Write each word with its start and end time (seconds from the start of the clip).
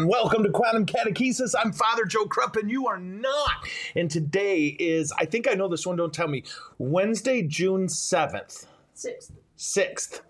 and 0.00 0.08
welcome 0.08 0.42
to 0.42 0.48
Quantum 0.48 0.86
Catechesis. 0.86 1.52
I'm 1.62 1.72
Father 1.72 2.06
Joe 2.06 2.24
Krupp, 2.24 2.56
and 2.56 2.70
you 2.70 2.86
are 2.86 2.96
not. 2.96 3.68
And 3.94 4.10
today 4.10 4.68
is, 4.78 5.12
I 5.18 5.26
think 5.26 5.46
I 5.46 5.52
know 5.52 5.68
this 5.68 5.86
one, 5.86 5.96
don't 5.96 6.14
tell 6.14 6.26
me, 6.26 6.42
Wednesday, 6.78 7.42
June 7.42 7.86
7th, 7.86 8.64
Sixth. 8.94 9.32
6th, 9.58 10.22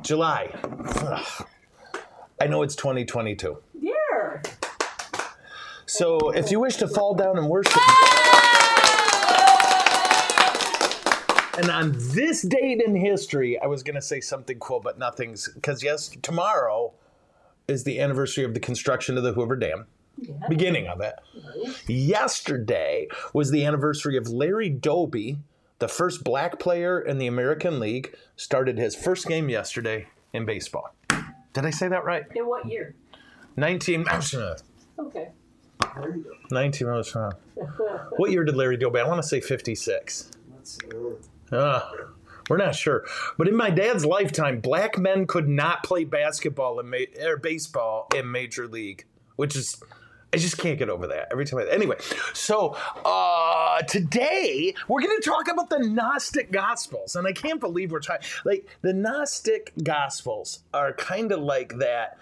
July. 0.00 0.58
Ugh. 0.64 1.46
I 2.40 2.46
know 2.46 2.62
it's 2.62 2.74
2022. 2.76 3.58
Yeah. 3.78 4.40
So 5.84 6.30
if 6.30 6.50
you 6.50 6.58
wish 6.58 6.76
to 6.76 6.88
fall 6.88 7.14
down 7.14 7.36
and 7.36 7.46
worship. 7.50 7.82
And 11.58 11.70
on 11.70 11.92
this 12.14 12.40
date 12.40 12.80
in 12.80 12.96
history, 12.96 13.60
I 13.60 13.66
was 13.66 13.82
going 13.82 13.96
to 13.96 14.02
say 14.02 14.22
something 14.22 14.58
cool, 14.60 14.80
but 14.80 14.98
nothing's. 14.98 15.46
Because, 15.52 15.82
yes, 15.82 16.08
tomorrow 16.22 16.94
is 17.68 17.84
the 17.84 18.00
anniversary 18.00 18.44
of 18.44 18.54
the 18.54 18.60
construction 18.60 19.16
of 19.18 19.22
the 19.22 19.32
Hoover 19.34 19.54
Dam, 19.54 19.86
Yeah. 20.18 20.32
beginning 20.48 20.88
of 20.88 21.00
it. 21.00 21.14
Yesterday 21.86 23.06
was 23.32 23.50
the 23.50 23.64
anniversary 23.64 24.16
of 24.16 24.28
Larry 24.28 24.70
Doby, 24.70 25.38
the 25.78 25.88
first 25.88 26.24
black 26.24 26.58
player 26.58 26.98
in 26.98 27.18
the 27.18 27.26
American 27.26 27.78
League, 27.78 28.16
started 28.36 28.78
his 28.78 28.96
first 28.96 29.26
game 29.28 29.48
yesterday 29.50 30.08
in 30.32 30.44
baseball. 30.46 30.94
Did 31.52 31.66
I 31.66 31.70
say 31.70 31.88
that 31.88 32.04
right? 32.04 32.24
In 32.34 32.46
what 32.46 32.66
year? 32.66 32.94
19. 33.56 34.06
Okay. 34.98 35.28
19 36.50 36.86
was 36.88 37.14
wrong. 37.14 37.32
What 38.16 38.30
year 38.30 38.44
did 38.44 38.56
Larry 38.56 38.76
Doby? 38.76 39.00
I 39.00 39.06
want 39.06 39.20
to 39.22 39.28
say 39.28 39.40
56. 39.40 40.30
Let's 40.54 40.78
see. 40.78 40.88
Uh, 41.52 41.80
we're 42.48 42.56
not 42.56 42.74
sure. 42.74 43.04
But 43.36 43.48
in 43.48 43.56
my 43.56 43.70
dad's 43.70 44.04
lifetime, 44.04 44.60
black 44.60 44.98
men 44.98 45.26
could 45.26 45.48
not 45.48 45.82
play 45.82 46.04
basketball 46.04 46.80
in 46.80 46.90
ma- 46.90 47.26
or 47.26 47.36
baseball 47.36 48.08
in 48.14 48.30
major 48.30 48.66
league, 48.66 49.04
which 49.36 49.56
is 49.56 49.80
I 50.32 50.36
just 50.36 50.58
can't 50.58 50.78
get 50.78 50.90
over 50.90 51.06
that 51.06 51.28
every 51.32 51.46
time. 51.46 51.60
I, 51.60 51.70
anyway, 51.70 51.96
so 52.34 52.76
uh, 53.04 53.80
today 53.82 54.74
we're 54.86 55.00
going 55.00 55.16
to 55.16 55.28
talk 55.28 55.48
about 55.48 55.70
the 55.70 55.78
Gnostic 55.78 56.52
Gospels, 56.52 57.16
and 57.16 57.26
I 57.26 57.32
can't 57.32 57.60
believe 57.60 57.90
we're 57.90 58.00
talking 58.00 58.28
like 58.44 58.66
the 58.82 58.92
Gnostic 58.92 59.72
Gospels 59.82 60.64
are 60.74 60.92
kind 60.92 61.32
of 61.32 61.40
like 61.40 61.78
that 61.78 62.18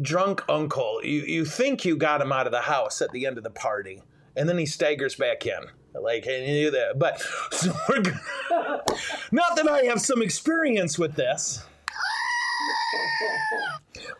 drunk 0.00 0.42
uncle. 0.48 1.00
You 1.04 1.22
you 1.22 1.44
think 1.44 1.84
you 1.84 1.96
got 1.96 2.20
him 2.20 2.32
out 2.32 2.46
of 2.46 2.52
the 2.52 2.62
house 2.62 3.00
at 3.00 3.12
the 3.12 3.26
end 3.26 3.38
of 3.38 3.44
the 3.44 3.50
party, 3.50 4.02
and 4.36 4.48
then 4.48 4.58
he 4.58 4.66
staggers 4.66 5.14
back 5.14 5.46
in. 5.46 5.66
Like 6.00 6.26
and 6.26 6.46
you 6.46 6.52
knew 6.54 6.70
that, 6.72 6.98
but 6.98 7.20
so 7.52 7.72
we're 7.88 8.02
gonna, 8.02 8.20
not 9.30 9.56
that 9.56 9.68
I 9.68 9.84
have 9.84 10.00
some 10.00 10.22
experience 10.22 10.98
with 10.98 11.14
this. 11.14 11.64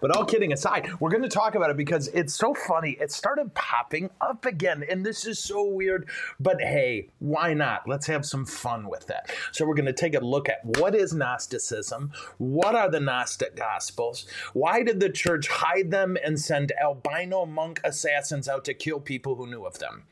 But 0.01 0.15
all 0.15 0.27
kidding 0.27 0.53
aside, 0.53 0.91
we're 1.01 1.09
going 1.09 1.23
to 1.23 1.31
talk 1.31 1.55
about 1.55 1.71
it 1.71 1.79
because 1.79 2.09
it's 2.09 2.35
so 2.35 2.53
funny. 2.53 2.91
It 3.01 3.11
started 3.11 3.55
popping 3.55 4.11
up 4.21 4.45
again, 4.45 4.85
and 4.89 5.05
this 5.05 5.27
is 5.27 5.39
so 5.39 5.65
weird. 5.65 6.09
But 6.39 6.61
hey, 6.61 7.09
why 7.21 7.55
not? 7.55 7.89
Let's 7.89 8.07
have 8.09 8.27
some 8.27 8.45
fun 8.45 8.89
with 8.89 9.07
that. 9.07 9.31
So 9.53 9.65
we're 9.65 9.75
going 9.75 9.87
to 9.87 9.95
take 9.95 10.15
a 10.15 10.21
look 10.21 10.51
at 10.51 10.59
what 10.79 10.95
is 10.95 11.15
Gnosticism, 11.15 12.13
what 12.37 12.75
are 12.75 12.91
the 12.91 13.01
Gnostic 13.01 13.57
Gospels, 13.57 14.27
why 14.53 14.83
did 14.83 15.01
the 15.01 15.09
church 15.09 15.49
hide 15.49 15.91
them 15.91 16.19
and 16.23 16.39
send 16.39 16.73
albino 16.73 17.47
monk 17.47 17.81
assassins 17.83 18.47
out 18.47 18.67
to 18.67 18.75
kill 18.75 19.01
people 19.01 19.37
who 19.37 19.47
knew 19.47 19.65
of 19.65 19.79
them? 19.79 20.05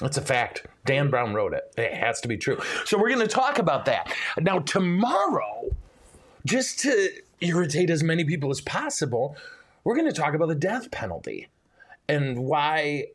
It's 0.00 0.16
a 0.16 0.22
fact. 0.22 0.66
Dan 0.84 1.10
Brown 1.10 1.32
wrote 1.34 1.54
it. 1.54 1.72
It 1.76 1.94
has 1.94 2.20
to 2.22 2.28
be 2.28 2.36
true. 2.36 2.58
So 2.84 2.98
we're 2.98 3.08
going 3.08 3.20
to 3.20 3.32
talk 3.32 3.58
about 3.58 3.84
that. 3.84 4.12
Now, 4.40 4.58
tomorrow, 4.58 5.70
just 6.44 6.80
to 6.80 7.10
irritate 7.40 7.90
as 7.90 8.02
many 8.02 8.24
people 8.24 8.50
as 8.50 8.60
possible, 8.60 9.36
we're 9.84 9.94
going 9.94 10.08
to 10.08 10.18
talk 10.18 10.34
about 10.34 10.48
the 10.48 10.54
death 10.54 10.90
penalty 10.90 11.48
and 12.08 12.38
why 12.38 13.08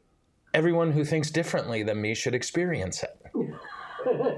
everyone 0.54 0.92
who 0.92 1.04
thinks 1.04 1.30
differently 1.30 1.84
than 1.84 2.02
me 2.02 2.14
should 2.14 2.36
experience 2.36 3.04
it. 3.04 3.18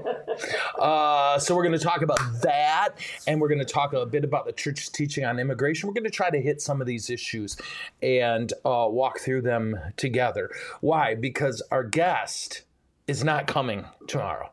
Uh, 0.78 1.38
so 1.38 1.54
we're 1.54 1.62
going 1.62 1.78
to 1.78 1.84
talk 1.84 2.02
about 2.02 2.18
that, 2.42 2.90
and 3.26 3.40
we're 3.40 3.48
going 3.48 3.58
to 3.58 3.64
talk 3.64 3.92
a 3.92 4.06
bit 4.06 4.24
about 4.24 4.46
the 4.46 4.52
church's 4.52 4.88
teaching 4.88 5.24
on 5.24 5.38
immigration. 5.38 5.88
We're 5.88 5.94
going 5.94 6.04
to 6.04 6.10
try 6.10 6.30
to 6.30 6.40
hit 6.40 6.60
some 6.60 6.80
of 6.80 6.86
these 6.86 7.10
issues 7.10 7.56
and 8.02 8.52
uh, 8.64 8.86
walk 8.88 9.20
through 9.20 9.42
them 9.42 9.78
together. 9.96 10.50
Why? 10.80 11.14
Because 11.14 11.62
our 11.70 11.84
guest 11.84 12.62
is 13.06 13.24
not 13.24 13.46
coming 13.46 13.84
tomorrow, 14.06 14.50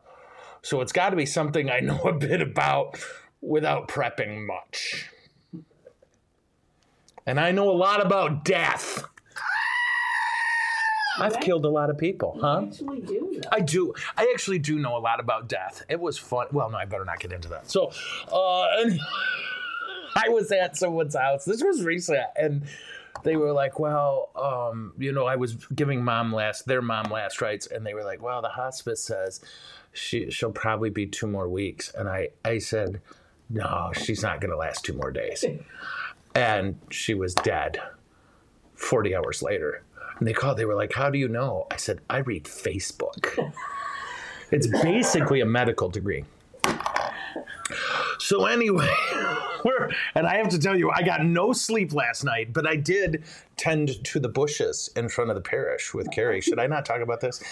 so 0.62 0.80
it's 0.80 0.92
got 0.92 1.10
to 1.10 1.16
be 1.16 1.26
something 1.26 1.70
I 1.70 1.80
know 1.80 2.00
a 2.02 2.12
bit 2.12 2.40
about 2.40 2.98
without 3.40 3.88
prepping 3.88 4.46
much. 4.46 5.08
And 7.26 7.38
I 7.38 7.52
know 7.52 7.70
a 7.70 7.72
lot 7.72 8.04
about 8.04 8.44
death. 8.44 9.04
I've 11.18 11.40
killed 11.40 11.64
a 11.64 11.68
lot 11.68 11.90
of 11.90 11.98
people, 11.98 12.38
huh? 12.40 12.64
Actually, 12.66 13.00
do 13.00 13.40
that. 13.42 13.54
I 13.54 13.60
do. 13.60 13.94
I 14.16 14.30
actually 14.32 14.58
do 14.58 14.78
know 14.78 14.96
a 14.96 15.00
lot 15.00 15.20
about 15.20 15.48
death. 15.48 15.84
It 15.88 16.00
was 16.00 16.18
fun. 16.18 16.46
Well, 16.52 16.70
no, 16.70 16.76
I 16.76 16.84
better 16.84 17.04
not 17.04 17.20
get 17.20 17.32
into 17.32 17.48
that. 17.48 17.70
So, 17.70 17.92
uh, 18.32 18.66
and 18.80 18.98
I 20.16 20.28
was 20.28 20.50
at 20.52 20.76
someone's 20.76 21.16
house. 21.16 21.44
This 21.44 21.62
was 21.62 21.82
recent, 21.82 22.26
and 22.36 22.64
they 23.22 23.36
were 23.36 23.52
like, 23.52 23.78
"Well, 23.78 24.30
um, 24.36 24.92
you 24.98 25.12
know, 25.12 25.26
I 25.26 25.36
was 25.36 25.54
giving 25.74 26.04
mom 26.04 26.32
last 26.32 26.66
their 26.66 26.82
mom 26.82 27.10
last 27.10 27.40
rites, 27.40 27.66
and 27.66 27.84
they 27.84 27.94
were 27.94 28.04
like, 28.04 28.22
"Well, 28.22 28.42
the 28.42 28.48
hospice 28.48 29.02
says 29.02 29.40
she 29.92 30.30
she'll 30.30 30.52
probably 30.52 30.90
be 30.90 31.06
two 31.06 31.26
more 31.26 31.48
weeks," 31.48 31.92
and 31.94 32.08
I 32.08 32.28
I 32.44 32.58
said, 32.58 33.00
"No, 33.50 33.92
she's 33.94 34.22
not 34.22 34.40
going 34.40 34.50
to 34.50 34.56
last 34.56 34.84
two 34.84 34.94
more 34.94 35.10
days," 35.10 35.44
and 36.34 36.78
she 36.90 37.14
was 37.14 37.34
dead. 37.34 37.80
Forty 38.74 39.14
hours 39.14 39.42
later. 39.42 39.82
And 40.18 40.26
they 40.26 40.32
called, 40.32 40.56
they 40.56 40.64
were 40.64 40.74
like, 40.74 40.92
How 40.92 41.10
do 41.10 41.18
you 41.18 41.28
know? 41.28 41.66
I 41.70 41.76
said, 41.76 42.00
I 42.10 42.18
read 42.18 42.44
Facebook. 42.44 43.52
it's 44.50 44.66
basically 44.66 45.40
a 45.40 45.46
medical 45.46 45.88
degree. 45.88 46.24
So, 48.18 48.46
anyway, 48.46 48.92
we're, 49.64 49.90
and 50.14 50.26
I 50.26 50.36
have 50.36 50.48
to 50.50 50.58
tell 50.58 50.76
you, 50.76 50.90
I 50.90 51.02
got 51.02 51.24
no 51.24 51.52
sleep 51.52 51.92
last 51.92 52.24
night, 52.24 52.52
but 52.52 52.66
I 52.66 52.76
did 52.76 53.24
tend 53.56 54.02
to 54.04 54.20
the 54.20 54.28
bushes 54.28 54.90
in 54.96 55.08
front 55.08 55.30
of 55.30 55.36
the 55.36 55.42
parish 55.42 55.94
with 55.94 56.10
Carrie. 56.10 56.40
Should 56.42 56.58
I 56.58 56.66
not 56.66 56.84
talk 56.84 57.00
about 57.00 57.20
this? 57.20 57.42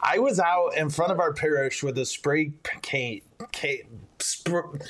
I 0.00 0.18
was 0.18 0.38
out 0.38 0.76
in 0.76 0.90
front 0.90 1.12
of 1.12 1.20
our 1.20 1.32
parish 1.32 1.82
with 1.82 1.98
a 1.98 2.06
spray 2.06 2.52
paint. 2.82 3.24
Sp- 4.20 4.80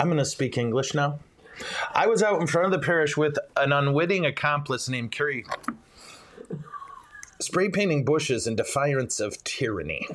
I'm 0.00 0.08
going 0.08 0.18
to 0.18 0.24
speak 0.24 0.56
English 0.56 0.94
now. 0.94 1.20
I 1.92 2.06
was 2.06 2.22
out 2.22 2.40
in 2.40 2.46
front 2.46 2.72
of 2.72 2.80
the 2.80 2.84
parish 2.84 3.16
with 3.16 3.36
an 3.56 3.72
unwitting 3.72 4.24
accomplice 4.24 4.88
named 4.88 5.10
Carrie 5.10 5.44
spray 7.40 7.68
painting 7.68 8.04
bushes 8.04 8.46
in 8.46 8.56
defiance 8.56 9.20
of 9.20 9.42
tyranny. 9.44 10.06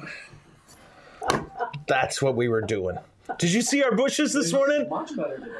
That's 1.87 2.21
what 2.21 2.35
we 2.35 2.47
were 2.47 2.61
doing. 2.61 2.97
Did 3.37 3.51
you 3.51 3.61
see 3.61 3.83
our 3.83 3.95
bushes 3.95 4.33
this 4.33 4.53
morning? 4.53 4.87
Much 4.89 5.15
better 5.15 5.37
today. 5.37 5.51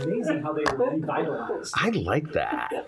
Amazing 0.00 0.42
how 0.42 0.52
they 0.52 0.64
were 0.72 0.90
revitalized. 0.90 1.74
I 1.76 1.90
like 1.90 2.32
that. 2.32 2.86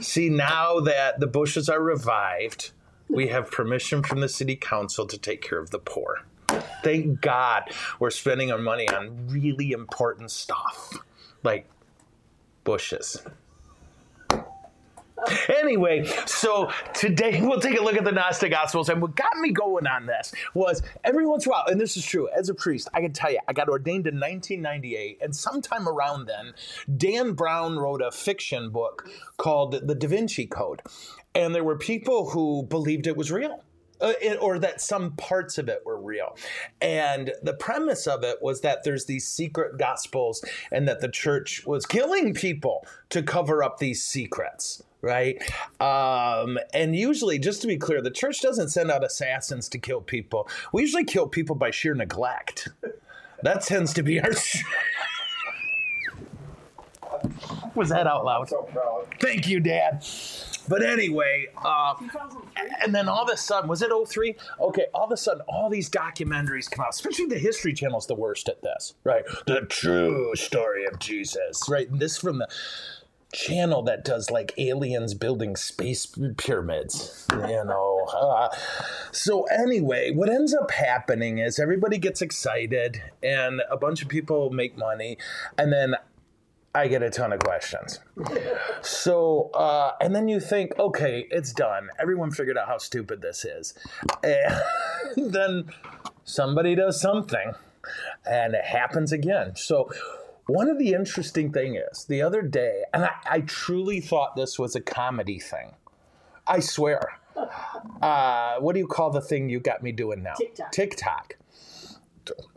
See, 0.00 0.28
now 0.28 0.78
that 0.80 1.18
the 1.18 1.26
bushes 1.26 1.68
are 1.68 1.82
revived, 1.82 2.70
we 3.08 3.28
have 3.28 3.50
permission 3.50 4.02
from 4.02 4.20
the 4.20 4.28
city 4.28 4.54
council 4.54 5.06
to 5.06 5.18
take 5.18 5.42
care 5.42 5.58
of 5.58 5.70
the 5.70 5.80
poor. 5.80 6.22
Thank 6.84 7.20
God 7.20 7.64
we're 7.98 8.10
spending 8.10 8.52
our 8.52 8.58
money 8.58 8.88
on 8.88 9.28
really 9.28 9.72
important 9.72 10.30
stuff 10.30 10.92
like 11.42 11.68
bushes. 12.64 13.22
Anyway, 15.60 16.04
so 16.26 16.70
today 16.94 17.40
we'll 17.40 17.60
take 17.60 17.78
a 17.78 17.82
look 17.82 17.96
at 17.96 18.04
the 18.04 18.12
Gnostic 18.12 18.50
Gospels, 18.50 18.88
and 18.88 19.00
what 19.00 19.14
got 19.14 19.36
me 19.38 19.50
going 19.50 19.86
on 19.86 20.06
this 20.06 20.32
was 20.54 20.82
every 21.04 21.26
once 21.26 21.46
in 21.46 21.50
a 21.50 21.54
while, 21.54 21.64
and 21.66 21.80
this 21.80 21.96
is 21.96 22.04
true, 22.04 22.28
as 22.36 22.48
a 22.48 22.54
priest, 22.54 22.88
I 22.94 23.00
can 23.00 23.12
tell 23.12 23.30
you, 23.30 23.38
I 23.48 23.52
got 23.52 23.68
ordained 23.68 24.06
in 24.06 24.14
1998, 24.14 25.18
and 25.22 25.34
sometime 25.34 25.88
around 25.88 26.26
then, 26.26 26.54
Dan 26.96 27.32
Brown 27.32 27.78
wrote 27.78 28.02
a 28.02 28.10
fiction 28.10 28.70
book 28.70 29.08
called 29.36 29.86
The 29.86 29.94
Da 29.94 30.08
Vinci 30.08 30.46
Code, 30.46 30.82
and 31.34 31.54
there 31.54 31.64
were 31.64 31.78
people 31.78 32.30
who 32.30 32.64
believed 32.64 33.06
it 33.06 33.16
was 33.16 33.30
real. 33.30 33.62
Uh, 34.00 34.14
it- 34.20 34.42
or 34.42 34.58
that 34.58 34.80
some 34.80 35.12
parts 35.12 35.58
of 35.58 35.68
it 35.68 35.80
were 35.86 36.00
real. 36.00 36.36
And 36.80 37.32
the 37.40 37.54
premise 37.54 38.08
of 38.08 38.24
it 38.24 38.42
was 38.42 38.62
that 38.62 38.82
there's 38.82 39.04
these 39.04 39.28
secret 39.28 39.78
gospels 39.78 40.44
and 40.72 40.88
that 40.88 41.00
the 41.00 41.08
church 41.08 41.64
was 41.66 41.86
killing 41.86 42.34
people 42.34 42.84
to 43.10 43.22
cover 43.22 43.62
up 43.62 43.78
these 43.78 44.02
secrets. 44.04 44.82
Right. 45.02 45.42
Um, 45.80 46.58
and 46.72 46.94
usually, 46.94 47.40
just 47.40 47.60
to 47.62 47.66
be 47.66 47.76
clear, 47.76 48.00
the 48.00 48.10
church 48.10 48.40
doesn't 48.40 48.68
send 48.68 48.88
out 48.90 49.04
assassins 49.04 49.68
to 49.70 49.78
kill 49.78 50.00
people. 50.00 50.48
We 50.72 50.82
usually 50.82 51.04
kill 51.04 51.26
people 51.26 51.56
by 51.56 51.72
sheer 51.72 51.94
neglect. 51.94 52.68
That 53.42 53.62
tends 53.62 53.92
to 53.94 54.04
be 54.04 54.20
our. 54.20 54.30
Was 57.74 57.88
that 57.88 58.06
out 58.06 58.24
loud? 58.24 58.48
So 58.48 58.62
proud. 58.62 59.06
Thank 59.20 59.48
you, 59.48 59.58
Dad. 59.58 60.04
But 60.68 60.84
anyway, 60.84 61.48
uh, 61.64 61.94
and 62.82 62.94
then 62.94 63.08
all 63.08 63.24
of 63.24 63.30
a 63.30 63.36
sudden, 63.36 63.68
was 63.68 63.82
it 63.82 63.90
03? 63.90 64.36
Okay, 64.60 64.86
all 64.94 65.04
of 65.04 65.10
a 65.10 65.16
sudden, 65.16 65.42
all 65.48 65.68
these 65.68 65.90
documentaries 65.90 66.70
come 66.70 66.84
out, 66.84 66.90
especially 66.90 67.26
the 67.26 67.38
History 67.38 67.72
Channel's 67.72 68.06
the 68.06 68.14
worst 68.14 68.48
at 68.48 68.62
this, 68.62 68.94
right? 69.04 69.24
The 69.46 69.62
true 69.62 70.32
story 70.36 70.86
of 70.86 70.98
Jesus, 70.98 71.68
right? 71.68 71.88
And 71.88 71.98
this 71.98 72.16
from 72.16 72.38
the 72.38 72.48
channel 73.32 73.82
that 73.82 74.04
does 74.04 74.30
like 74.30 74.52
aliens 74.58 75.14
building 75.14 75.56
space 75.56 76.06
pyramids, 76.36 77.26
you 77.32 77.64
know. 77.64 78.06
Uh, 78.14 78.48
so, 79.10 79.44
anyway, 79.44 80.10
what 80.12 80.28
ends 80.28 80.54
up 80.54 80.70
happening 80.70 81.38
is 81.38 81.58
everybody 81.58 81.98
gets 81.98 82.22
excited 82.22 83.02
and 83.22 83.62
a 83.70 83.76
bunch 83.76 84.02
of 84.02 84.08
people 84.08 84.50
make 84.50 84.76
money, 84.76 85.18
and 85.58 85.72
then 85.72 85.96
I 86.74 86.88
get 86.88 87.02
a 87.02 87.10
ton 87.10 87.32
of 87.32 87.40
questions. 87.40 88.00
So, 88.80 89.50
uh, 89.52 89.92
and 90.00 90.14
then 90.14 90.28
you 90.28 90.40
think, 90.40 90.78
okay, 90.78 91.26
it's 91.30 91.52
done. 91.52 91.88
Everyone 91.98 92.30
figured 92.30 92.56
out 92.56 92.66
how 92.66 92.78
stupid 92.78 93.20
this 93.20 93.44
is. 93.44 93.74
And 94.24 94.54
then 95.34 95.70
somebody 96.24 96.74
does 96.74 96.98
something 96.98 97.52
and 98.24 98.54
it 98.54 98.64
happens 98.64 99.12
again. 99.12 99.54
So, 99.56 99.90
one 100.46 100.68
of 100.68 100.78
the 100.78 100.92
interesting 100.92 101.52
thing 101.52 101.76
is 101.76 102.04
the 102.04 102.22
other 102.22 102.42
day, 102.42 102.82
and 102.92 103.04
I, 103.04 103.12
I 103.30 103.40
truly 103.40 104.00
thought 104.00 104.36
this 104.36 104.58
was 104.58 104.74
a 104.74 104.80
comedy 104.80 105.38
thing. 105.38 105.74
I 106.46 106.60
swear. 106.60 107.18
Uh, 108.02 108.56
what 108.58 108.74
do 108.74 108.78
you 108.78 108.86
call 108.86 109.10
the 109.10 109.20
thing 109.20 109.48
you 109.48 109.58
got 109.58 109.82
me 109.82 109.90
doing 109.90 110.22
now? 110.22 110.34
TikTok. 110.34 110.70
TikTok. 110.70 111.36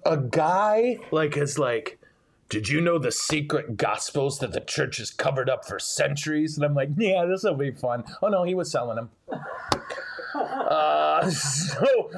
A 0.05 0.17
guy 0.17 0.97
like 1.11 1.37
is 1.37 1.57
like, 1.57 1.97
did 2.49 2.67
you 2.67 2.81
know 2.81 2.99
the 2.99 3.11
secret 3.11 3.77
gospels 3.77 4.39
that 4.39 4.51
the 4.51 4.59
church 4.59 4.97
has 4.97 5.11
covered 5.11 5.49
up 5.49 5.65
for 5.65 5.79
centuries? 5.79 6.57
And 6.57 6.65
I'm 6.65 6.75
like, 6.75 6.89
yeah, 6.97 7.25
this 7.25 7.43
will 7.43 7.55
be 7.55 7.71
fun. 7.71 8.03
Oh 8.21 8.27
no, 8.27 8.43
he 8.43 8.53
was 8.53 8.69
selling 8.71 8.97
them. 8.97 9.09
Uh, 10.35 11.29
so, 11.29 12.11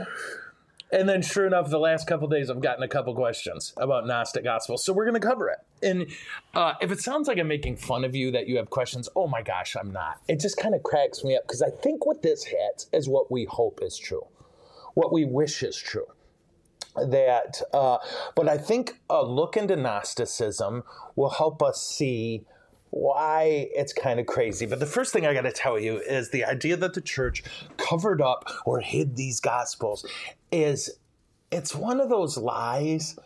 and 0.91 1.07
then 1.07 1.21
sure 1.21 1.45
enough, 1.45 1.69
the 1.69 1.79
last 1.79 2.07
couple 2.07 2.27
days 2.27 2.49
I've 2.49 2.61
gotten 2.61 2.83
a 2.83 2.87
couple 2.87 3.13
questions 3.13 3.73
about 3.77 4.07
Gnostic 4.07 4.43
gospels, 4.43 4.85
so 4.85 4.93
we're 4.93 5.05
going 5.05 5.19
to 5.19 5.27
cover 5.27 5.49
it. 5.49 5.59
And 5.83 6.07
uh, 6.53 6.73
if 6.81 6.91
it 6.91 6.99
sounds 6.99 7.27
like 7.27 7.37
I'm 7.37 7.47
making 7.47 7.77
fun 7.77 8.05
of 8.05 8.15
you 8.15 8.31
that 8.31 8.47
you 8.47 8.57
have 8.57 8.69
questions, 8.69 9.09
oh 9.15 9.27
my 9.27 9.41
gosh, 9.41 9.75
I'm 9.75 9.91
not. 9.91 10.21
It 10.27 10.39
just 10.39 10.57
kind 10.57 10.73
of 10.73 10.83
cracks 10.83 11.23
me 11.23 11.35
up 11.35 11.43
because 11.43 11.61
I 11.61 11.69
think 11.69 12.05
what 12.05 12.21
this 12.21 12.45
hits 12.45 12.87
is 12.93 13.09
what 13.09 13.31
we 13.31 13.45
hope 13.45 13.79
is 13.81 13.97
true, 13.97 14.25
what 14.93 15.11
we 15.11 15.25
wish 15.25 15.63
is 15.63 15.75
true 15.77 16.07
that 17.05 17.61
uh, 17.73 17.97
but 18.35 18.47
i 18.49 18.57
think 18.57 18.99
a 19.09 19.23
look 19.23 19.55
into 19.55 19.75
gnosticism 19.75 20.83
will 21.15 21.29
help 21.29 21.61
us 21.61 21.81
see 21.81 22.43
why 22.89 23.69
it's 23.75 23.93
kind 23.93 24.19
of 24.19 24.25
crazy 24.25 24.65
but 24.65 24.79
the 24.79 24.85
first 24.85 25.13
thing 25.13 25.25
i 25.25 25.33
got 25.33 25.41
to 25.41 25.51
tell 25.51 25.77
you 25.77 25.97
is 25.97 26.31
the 26.31 26.43
idea 26.43 26.75
that 26.75 26.93
the 26.93 27.01
church 27.01 27.43
covered 27.77 28.21
up 28.21 28.49
or 28.65 28.79
hid 28.79 29.15
these 29.15 29.39
gospels 29.39 30.05
is 30.51 30.99
it's 31.51 31.73
one 31.75 31.99
of 31.99 32.09
those 32.09 32.37
lies 32.37 33.17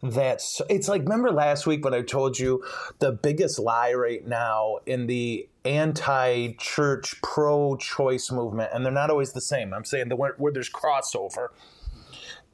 that's 0.00 0.62
it's 0.70 0.88
like 0.88 1.02
remember 1.02 1.32
last 1.32 1.66
week 1.66 1.84
when 1.84 1.92
i 1.92 2.00
told 2.00 2.38
you 2.38 2.64
the 3.00 3.10
biggest 3.10 3.58
lie 3.58 3.92
right 3.92 4.26
now 4.26 4.78
in 4.86 5.08
the 5.08 5.48
anti-church 5.68 7.20
pro-choice 7.22 8.30
movement 8.30 8.70
and 8.72 8.84
they're 8.84 8.92
not 8.92 9.10
always 9.10 9.32
the 9.32 9.40
same. 9.40 9.74
I'm 9.74 9.84
saying 9.84 10.08
the 10.08 10.16
where, 10.16 10.34
where 10.38 10.52
there's 10.52 10.70
crossover 10.70 11.48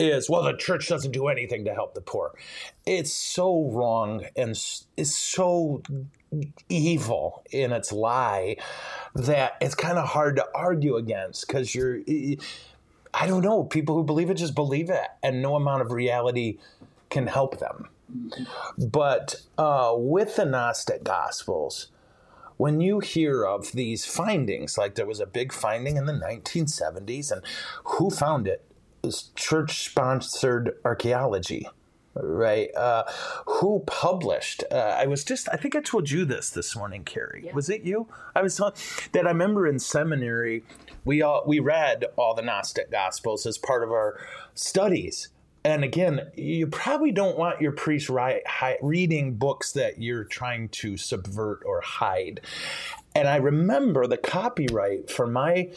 is 0.01 0.29
well 0.29 0.43
the 0.43 0.57
church 0.57 0.89
doesn't 0.89 1.12
do 1.12 1.29
anything 1.29 1.65
to 1.65 1.73
help 1.73 1.95
the 1.95 2.00
poor. 2.00 2.33
It's 2.85 3.12
so 3.12 3.71
wrong 3.71 4.27
and 4.37 4.59
it's 4.97 5.15
so 5.15 5.83
evil 6.69 7.45
in 7.53 7.71
its 7.71 7.93
lie 7.93 8.57
that 9.15 9.57
it's 9.61 9.77
kind 9.77 9.99
of 9.99 10.09
hard 10.09 10.35
to 10.37 10.47
argue 10.53 10.97
against 10.97 11.47
because 11.47 11.73
you're 11.73 12.00
i 13.14 13.26
don't 13.26 13.43
know. 13.43 13.64
People 13.64 13.94
who 13.94 14.05
believe 14.05 14.31
it 14.31 14.34
just 14.34 14.55
believe 14.55 14.90
it 14.90 15.08
and 15.22 15.40
no 15.40 15.56
amount 15.56 15.82
of 15.82 15.93
reality 15.93 16.58
can 17.11 17.26
help 17.26 17.58
them. 17.58 17.88
But 18.78 19.37
uh, 19.56 19.94
with 19.96 20.37
the 20.37 20.44
gnostic 20.44 21.05
gospels 21.05 21.88
when 22.56 22.81
you 22.81 23.00
hear 23.00 23.44
of 23.44 23.72
these 23.72 24.05
findings 24.06 24.78
like 24.78 24.94
there 24.94 25.06
was 25.06 25.20
a 25.20 25.26
big 25.26 25.52
finding 25.52 25.96
in 25.96 26.06
the 26.06 26.12
1970s 26.12 27.32
and 27.32 27.43
who 27.84 28.11
found 28.11 28.46
it? 28.46 28.64
Was 29.02 29.31
church 29.34 29.84
sponsored 29.84 30.76
archaeology 30.84 31.69
right? 32.14 32.75
Uh, 32.75 33.05
who 33.46 33.82
published 33.87 34.64
uh, 34.70 34.96
i 34.99 35.06
was 35.06 35.25
just 35.25 35.49
i 35.52 35.56
think 35.56 35.75
i 35.75 35.81
told 35.81 36.11
you 36.11 36.25
this 36.25 36.50
this 36.50 36.76
morning 36.76 37.05
carrie. 37.05 37.43
Yeah. 37.46 37.52
was 37.52 37.69
it 37.69 37.82
you? 37.82 38.08
I 38.34 38.43
was 38.43 38.56
telling 38.56 38.75
that 39.12 39.26
i 39.26 39.31
remember 39.31 39.66
in 39.66 39.78
seminary 39.78 40.64
we 41.05 41.22
all 41.22 41.43
we 41.46 41.58
read 41.61 42.05
all 42.16 42.34
the 42.34 42.43
gnostic 42.43 42.90
gospels 42.90 43.46
as 43.46 43.58
part 43.58 43.82
of 43.82 43.90
our 43.90 44.20
studies. 44.55 45.28
And 45.64 45.82
again 45.84 46.31
you 46.37 46.66
probably 46.66 47.11
don't 47.12 47.38
want 47.38 47.61
your 47.61 47.72
priest 47.72 48.08
ri- 48.08 48.43
hi- 48.46 48.78
reading 48.82 49.34
books 49.37 49.72
that 49.72 50.00
you're 50.00 50.25
trying 50.25 50.69
to 50.70 50.96
subvert 50.96 51.62
or 51.66 51.81
hide. 51.81 52.40
And 53.14 53.28
i 53.28 53.37
remember 53.37 54.06
the 54.06 54.19
copyright 54.19 55.11
for 55.11 55.26
my 55.26 55.70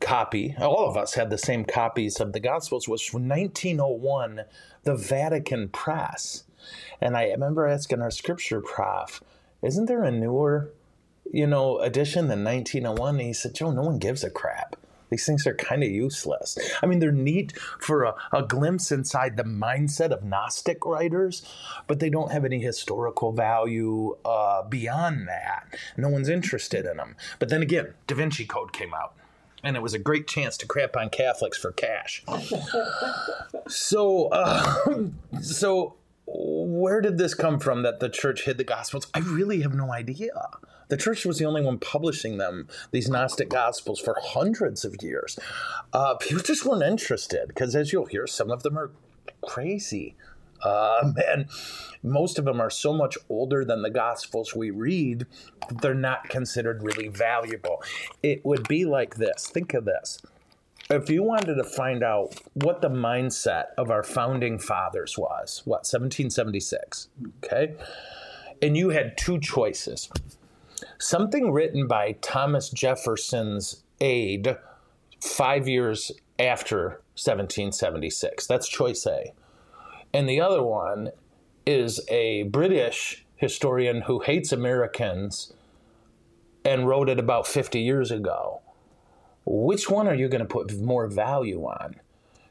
copy, 0.00 0.54
all 0.58 0.88
of 0.88 0.96
us 0.96 1.14
had 1.14 1.30
the 1.30 1.38
same 1.38 1.64
copies 1.64 2.20
of 2.20 2.32
the 2.32 2.40
Gospels, 2.40 2.88
was 2.88 3.02
from 3.02 3.28
1901, 3.28 4.42
the 4.82 4.96
Vatican 4.96 5.68
Press. 5.68 6.44
And 7.00 7.16
I 7.16 7.28
remember 7.28 7.66
asking 7.66 8.02
our 8.02 8.10
scripture 8.10 8.60
prof, 8.60 9.22
isn't 9.62 9.86
there 9.86 10.04
a 10.04 10.10
newer, 10.10 10.72
you 11.30 11.46
know, 11.46 11.78
edition 11.78 12.28
than 12.28 12.44
1901? 12.44 13.16
And 13.16 13.26
he 13.26 13.32
said, 13.32 13.54
Joe, 13.54 13.70
no 13.70 13.82
one 13.82 13.98
gives 13.98 14.24
a 14.24 14.30
crap. 14.30 14.76
These 15.10 15.26
things 15.26 15.46
are 15.46 15.54
kind 15.54 15.84
of 15.84 15.90
useless. 15.90 16.58
I 16.82 16.86
mean, 16.86 16.98
they're 16.98 17.12
neat 17.12 17.56
for 17.78 18.02
a, 18.02 18.14
a 18.32 18.42
glimpse 18.42 18.90
inside 18.90 19.36
the 19.36 19.44
mindset 19.44 20.10
of 20.10 20.24
Gnostic 20.24 20.84
writers, 20.84 21.42
but 21.86 22.00
they 22.00 22.10
don't 22.10 22.32
have 22.32 22.44
any 22.44 22.60
historical 22.60 23.32
value 23.32 24.16
uh, 24.24 24.62
beyond 24.64 25.28
that. 25.28 25.66
No 25.96 26.08
one's 26.08 26.28
interested 26.28 26.84
in 26.84 26.96
them. 26.96 27.16
But 27.38 27.48
then 27.48 27.62
again, 27.62 27.94
Da 28.06 28.16
Vinci 28.16 28.44
Code 28.44 28.72
came 28.72 28.92
out 28.92 29.14
and 29.64 29.76
it 29.76 29.82
was 29.82 29.94
a 29.94 29.98
great 29.98 30.26
chance 30.26 30.56
to 30.58 30.66
crap 30.66 30.96
on 30.96 31.10
Catholics 31.10 31.58
for 31.58 31.72
cash. 31.72 32.22
so, 33.68 34.28
uh, 34.28 35.08
so 35.40 35.96
where 36.26 37.00
did 37.00 37.18
this 37.18 37.34
come 37.34 37.58
from 37.58 37.82
that 37.82 38.00
the 38.00 38.08
church 38.08 38.44
hid 38.44 38.58
the 38.58 38.64
Gospels? 38.64 39.06
I 39.14 39.20
really 39.20 39.62
have 39.62 39.74
no 39.74 39.92
idea. 39.92 40.48
The 40.88 40.96
church 40.96 41.24
was 41.24 41.38
the 41.38 41.46
only 41.46 41.62
one 41.62 41.78
publishing 41.78 42.36
them, 42.36 42.68
these 42.90 43.08
Gnostic 43.08 43.48
Gospels, 43.48 44.00
for 44.00 44.16
hundreds 44.20 44.84
of 44.84 45.02
years. 45.02 45.38
Uh, 45.92 46.14
people 46.16 46.42
just 46.42 46.64
weren't 46.64 46.82
interested 46.82 47.48
because, 47.48 47.74
as 47.74 47.92
you'll 47.92 48.06
hear, 48.06 48.26
some 48.26 48.50
of 48.50 48.62
them 48.62 48.78
are 48.78 48.90
crazy. 49.46 50.14
Uh, 50.64 51.12
and 51.28 51.46
most 52.02 52.38
of 52.38 52.44
them 52.44 52.60
are 52.60 52.70
so 52.70 52.92
much 52.92 53.16
older 53.28 53.64
than 53.64 53.82
the 53.82 53.90
Gospels 53.90 54.54
we 54.54 54.70
read, 54.70 55.26
they're 55.80 55.94
not 55.94 56.28
considered 56.28 56.82
really 56.82 57.08
valuable. 57.08 57.82
It 58.22 58.44
would 58.44 58.66
be 58.68 58.84
like 58.84 59.16
this 59.16 59.46
think 59.46 59.74
of 59.74 59.84
this. 59.84 60.20
If 60.90 61.08
you 61.08 61.22
wanted 61.22 61.54
to 61.54 61.64
find 61.64 62.02
out 62.02 62.34
what 62.54 62.82
the 62.82 62.90
mindset 62.90 63.66
of 63.78 63.90
our 63.90 64.02
founding 64.02 64.58
fathers 64.58 65.16
was, 65.16 65.62
what, 65.64 65.86
1776, 65.86 67.08
okay? 67.42 67.74
And 68.60 68.76
you 68.76 68.90
had 68.90 69.16
two 69.16 69.40
choices 69.40 70.10
something 70.98 71.52
written 71.52 71.86
by 71.86 72.12
Thomas 72.20 72.68
Jefferson's 72.68 73.82
aide 74.00 74.56
five 75.20 75.66
years 75.68 76.10
after 76.38 77.00
1776. 77.16 78.46
That's 78.46 78.68
choice 78.68 79.06
A. 79.06 79.32
And 80.14 80.28
the 80.28 80.40
other 80.40 80.62
one 80.62 81.10
is 81.66 82.00
a 82.08 82.44
British 82.44 83.26
historian 83.34 84.02
who 84.02 84.20
hates 84.20 84.52
Americans 84.52 85.52
and 86.64 86.86
wrote 86.86 87.08
it 87.08 87.18
about 87.18 87.48
50 87.48 87.80
years 87.80 88.12
ago. 88.12 88.62
Which 89.44 89.90
one 89.90 90.06
are 90.06 90.14
you 90.14 90.28
going 90.28 90.40
to 90.40 90.46
put 90.46 90.80
more 90.80 91.08
value 91.08 91.64
on? 91.64 91.96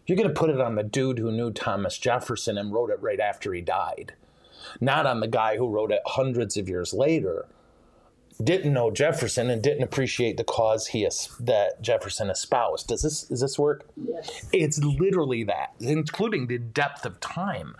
You're 0.05 0.17
going 0.17 0.27
to 0.27 0.35
put 0.35 0.49
it 0.49 0.59
on 0.59 0.75
the 0.75 0.83
dude 0.83 1.19
who 1.19 1.31
knew 1.31 1.51
Thomas 1.51 1.97
Jefferson 1.97 2.57
and 2.57 2.73
wrote 2.73 2.89
it 2.89 3.01
right 3.01 3.21
after 3.21 3.53
he 3.53 3.61
died, 3.61 4.13
not 4.81 5.05
on 5.05 5.21
the 5.21 5.27
guy 5.29 5.55
who 5.55 5.69
wrote 5.69 5.93
it 5.93 6.01
hundreds 6.05 6.57
of 6.57 6.67
years 6.67 6.93
later 6.93 7.45
didn't 8.41 8.73
know 8.73 8.91
Jefferson 8.91 9.49
and 9.49 9.61
didn't 9.61 9.83
appreciate 9.83 10.37
the 10.37 10.43
cause 10.43 10.87
he 10.87 11.05
es- 11.05 11.35
that 11.39 11.81
Jefferson 11.81 12.29
espoused. 12.29 12.87
Does 12.87 13.01
this 13.01 13.23
does 13.23 13.41
this 13.41 13.59
work? 13.59 13.85
Yes. 13.95 14.45
It's 14.51 14.79
literally 14.83 15.43
that, 15.43 15.73
including 15.79 16.47
the 16.47 16.57
depth 16.57 17.05
of 17.05 17.19
time 17.19 17.75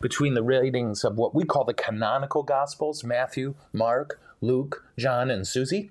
between 0.00 0.34
the 0.34 0.42
writings 0.42 1.04
of 1.04 1.16
what 1.16 1.34
we 1.34 1.44
call 1.44 1.64
the 1.64 1.74
canonical 1.74 2.42
gospels: 2.42 3.04
Matthew, 3.04 3.54
Mark, 3.72 4.20
Luke, 4.40 4.84
John, 4.98 5.30
and 5.30 5.46
Susie. 5.46 5.90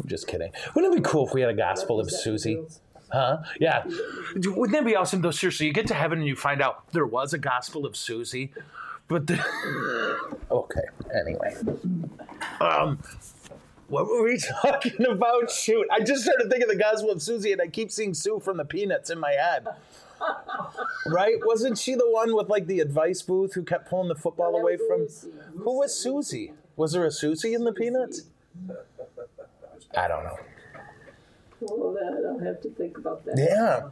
I'm 0.00 0.08
just 0.08 0.26
kidding. 0.26 0.52
Wouldn't 0.74 0.92
it 0.92 1.02
be 1.02 1.08
cool 1.08 1.26
if 1.28 1.34
we 1.34 1.40
had 1.40 1.50
a 1.50 1.54
gospel 1.54 2.00
of 2.00 2.10
Susie? 2.10 2.60
Huh? 3.12 3.38
Yeah. 3.60 3.84
Wouldn't 4.34 4.72
that 4.72 4.84
be 4.84 4.96
awesome 4.96 5.20
though? 5.20 5.30
Seriously, 5.30 5.66
you 5.66 5.72
get 5.72 5.86
to 5.86 5.94
heaven 5.94 6.18
and 6.18 6.26
you 6.26 6.34
find 6.34 6.60
out 6.60 6.90
there 6.92 7.06
was 7.06 7.32
a 7.32 7.38
gospel 7.38 7.86
of 7.86 7.96
Susie, 7.96 8.52
but 9.08 9.26
the... 9.26 9.38
okay. 10.50 10.82
Anyway, 11.18 11.54
um, 12.60 12.98
What 13.88 14.06
were 14.06 14.24
we 14.24 14.38
talking 14.62 15.04
about? 15.06 15.50
Shoot, 15.50 15.86
I 15.92 16.00
just 16.00 16.24
started 16.24 16.50
thinking 16.50 16.68
of 16.70 16.76
the 16.76 16.82
Gospel 16.82 17.10
of 17.10 17.22
Susie, 17.22 17.52
and 17.52 17.60
I 17.60 17.68
keep 17.68 17.90
seeing 17.90 18.14
Sue 18.14 18.40
from 18.40 18.56
the 18.56 18.64
Peanuts 18.64 19.10
in 19.10 19.18
my 19.18 19.32
head. 19.32 19.66
right? 21.06 21.34
Wasn't 21.44 21.76
she 21.78 21.94
the 21.94 22.08
one 22.10 22.34
with 22.34 22.48
like 22.48 22.66
the 22.66 22.80
advice 22.80 23.20
booth 23.22 23.54
who 23.54 23.62
kept 23.62 23.90
pulling 23.90 24.08
the 24.08 24.14
football 24.14 24.52
That 24.52 24.58
away 24.58 24.76
from? 24.76 25.00
Lucy. 25.02 25.28
Who 25.58 25.78
was 25.78 25.94
Susie? 25.94 26.52
Was 26.76 26.92
there 26.92 27.04
a 27.04 27.10
Susie 27.10 27.52
in 27.54 27.64
the 27.64 27.72
Peanuts? 27.72 28.22
I 29.96 30.08
don't 30.08 30.24
know. 30.24 30.38
Well, 31.60 31.96
I 31.98 32.20
don't 32.20 32.44
have 32.44 32.60
to 32.62 32.70
think 32.70 32.98
about 32.98 33.24
that. 33.26 33.36
Yeah. 33.38 33.88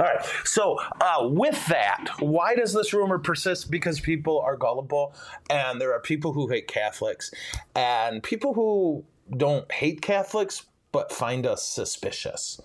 All 0.00 0.06
right. 0.06 0.24
So, 0.44 0.78
uh, 0.98 1.28
with 1.28 1.66
that, 1.66 2.06
why 2.20 2.54
does 2.54 2.72
this 2.72 2.94
rumor 2.94 3.18
persist? 3.18 3.70
Because 3.70 4.00
people 4.00 4.40
are 4.40 4.56
gullible, 4.56 5.14
and 5.50 5.78
there 5.78 5.92
are 5.92 6.00
people 6.00 6.32
who 6.32 6.48
hate 6.48 6.68
Catholics, 6.68 7.30
and 7.76 8.22
people 8.22 8.54
who 8.54 9.04
don't 9.36 9.70
hate 9.70 10.00
Catholics 10.00 10.64
but 10.90 11.12
find 11.12 11.46
us 11.46 11.66
suspicious. 11.66 12.62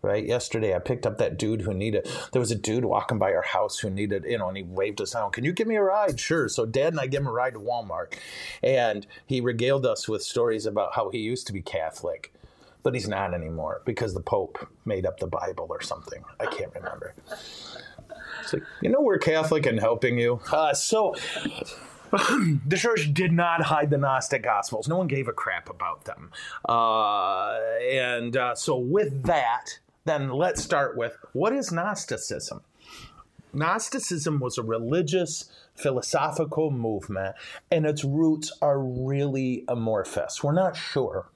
Right. 0.00 0.24
Yesterday, 0.24 0.76
I 0.76 0.78
picked 0.78 1.06
up 1.06 1.18
that 1.18 1.36
dude 1.36 1.62
who 1.62 1.74
needed. 1.74 2.08
There 2.30 2.38
was 2.38 2.52
a 2.52 2.56
dude 2.56 2.84
walking 2.84 3.18
by 3.18 3.32
our 3.34 3.42
house 3.42 3.80
who 3.80 3.90
needed, 3.90 4.24
you 4.24 4.38
know, 4.38 4.46
and 4.46 4.56
he 4.56 4.62
waved 4.62 5.00
us 5.00 5.10
down. 5.10 5.32
Can 5.32 5.42
you 5.42 5.52
give 5.52 5.66
me 5.66 5.74
a 5.74 5.82
ride? 5.82 6.20
Sure. 6.20 6.48
So 6.48 6.64
Dad 6.64 6.92
and 6.92 7.00
I 7.00 7.08
gave 7.08 7.22
him 7.22 7.26
a 7.26 7.32
ride 7.32 7.54
to 7.54 7.58
Walmart, 7.58 8.12
and 8.62 9.04
he 9.26 9.40
regaled 9.40 9.84
us 9.84 10.08
with 10.08 10.22
stories 10.22 10.64
about 10.64 10.94
how 10.94 11.10
he 11.10 11.18
used 11.18 11.48
to 11.48 11.52
be 11.52 11.62
Catholic 11.62 12.32
but 12.86 12.94
he's 12.94 13.08
not 13.08 13.34
anymore 13.34 13.82
because 13.84 14.14
the 14.14 14.20
Pope 14.20 14.64
made 14.84 15.06
up 15.06 15.18
the 15.18 15.26
Bible 15.26 15.66
or 15.68 15.82
something. 15.82 16.22
I 16.38 16.46
can't 16.46 16.72
remember. 16.72 17.14
It's 18.42 18.52
like, 18.52 18.62
you 18.80 18.88
know, 18.88 19.00
we're 19.00 19.18
Catholic 19.18 19.66
and 19.66 19.80
helping 19.80 20.16
you. 20.20 20.40
Uh, 20.52 20.72
so, 20.72 21.16
the 22.12 22.76
church 22.76 23.12
did 23.12 23.32
not 23.32 23.62
hide 23.62 23.90
the 23.90 23.98
Gnostic 23.98 24.44
Gospels. 24.44 24.86
No 24.86 24.98
one 24.98 25.08
gave 25.08 25.26
a 25.26 25.32
crap 25.32 25.68
about 25.68 26.04
them. 26.04 26.30
Uh, 26.68 27.58
and 27.82 28.36
uh, 28.36 28.54
so, 28.54 28.78
with 28.78 29.24
that, 29.24 29.80
then 30.04 30.30
let's 30.30 30.62
start 30.62 30.96
with 30.96 31.16
what 31.32 31.52
is 31.52 31.72
Gnosticism? 31.72 32.60
Gnosticism 33.52 34.38
was 34.38 34.58
a 34.58 34.62
religious, 34.62 35.50
philosophical 35.74 36.70
movement, 36.70 37.34
and 37.68 37.84
its 37.84 38.04
roots 38.04 38.52
are 38.62 38.78
really 38.78 39.64
amorphous. 39.66 40.44
We're 40.44 40.52
not 40.52 40.76
sure. 40.76 41.26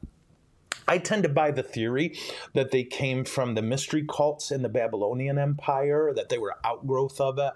I 0.88 0.98
tend 0.98 1.22
to 1.22 1.28
buy 1.28 1.50
the 1.50 1.62
theory 1.62 2.18
that 2.54 2.70
they 2.70 2.84
came 2.84 3.24
from 3.24 3.54
the 3.54 3.62
mystery 3.62 4.04
cults 4.08 4.50
in 4.50 4.62
the 4.62 4.68
Babylonian 4.68 5.38
Empire, 5.38 6.12
that 6.14 6.28
they 6.28 6.38
were 6.38 6.56
outgrowth 6.64 7.20
of 7.20 7.38
it. 7.38 7.52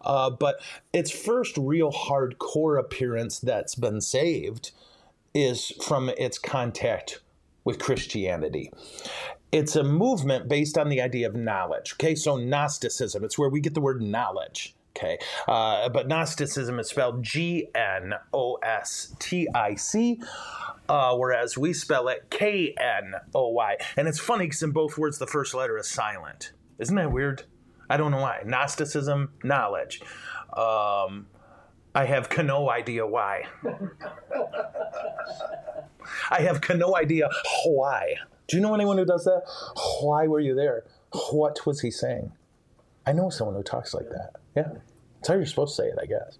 Uh, 0.00 0.30
but 0.30 0.60
its 0.92 1.10
first 1.10 1.56
real 1.56 1.92
hardcore 1.92 2.78
appearance 2.78 3.38
that's 3.38 3.74
been 3.74 4.00
saved 4.00 4.72
is 5.34 5.72
from 5.82 6.08
its 6.10 6.38
contact 6.38 7.20
with 7.64 7.78
Christianity. 7.78 8.72
It's 9.52 9.76
a 9.76 9.84
movement 9.84 10.48
based 10.48 10.78
on 10.78 10.88
the 10.88 11.00
idea 11.00 11.28
of 11.28 11.34
knowledge. 11.34 11.94
Okay, 11.94 12.14
so 12.14 12.36
Gnosticism, 12.36 13.24
it's 13.24 13.38
where 13.38 13.48
we 13.48 13.60
get 13.60 13.74
the 13.74 13.80
word 13.80 14.00
knowledge. 14.00 14.74
Okay, 14.96 15.18
uh, 15.46 15.88
but 15.88 16.08
Gnosticism 16.08 16.78
is 16.80 16.88
spelled 16.88 17.22
G 17.22 17.68
N 17.74 18.14
O 18.32 18.56
S 18.56 19.14
T 19.20 19.46
I 19.54 19.76
C, 19.76 20.20
uh, 20.90 21.16
whereas 21.16 21.56
we 21.56 21.72
spell 21.72 22.08
it 22.08 22.26
K 22.30 22.74
N 22.76 23.14
O 23.32 23.48
Y. 23.50 23.76
And 23.96 24.08
it's 24.08 24.18
funny 24.18 24.46
because 24.46 24.62
in 24.62 24.72
both 24.72 24.98
words, 24.98 25.18
the 25.18 25.26
first 25.26 25.54
letter 25.54 25.78
is 25.78 25.88
silent. 25.88 26.52
Isn't 26.80 26.96
that 26.96 27.12
weird? 27.12 27.44
I 27.88 27.96
don't 27.96 28.10
know 28.10 28.20
why. 28.20 28.42
Gnosticism, 28.44 29.30
knowledge. 29.44 30.02
Um, 30.52 31.28
I 31.94 32.06
have 32.06 32.28
no 32.44 32.68
idea 32.70 33.06
why. 33.06 33.44
I 36.30 36.40
have 36.40 36.60
no 36.74 36.96
idea 36.96 37.30
why. 37.64 38.16
Do 38.48 38.56
you 38.56 38.62
know 38.62 38.74
anyone 38.74 38.98
who 38.98 39.04
does 39.04 39.24
that? 39.24 39.42
Why 40.00 40.26
were 40.26 40.40
you 40.40 40.56
there? 40.56 40.82
What 41.30 41.64
was 41.66 41.80
he 41.80 41.92
saying? 41.92 42.32
I 43.06 43.12
know 43.12 43.30
someone 43.30 43.54
who 43.54 43.62
talks 43.62 43.94
like 43.94 44.08
that. 44.08 44.32
Yeah. 44.56 44.72
That's 45.16 45.28
how 45.28 45.34
you're 45.34 45.46
supposed 45.46 45.76
to 45.76 45.82
say 45.82 45.88
it, 45.88 45.98
I 46.00 46.06
guess. 46.06 46.36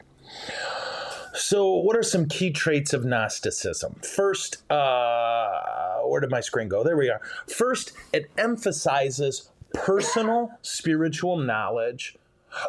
So, 1.34 1.74
what 1.74 1.96
are 1.96 2.02
some 2.02 2.26
key 2.26 2.50
traits 2.50 2.92
of 2.92 3.04
Gnosticism? 3.04 3.94
First, 4.02 4.68
uh, 4.70 6.00
where 6.00 6.20
did 6.20 6.30
my 6.30 6.40
screen 6.40 6.68
go? 6.68 6.82
There 6.82 6.96
we 6.96 7.08
are. 7.08 7.20
First, 7.46 7.92
it 8.12 8.30
emphasizes 8.36 9.50
personal 9.72 10.50
spiritual 10.62 11.36
knowledge 11.36 12.16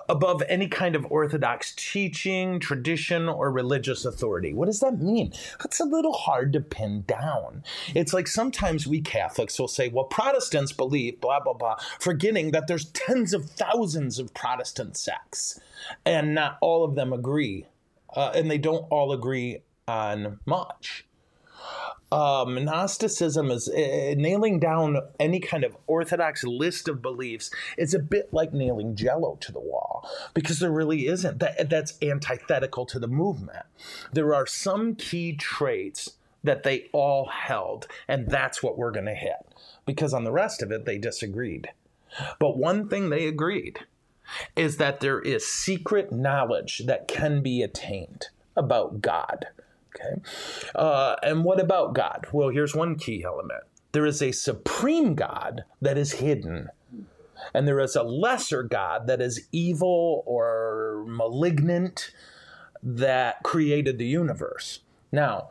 above 0.10 0.44
any 0.48 0.68
kind 0.68 0.96
of 0.96 1.06
orthodox 1.12 1.74
teaching, 1.76 2.60
tradition, 2.60 3.28
or 3.28 3.52
religious 3.52 4.06
authority. 4.06 4.54
What 4.54 4.68
does 4.68 4.80
that 4.82 5.02
mean? 5.02 5.34
That's 5.60 5.80
a 5.80 5.86
little 5.86 6.14
hard 6.14 6.54
to 6.54 6.62
pin 6.62 7.04
down. 7.08 7.64
It's 7.96 8.14
like 8.14 8.28
sometimes 8.28 8.86
we 8.86 9.02
Catholics 9.02 9.60
will 9.60 9.68
say, 9.68 9.90
well, 9.90 10.06
Protestants 10.06 10.72
believe, 10.72 11.20
blah, 11.20 11.40
blah, 11.40 11.54
blah, 11.54 11.78
forgetting 12.00 12.52
that 12.52 12.68
there's 12.68 12.86
tens 12.92 13.34
of 13.34 13.50
thousands 13.50 14.20
of 14.20 14.34
Protestant 14.34 14.98
sects, 14.98 15.60
and 16.06 16.36
not 16.36 16.58
all 16.62 16.84
of 16.84 16.96
them 16.96 17.12
agree. 17.12 17.66
Uh, 18.16 18.32
and 18.36 18.50
they 18.50 18.58
don't 18.58 18.86
all 18.90 19.12
agree 19.12 19.64
on 19.88 20.40
much 20.46 21.06
um, 22.12 22.56
Gnosticism 22.66 23.52
is 23.52 23.70
uh, 23.70 24.16
nailing 24.18 24.60
down 24.60 24.98
any 25.20 25.40
kind 25.40 25.64
of 25.64 25.78
orthodox 25.88 26.44
list 26.44 26.90
of 26.90 27.02
beliefs. 27.02 27.52
It's 27.78 27.94
a 27.94 28.00
bit 28.00 28.34
like 28.34 28.54
nailing 28.54 28.96
Jello 28.96 29.38
to 29.42 29.52
the 29.52 29.62
wall 29.62 30.10
because 30.34 30.60
there 30.60 30.72
really 30.72 31.08
isn't. 31.08 31.40
That 31.40 31.70
that's 31.70 31.98
antithetical 32.02 32.86
to 32.88 33.00
the 33.00 33.08
movement. 33.08 33.66
There 34.12 34.36
are 34.36 34.46
some 34.46 34.96
key 34.96 35.36
traits 35.36 36.18
that 36.44 36.64
they 36.64 36.90
all 36.92 37.28
held, 37.28 37.88
and 38.08 38.28
that's 38.28 38.62
what 38.62 38.78
we're 38.78 38.92
going 38.92 39.06
to 39.06 39.16
hit. 39.16 39.38
Because 39.86 40.14
on 40.14 40.24
the 40.24 40.32
rest 40.32 40.62
of 40.62 40.72
it, 40.72 40.86
they 40.86 40.98
disagreed. 40.98 41.70
But 42.40 42.58
one 42.58 42.90
thing 42.90 43.10
they 43.10 43.26
agreed 43.28 43.80
is 44.56 44.78
that 44.78 45.00
there 45.00 45.20
is 45.20 45.48
secret 45.48 46.12
knowledge 46.12 46.84
that 46.86 47.08
can 47.08 47.42
be 47.42 47.62
attained 47.62 48.28
about 48.56 49.02
God. 49.02 49.48
Okay. 49.96 50.22
Uh, 50.74 51.16
and 51.24 51.44
what 51.44 51.60
about 51.60 51.94
God? 51.94 52.28
Well, 52.32 52.50
here's 52.50 52.76
one 52.76 52.96
key 52.96 53.24
element 53.24 53.64
there 53.92 54.06
is 54.06 54.22
a 54.22 54.32
supreme 54.32 55.16
God 55.16 55.66
that 55.82 55.98
is 55.98 56.14
hidden, 56.14 56.70
and 57.54 57.68
there 57.68 57.80
is 57.80 57.96
a 57.96 58.04
lesser 58.04 58.64
God 58.64 59.08
that 59.08 59.22
is 59.22 59.48
evil 59.52 60.24
or 60.26 61.04
malignant 61.08 62.12
that 62.82 63.44
created 63.44 63.98
the 63.98 64.06
universe. 64.06 64.80
Now, 65.12 65.50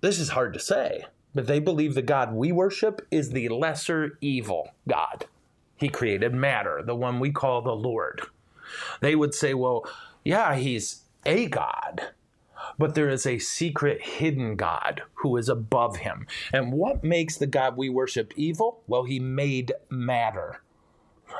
this 0.00 0.18
is 0.18 0.30
hard 0.30 0.52
to 0.54 0.60
say, 0.60 1.04
but 1.34 1.46
they 1.46 1.60
believe 1.60 1.94
the 1.94 2.02
God 2.02 2.34
we 2.34 2.50
worship 2.50 3.06
is 3.10 3.30
the 3.30 3.48
lesser 3.48 4.18
evil 4.20 4.70
God. 4.88 5.26
He 5.82 5.88
created 5.88 6.32
matter, 6.32 6.80
the 6.86 6.94
one 6.94 7.18
we 7.18 7.32
call 7.32 7.60
the 7.60 7.74
Lord. 7.74 8.22
They 9.00 9.16
would 9.16 9.34
say, 9.34 9.52
well, 9.52 9.84
yeah, 10.24 10.54
he's 10.54 11.02
a 11.26 11.48
God, 11.48 12.12
but 12.78 12.94
there 12.94 13.08
is 13.08 13.26
a 13.26 13.40
secret 13.40 14.00
hidden 14.00 14.54
God 14.54 15.02
who 15.14 15.36
is 15.36 15.48
above 15.48 15.96
him. 15.96 16.28
And 16.52 16.72
what 16.72 17.02
makes 17.02 17.36
the 17.36 17.48
God 17.48 17.76
we 17.76 17.88
worship 17.88 18.32
evil? 18.36 18.84
Well, 18.86 19.02
he 19.02 19.18
made 19.18 19.72
matter. 19.90 20.62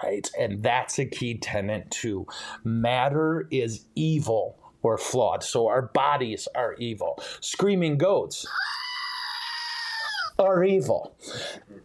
Right? 0.03 0.29
And 0.37 0.61
that's 0.61 0.99
a 0.99 1.07
key 1.07 1.39
tenet 1.39 1.93
too. 1.93 2.27
Matter 2.65 3.47
is 3.53 3.85
evil 3.95 4.59
or 4.83 4.99
flawed. 4.99 5.45
So 5.45 5.69
our 5.69 5.83
bodies 5.83 6.49
are 6.57 6.75
evil. 6.81 7.23
Screaming 7.41 7.97
goats 7.97 8.45
are 10.43 10.65
evil. 10.65 11.17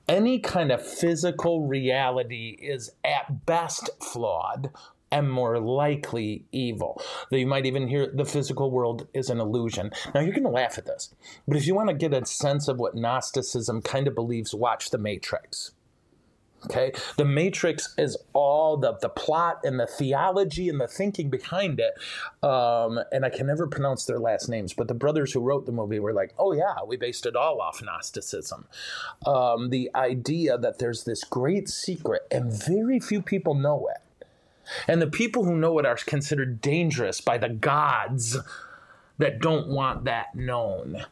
Any 0.07 0.39
kind 0.39 0.71
of 0.71 0.85
physical 0.85 1.67
reality 1.67 2.57
is 2.61 2.91
at 3.03 3.45
best 3.45 3.89
flawed 4.01 4.71
and 5.11 5.31
more 5.31 5.59
likely 5.59 6.45
evil. 6.51 7.01
Though 7.29 7.37
you 7.37 7.47
might 7.47 7.65
even 7.65 7.87
hear 7.87 8.11
the 8.13 8.25
physical 8.25 8.71
world 8.71 9.07
is 9.13 9.29
an 9.29 9.39
illusion. 9.39 9.91
Now 10.13 10.21
you're 10.21 10.33
going 10.33 10.43
to 10.43 10.49
laugh 10.49 10.77
at 10.77 10.85
this, 10.85 11.13
but 11.47 11.57
if 11.57 11.65
you 11.65 11.75
want 11.75 11.89
to 11.89 11.95
get 11.95 12.13
a 12.13 12.25
sense 12.25 12.67
of 12.67 12.79
what 12.79 12.95
Gnosticism 12.95 13.81
kind 13.81 14.07
of 14.07 14.15
believes, 14.15 14.53
watch 14.53 14.89
The 14.89 14.97
Matrix. 14.97 15.71
Okay, 16.65 16.91
the 17.17 17.25
Matrix 17.25 17.93
is 17.99 18.17
all 18.33 18.77
the 18.77 18.93
the 18.93 19.09
plot 19.09 19.59
and 19.63 19.79
the 19.79 19.85
theology 19.85 20.69
and 20.69 20.81
the 20.81 20.87
thinking 20.87 21.29
behind 21.29 21.79
it. 21.79 21.93
Um, 22.43 22.99
and 23.11 23.23
I 23.23 23.29
can 23.29 23.45
never 23.45 23.67
pronounce 23.67 24.05
their 24.05 24.19
last 24.19 24.49
names, 24.49 24.73
but 24.73 24.87
the 24.87 24.95
brothers 24.95 25.31
who 25.31 25.39
wrote 25.39 25.67
the 25.67 25.71
movie 25.71 25.99
were 25.99 26.13
like, 26.13 26.33
"Oh 26.39 26.53
yeah, 26.53 26.77
we 26.85 26.97
based 26.97 27.27
it 27.27 27.35
all 27.35 27.61
off 27.61 27.81
Gnosticism." 27.81 28.65
Um, 29.25 29.69
the 29.69 29.91
idea 29.93 30.57
that 30.57 30.79
there's 30.79 31.03
this 31.03 31.23
great 31.23 31.69
secret 31.69 32.23
and 32.31 32.51
very 32.51 32.99
few 32.99 33.21
people 33.21 33.53
know 33.53 33.87
it, 33.87 34.25
and 34.87 34.99
the 34.99 35.07
people 35.07 35.45
who 35.45 35.55
know 35.55 35.77
it 35.77 35.85
are 35.85 35.95
considered 35.95 36.59
dangerous 36.59 37.21
by 37.21 37.37
the 37.37 37.49
gods 37.49 38.35
that 39.19 39.39
don't 39.39 39.67
want 39.67 40.05
that 40.05 40.33
known. 40.35 41.05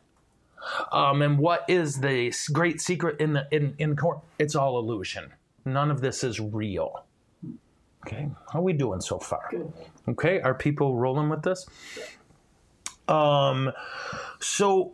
Um, 0.92 1.22
and 1.22 1.38
what 1.38 1.66
is 1.68 2.00
the 2.00 2.34
great 2.52 2.82
secret 2.82 3.20
in 3.20 3.34
the 3.34 3.48
in 3.52 3.76
in 3.78 3.96
court? 3.96 4.20
It's 4.40 4.56
all 4.56 4.80
illusion. 4.80 5.34
None 5.66 5.92
of 5.92 6.02
this 6.02 6.24
is 6.24 6.40
real. 6.40 7.06
Okay, 8.06 8.30
how 8.52 8.60
are 8.60 8.64
we 8.64 8.74
doing 8.74 9.02
so 9.02 9.18
far? 9.18 9.52
Okay, 10.08 10.40
are 10.42 10.54
people 10.54 10.96
rolling 10.96 11.30
with 11.30 11.42
this? 11.42 11.66
Um, 13.08 13.72
so 14.40 14.94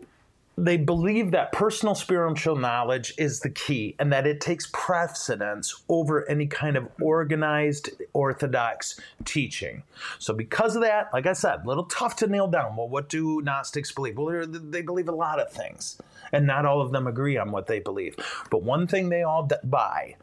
they 0.58 0.78
believe 0.78 1.32
that 1.32 1.52
personal 1.52 1.96
spiritual 1.96 2.56
knowledge 2.56 3.14
is 3.18 3.40
the 3.40 3.50
key 3.50 3.96
and 3.98 4.12
that 4.12 4.28
it 4.28 4.42
takes 4.42 4.70
precedence 4.74 5.84
over 5.88 6.28
any 6.30 6.46
kind 6.46 6.76
of 6.76 6.90
organized 7.02 7.90
orthodox 8.14 9.00
teaching. 9.24 9.84
So, 10.20 10.34
because 10.34 10.76
of 10.76 10.82
that, 10.82 11.10
like 11.14 11.26
I 11.26 11.34
said, 11.34 11.62
a 11.64 11.68
little 11.68 11.86
tough 11.86 12.18
to 12.18 12.28
nail 12.28 12.48
down. 12.48 12.76
Well, 12.76 12.90
what 12.90 13.10
do 13.10 13.42
Gnostics 13.42 13.92
believe? 13.92 14.18
Well, 14.18 14.46
they 14.48 14.82
believe 14.82 15.08
a 15.08 15.14
lot 15.14 15.40
of 15.40 15.52
things, 15.52 15.98
and 16.32 16.46
not 16.46 16.66
all 16.66 16.82
of 16.82 16.92
them 16.92 17.08
agree 17.08 17.38
on 17.38 17.52
what 17.52 17.68
they 17.68 17.80
believe. 17.80 18.16
But 18.50 18.64
one 18.64 18.88
thing 18.88 19.10
they 19.10 19.24
all 19.24 19.50
buy 19.64 20.16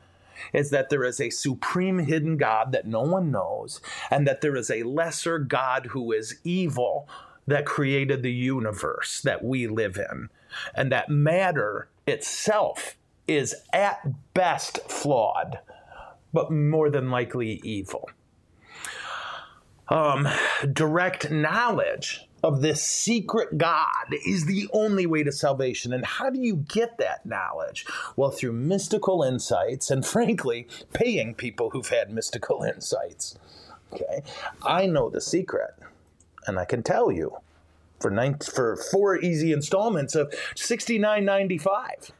is 0.52 0.70
that 0.70 0.88
there 0.88 1.04
is 1.04 1.20
a 1.20 1.30
supreme 1.30 1.99
hidden 1.99 2.37
God 2.37 2.73
that 2.73 2.87
no 2.87 3.02
one 3.02 3.30
knows, 3.30 3.80
and 4.11 4.26
that 4.26 4.40
there 4.40 4.56
is 4.56 4.70
a 4.70 4.82
lesser 4.82 5.38
God 5.38 5.87
who 5.87 6.12
is 6.12 6.38
evil 6.44 7.08
that 7.49 7.64
created 7.64 8.23
the 8.23 8.33
universe 8.33 9.23
that 9.23 9.43
we 9.43 9.67
live 9.67 9.97
in, 9.97 10.28
and 10.75 10.93
that 10.93 11.09
matter 11.09 11.88
itself 12.07 12.97
is 13.26 13.55
at 13.73 14.35
best 14.35 14.78
flawed, 14.90 15.59
but 16.33 16.50
more 16.50 16.90
than 16.90 17.11
likely 17.11 17.61
evil. 17.64 18.11
Um, 19.88 20.28
direct 20.71 21.31
knowledge 21.31 22.28
of 22.43 22.61
this 22.61 22.83
secret 22.83 23.57
God 23.57 24.14
is 24.26 24.45
the 24.45 24.69
only 24.73 25.07
way 25.07 25.23
to 25.23 25.33
salvation. 25.33 25.95
And 25.95 26.05
how 26.05 26.28
do 26.28 26.38
you 26.38 26.57
get 26.57 26.99
that 26.99 27.25
knowledge? 27.25 27.87
Well, 28.14 28.31
through 28.31 28.52
mystical 28.52 29.23
insights 29.23 29.90
and, 29.90 30.05
frankly, 30.07 30.69
paying 30.93 31.35
people 31.35 31.71
who've 31.71 31.88
had 31.88 32.11
mystical 32.11 32.62
insights. 32.75 33.38
Okay, 33.90 34.23
I 34.62 34.85
know 34.85 35.09
the 35.09 35.23
secret 35.23 35.75
and 36.49 36.59
I 36.59 36.64
can 36.64 36.83
tell 36.83 37.12
you 37.12 37.37
for 38.00 38.11
nine, 38.11 38.38
for 38.38 38.76
four 38.76 39.19
easy 39.19 39.52
installments 39.52 40.14
of 40.14 40.35
sixty 40.57 40.99
nine 40.99 41.25
ninety 41.25 41.59
five. 41.59 42.11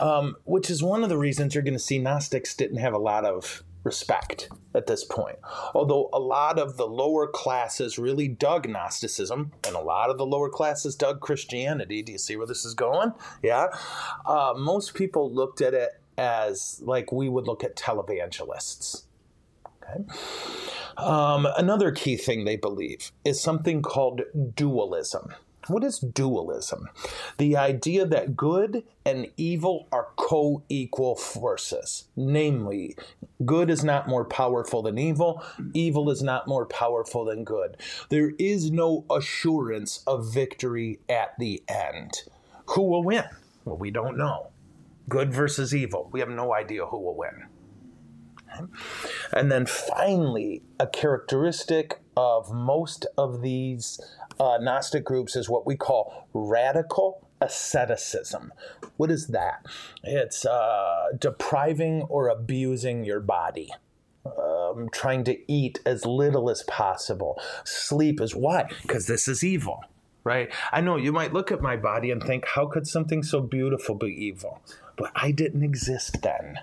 Um, 0.00 0.36
which 0.44 0.70
is 0.70 0.82
one 0.82 1.04
of 1.04 1.08
the 1.08 1.16
reasons 1.16 1.54
you're 1.54 1.62
going 1.62 1.74
to 1.74 1.78
see 1.78 2.00
Gnostics 2.00 2.56
didn't 2.56 2.78
have 2.78 2.94
a 2.94 2.98
lot 2.98 3.24
of 3.24 3.62
respect 3.84 4.48
at 4.74 4.88
this 4.88 5.04
point. 5.04 5.36
Although 5.72 6.10
a 6.12 6.18
lot 6.18 6.58
of 6.58 6.76
the 6.76 6.86
lower 6.86 7.28
classes 7.28 7.96
really 7.96 8.26
dug 8.26 8.68
Gnosticism, 8.68 9.52
and 9.64 9.76
a 9.76 9.80
lot 9.80 10.10
of 10.10 10.18
the 10.18 10.26
lower 10.26 10.50
classes 10.50 10.96
dug 10.96 11.20
Christianity. 11.20 12.02
Do 12.02 12.10
you 12.10 12.18
see 12.18 12.34
where 12.36 12.46
this 12.46 12.64
is 12.64 12.74
going? 12.74 13.12
Yeah. 13.40 13.68
Uh, 14.26 14.54
most 14.56 14.94
people 14.94 15.32
looked 15.32 15.60
at 15.60 15.74
it 15.74 15.90
as 16.18 16.80
like 16.82 17.12
we 17.12 17.28
would 17.28 17.46
look 17.46 17.62
at 17.62 17.76
televangelists. 17.76 19.04
Okay. 19.82 20.02
Um, 20.96 21.46
another 21.56 21.92
key 21.92 22.16
thing 22.16 22.44
they 22.44 22.56
believe 22.56 23.12
is 23.24 23.40
something 23.40 23.82
called 23.82 24.22
dualism. 24.54 25.34
What 25.66 25.82
is 25.82 25.98
dualism? 25.98 26.90
The 27.38 27.56
idea 27.56 28.04
that 28.06 28.36
good 28.36 28.84
and 29.06 29.30
evil 29.36 29.88
are 29.90 30.08
co 30.16 30.62
equal 30.68 31.16
forces. 31.16 32.08
Namely, 32.16 32.96
good 33.44 33.70
is 33.70 33.82
not 33.82 34.06
more 34.06 34.26
powerful 34.26 34.82
than 34.82 34.98
evil, 34.98 35.42
evil 35.72 36.10
is 36.10 36.22
not 36.22 36.46
more 36.46 36.66
powerful 36.66 37.24
than 37.24 37.44
good. 37.44 37.78
There 38.10 38.32
is 38.38 38.70
no 38.70 39.06
assurance 39.10 40.02
of 40.06 40.32
victory 40.32 41.00
at 41.08 41.38
the 41.38 41.62
end. 41.66 42.12
Who 42.66 42.82
will 42.82 43.02
win? 43.02 43.24
Well, 43.64 43.78
we 43.78 43.90
don't 43.90 44.18
know. 44.18 44.50
Good 45.08 45.32
versus 45.32 45.74
evil. 45.74 46.10
We 46.12 46.20
have 46.20 46.28
no 46.28 46.54
idea 46.54 46.84
who 46.86 46.98
will 46.98 47.16
win. 47.16 47.46
And 49.32 49.50
then 49.50 49.66
finally, 49.66 50.62
a 50.78 50.86
characteristic 50.86 52.00
of 52.16 52.52
most 52.52 53.06
of 53.18 53.42
these 53.42 54.00
uh, 54.38 54.58
Gnostic 54.60 55.04
groups 55.04 55.36
is 55.36 55.48
what 55.48 55.66
we 55.66 55.76
call 55.76 56.28
radical 56.32 57.26
asceticism. 57.40 58.52
What 58.96 59.10
is 59.10 59.28
that? 59.28 59.66
It's 60.02 60.44
uh, 60.44 61.08
depriving 61.18 62.02
or 62.02 62.28
abusing 62.28 63.04
your 63.04 63.20
body. 63.20 63.70
Um, 64.26 64.88
trying 64.90 65.24
to 65.24 65.52
eat 65.52 65.80
as 65.84 66.06
little 66.06 66.48
as 66.48 66.62
possible. 66.62 67.38
Sleep 67.64 68.22
is 68.22 68.34
why? 68.34 68.70
Because 68.80 69.06
this 69.06 69.28
is 69.28 69.44
evil, 69.44 69.84
right? 70.24 70.50
I 70.72 70.80
know 70.80 70.96
you 70.96 71.12
might 71.12 71.34
look 71.34 71.52
at 71.52 71.60
my 71.60 71.76
body 71.76 72.10
and 72.10 72.22
think, 72.22 72.46
how 72.46 72.64
could 72.66 72.86
something 72.86 73.22
so 73.22 73.42
beautiful 73.42 73.94
be 73.94 74.06
evil? 74.06 74.62
But 74.96 75.10
I 75.14 75.30
didn't 75.30 75.62
exist 75.62 76.22
then. 76.22 76.58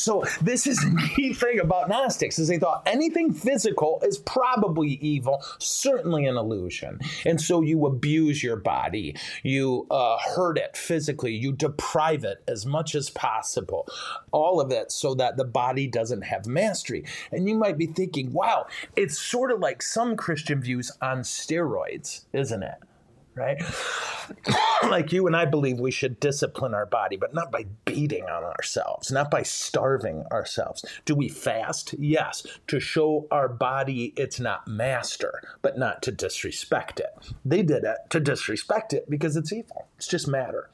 So 0.00 0.24
this 0.40 0.66
is 0.66 0.78
the 0.80 1.10
neat 1.16 1.36
thing 1.36 1.60
about 1.60 1.88
Gnostics 1.88 2.38
is 2.38 2.48
they 2.48 2.58
thought 2.58 2.82
anything 2.86 3.32
physical 3.32 4.00
is 4.02 4.18
probably 4.18 4.92
evil, 5.00 5.44
certainly 5.58 6.26
an 6.26 6.36
illusion. 6.36 7.00
And 7.24 7.40
so 7.40 7.60
you 7.60 7.86
abuse 7.86 8.42
your 8.42 8.56
body, 8.56 9.16
you 9.42 9.86
uh, 9.90 10.18
hurt 10.34 10.58
it 10.58 10.76
physically, 10.76 11.34
you 11.34 11.52
deprive 11.52 12.24
it 12.24 12.42
as 12.48 12.66
much 12.66 12.94
as 12.94 13.10
possible, 13.10 13.86
all 14.32 14.60
of 14.60 14.70
it 14.70 14.90
so 14.92 15.14
that 15.14 15.36
the 15.36 15.44
body 15.44 15.86
doesn't 15.86 16.22
have 16.22 16.46
mastery. 16.46 17.04
And 17.30 17.48
you 17.48 17.54
might 17.54 17.78
be 17.78 17.86
thinking, 17.86 18.32
wow, 18.32 18.66
it's 18.96 19.18
sort 19.18 19.50
of 19.50 19.60
like 19.60 19.82
some 19.82 20.16
Christian 20.16 20.60
views 20.60 20.90
on 21.00 21.20
steroids, 21.20 22.24
isn't 22.32 22.62
it? 22.62 22.76
Right? 23.34 23.62
like 24.88 25.12
you 25.12 25.26
and 25.26 25.36
I 25.36 25.44
believe 25.44 25.78
we 25.78 25.90
should 25.90 26.20
discipline 26.20 26.74
our 26.74 26.86
body, 26.86 27.16
but 27.16 27.34
not 27.34 27.50
by 27.50 27.66
beating 27.84 28.24
on 28.24 28.44
ourselves, 28.44 29.10
not 29.10 29.30
by 29.30 29.42
starving 29.42 30.24
ourselves. 30.32 30.84
Do 31.04 31.14
we 31.14 31.28
fast? 31.28 31.94
Yes, 31.98 32.46
to 32.68 32.80
show 32.80 33.26
our 33.30 33.48
body 33.48 34.12
it's 34.16 34.40
not 34.40 34.66
master, 34.66 35.42
but 35.62 35.78
not 35.78 36.02
to 36.02 36.12
disrespect 36.12 37.00
it. 37.00 37.32
They 37.44 37.62
did 37.62 37.84
it 37.84 37.98
to 38.10 38.20
disrespect 38.20 38.92
it 38.92 39.08
because 39.08 39.36
it's 39.36 39.52
evil. 39.52 39.88
It's 39.96 40.08
just 40.08 40.28
matter. 40.28 40.70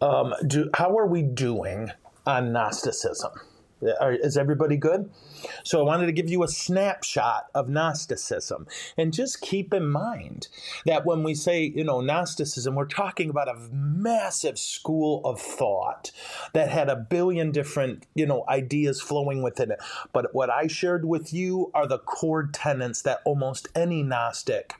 Um, 0.00 0.34
do, 0.46 0.70
how 0.74 0.96
are 0.98 1.06
we 1.06 1.22
doing 1.22 1.92
on 2.26 2.52
Gnosticism? 2.52 3.32
Is 3.82 4.36
everybody 4.36 4.76
good? 4.76 5.10
So 5.64 5.80
I 5.80 5.82
wanted 5.82 6.06
to 6.06 6.12
give 6.12 6.30
you 6.30 6.42
a 6.44 6.48
snapshot 6.48 7.46
of 7.54 7.68
Gnosticism. 7.68 8.66
And 8.96 9.12
just 9.12 9.40
keep 9.40 9.74
in 9.74 9.88
mind 9.88 10.48
that 10.86 11.04
when 11.04 11.22
we 11.22 11.34
say, 11.34 11.64
you 11.64 11.84
know, 11.84 12.00
Gnosticism, 12.00 12.74
we're 12.74 12.86
talking 12.86 13.28
about 13.28 13.48
a 13.48 13.58
massive 13.72 14.58
school 14.58 15.20
of 15.24 15.40
thought 15.40 16.12
that 16.52 16.68
had 16.68 16.88
a 16.88 16.96
billion 16.96 17.50
different, 17.50 18.06
you 18.14 18.26
know, 18.26 18.44
ideas 18.48 19.00
flowing 19.00 19.42
within 19.42 19.70
it. 19.70 19.80
But 20.12 20.34
what 20.34 20.50
I 20.50 20.68
shared 20.68 21.04
with 21.04 21.32
you 21.32 21.70
are 21.74 21.86
the 21.86 21.98
core 21.98 22.48
tenets 22.52 23.02
that 23.02 23.20
almost 23.24 23.68
any 23.74 24.02
Gnostic 24.02 24.74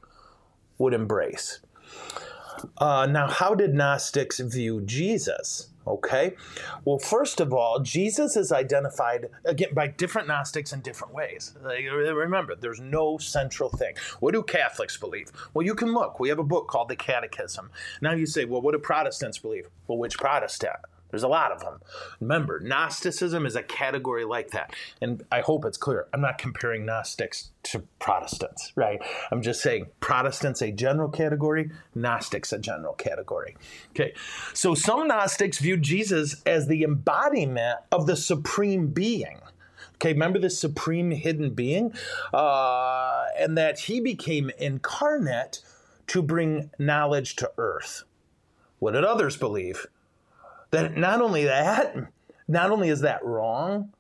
would 0.79 0.95
embrace. 0.95 1.61
Uh, 2.79 3.07
now, 3.07 3.29
how 3.29 3.55
did 3.55 3.75
Gnostics 3.75 4.39
view 4.39 4.83
Jesus? 4.83 5.72
Okay. 5.87 6.35
Well, 6.85 6.99
first 6.99 7.41
of 7.41 7.53
all, 7.53 7.81
Jesus 7.81 8.37
is 8.37 8.53
identified 8.53 9.29
again 9.45 9.75
by 9.75 9.89
different 9.89 10.29
Gnostics 10.29 10.73
in 10.73 10.81
different 10.81 11.13
ways. 11.13 11.55
Remember, 11.63 12.55
there's 12.55 12.81
no 12.81 13.19
central 13.19 13.69
thing. 13.69 13.95
What 14.21 14.35
do 14.35 14.43
Catholics 14.43 14.97
believe? 14.97 15.33
Well, 15.55 15.67
you 15.67 15.75
can 15.75 15.93
look. 15.93 16.21
We 16.21 16.29
have 16.29 16.39
a 16.39 16.45
book 16.45 16.69
called 16.69 16.89
the 16.89 16.97
Catechism. 16.97 17.71
Now 18.01 18.13
you 18.13 18.27
say, 18.27 18.45
well, 18.45 18.61
what 18.63 18.73
do 18.73 18.79
Protestants 18.79 19.39
believe? 19.39 19.69
Well, 19.89 19.99
which 19.99 20.19
Protestant? 20.19 20.77
There's 21.13 21.23
a 21.23 21.29
lot 21.29 21.53
of 21.53 21.61
them. 21.61 21.79
Remember, 22.21 22.59
Gnosticism 22.59 23.45
is 23.45 23.55
a 23.55 23.63
category 23.63 24.25
like 24.25 24.51
that. 24.53 24.75
And 25.03 25.23
I 25.31 25.43
hope 25.43 25.67
it's 25.67 25.77
clear. 25.77 26.09
I'm 26.13 26.23
not 26.23 26.39
comparing 26.39 26.87
Gnostics 26.87 27.51
to 27.65 27.81
Protestants, 27.99 28.73
right? 28.77 29.01
I'm 29.31 29.43
just 29.43 29.61
saying 29.61 29.89
Protestants 30.01 30.63
a 30.63 30.73
general 30.73 31.11
category, 31.11 31.71
Gnostics 31.95 32.51
a 32.51 32.59
general 32.59 32.95
category. 32.95 33.57
Okay. 33.91 34.15
So 34.55 34.75
some 34.75 35.07
Gnostics 35.07 35.59
view 35.59 35.77
Jesus 35.77 36.43
as 36.47 36.67
the 36.67 36.83
embodiment 36.83 37.81
of 37.93 38.07
the 38.07 38.17
supreme 38.17 38.87
being. 38.87 39.39
Okay, 39.97 40.15
remember 40.15 40.39
the 40.39 40.51
supreme 40.51 41.11
hidden 41.11 41.51
being? 41.51 41.93
Uh, 42.33 43.27
and 43.39 43.57
that 43.59 43.81
he 43.81 44.01
became 44.01 44.51
incarnate 44.59 45.61
to 46.07 46.23
bring 46.23 46.71
knowledge 46.79 47.37
to 47.37 47.53
earth. 47.59 48.05
What 48.79 48.93
did 48.93 49.05
others 49.05 49.37
believe? 49.37 49.87
That 50.73 50.97
not 50.97 51.21
only 51.21 51.45
that, 51.45 51.95
not 52.49 52.71
only 52.71 52.89
is 52.89 53.03
that 53.03 53.25
wrong, 53.25 53.93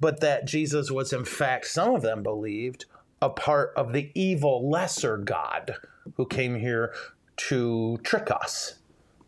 but 0.00 0.20
that 0.20 0.44
Jesus 0.44 0.90
was, 0.90 1.12
in 1.12 1.24
fact, 1.24 1.66
some 1.66 1.94
of 1.94 2.02
them 2.02 2.22
believed, 2.22 2.84
a 3.22 3.30
part 3.30 3.72
of 3.76 3.92
the 3.92 4.10
evil 4.14 4.68
lesser 4.68 5.16
God 5.16 5.76
who 6.16 6.26
came 6.26 6.56
here 6.56 6.92
to 7.36 7.98
trick 8.02 8.30
us, 8.30 8.74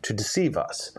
to 0.01 0.13
deceive 0.13 0.57
us. 0.57 0.97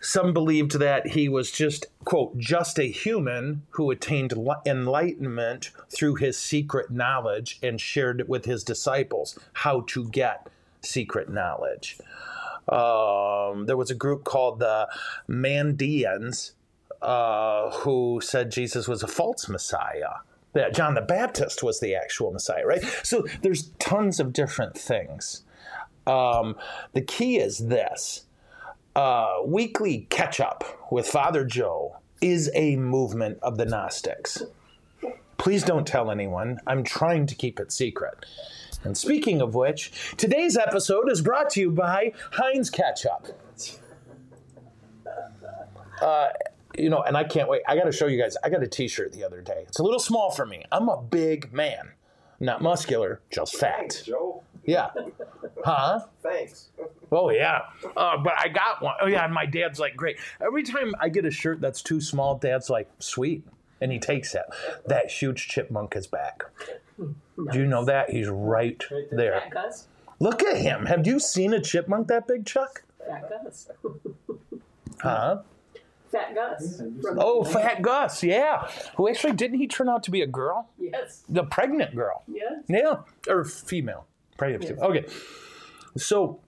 Some 0.00 0.32
believed 0.32 0.80
that 0.80 1.08
he 1.08 1.28
was 1.28 1.52
just, 1.52 1.86
quote, 2.04 2.36
just 2.36 2.78
a 2.80 2.90
human 2.90 3.62
who 3.70 3.92
attained 3.92 4.34
enlightenment 4.66 5.70
through 5.90 6.16
his 6.16 6.36
secret 6.36 6.90
knowledge 6.90 7.60
and 7.62 7.80
shared 7.80 8.18
it 8.18 8.28
with 8.28 8.46
his 8.46 8.64
disciples 8.64 9.38
how 9.52 9.82
to 9.88 10.08
get 10.08 10.48
secret 10.80 11.28
knowledge. 11.30 11.98
Um, 12.68 13.66
there 13.66 13.76
was 13.76 13.90
a 13.90 13.94
group 13.94 14.24
called 14.24 14.58
the 14.60 14.88
Mandeans. 15.28 16.52
uh, 17.02 17.70
who 17.70 18.20
said 18.22 18.50
Jesus 18.52 18.86
was 18.88 19.02
a 19.02 19.08
false 19.08 19.48
Messiah. 19.48 20.20
That 20.54 20.74
John 20.74 20.94
the 20.94 21.00
Baptist 21.00 21.62
was 21.62 21.80
the 21.80 21.94
actual 21.94 22.30
Messiah, 22.32 22.66
right? 22.66 22.82
So 23.02 23.26
there's 23.42 23.70
tons 23.78 24.20
of 24.20 24.32
different 24.32 24.76
things. 24.78 25.44
Um, 26.06 26.56
the 26.92 27.00
key 27.00 27.38
is 27.38 27.58
this 27.58 28.24
uh, 28.94 29.38
weekly 29.44 30.06
catch 30.10 30.40
up 30.40 30.88
with 30.92 31.06
Father 31.08 31.44
Joe 31.44 31.96
is 32.20 32.50
a 32.54 32.76
movement 32.76 33.38
of 33.42 33.56
the 33.56 33.64
Gnostics. 33.64 34.42
Please 35.38 35.64
don't 35.64 35.86
tell 35.86 36.10
anyone. 36.10 36.60
I'm 36.66 36.84
trying 36.84 37.26
to 37.26 37.34
keep 37.34 37.58
it 37.58 37.72
secret. 37.72 38.26
And 38.84 38.96
speaking 38.96 39.40
of 39.40 39.54
which, 39.54 39.92
today's 40.16 40.56
episode 40.56 41.10
is 41.10 41.20
brought 41.20 41.50
to 41.50 41.60
you 41.60 41.70
by 41.70 42.12
Heinz 42.32 42.70
Ketchup. 42.70 43.28
Uh, 46.00 46.28
you 46.76 46.90
know, 46.90 47.02
and 47.02 47.16
I 47.16 47.24
can't 47.24 47.48
wait. 47.48 47.62
I 47.68 47.76
got 47.76 47.84
to 47.84 47.92
show 47.92 48.06
you 48.06 48.20
guys. 48.20 48.36
I 48.42 48.48
got 48.48 48.62
a 48.62 48.66
T-shirt 48.66 49.12
the 49.12 49.24
other 49.24 49.40
day. 49.40 49.64
It's 49.68 49.78
a 49.78 49.82
little 49.82 50.00
small 50.00 50.30
for 50.30 50.46
me. 50.46 50.64
I'm 50.72 50.88
a 50.88 51.00
big 51.00 51.52
man, 51.52 51.92
not 52.40 52.60
muscular, 52.60 53.20
just 53.30 53.56
Thanks, 53.56 53.98
fat. 53.98 54.06
Joe. 54.06 54.42
Yeah. 54.64 54.90
Huh? 55.64 56.06
Thanks. 56.22 56.70
Oh 57.10 57.30
yeah. 57.30 57.62
Uh, 57.96 58.16
but 58.18 58.32
I 58.36 58.48
got 58.48 58.80
one. 58.82 58.94
Oh 59.00 59.06
yeah, 59.06 59.24
and 59.24 59.34
my 59.34 59.46
dad's 59.46 59.78
like, 59.78 59.96
great. 59.96 60.18
Every 60.40 60.62
time 60.62 60.94
I 61.00 61.08
get 61.08 61.24
a 61.24 61.30
shirt 61.30 61.60
that's 61.60 61.82
too 61.82 62.00
small, 62.00 62.36
dad's 62.36 62.70
like, 62.70 62.88
sweet, 62.98 63.44
and 63.80 63.92
he 63.92 63.98
takes 63.98 64.34
it. 64.34 64.44
That 64.86 65.10
huge 65.10 65.48
chipmunk 65.48 65.94
is 65.96 66.06
back. 66.06 66.44
Do 67.50 67.58
you 67.58 67.66
know 67.66 67.84
that? 67.84 68.10
He's 68.10 68.28
right 68.28 68.82
there. 69.10 69.40
Fat 69.40 69.50
Gus? 69.50 69.86
Look 70.20 70.42
at 70.42 70.56
him. 70.58 70.86
Have 70.86 71.06
you 71.06 71.18
seen 71.18 71.52
a 71.54 71.60
chipmunk 71.60 72.08
that 72.08 72.26
big, 72.28 72.46
Chuck? 72.46 72.82
Fat 73.06 73.28
Gus. 73.28 73.68
Huh? 75.00 75.42
Fat 76.10 76.34
Gus. 76.34 76.78
From- 77.00 77.18
Oh, 77.18 77.42
Fat 77.42 77.82
Gus, 77.82 78.22
yeah. 78.22 78.68
Who 78.96 79.08
actually 79.08 79.32
didn't 79.32 79.58
he 79.58 79.66
turn 79.66 79.88
out 79.88 80.02
to 80.04 80.10
be 80.10 80.20
a 80.22 80.26
girl? 80.26 80.68
Yes. 80.78 81.24
The 81.28 81.44
pregnant 81.44 81.94
girl. 81.96 82.22
Yes. 82.28 82.62
Yeah, 82.68 82.96
or 83.28 83.44
female. 83.44 84.06
Pregnant 84.36 84.64
female. 84.64 84.84
Okay. 84.84 85.06
So, 85.96 86.40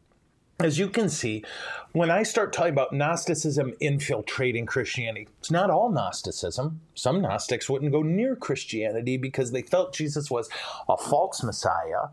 as 0.61 0.79
you 0.79 0.89
can 0.89 1.09
see, 1.09 1.45
when 1.93 2.11
I 2.11 2.23
start 2.23 2.53
talking 2.53 2.73
about 2.73 2.93
Gnosticism 2.93 3.75
infiltrating 3.81 4.67
Christianity, 4.67 5.29
it's 5.39 5.51
not 5.51 5.71
all 5.71 5.91
Gnosticism. 5.91 6.81
Some 6.95 7.21
Gnostics 7.21 7.69
wouldn't 7.69 7.93
go 7.93 8.03
near 8.03 8.37
Christianity 8.37 9.17
because 9.17 9.51
they 9.51 9.63
felt 9.63 9.95
Jesus 9.95 10.31
was 10.31 10.49
a 10.89 10.97
false 10.97 11.43
Messiah, 11.43 12.09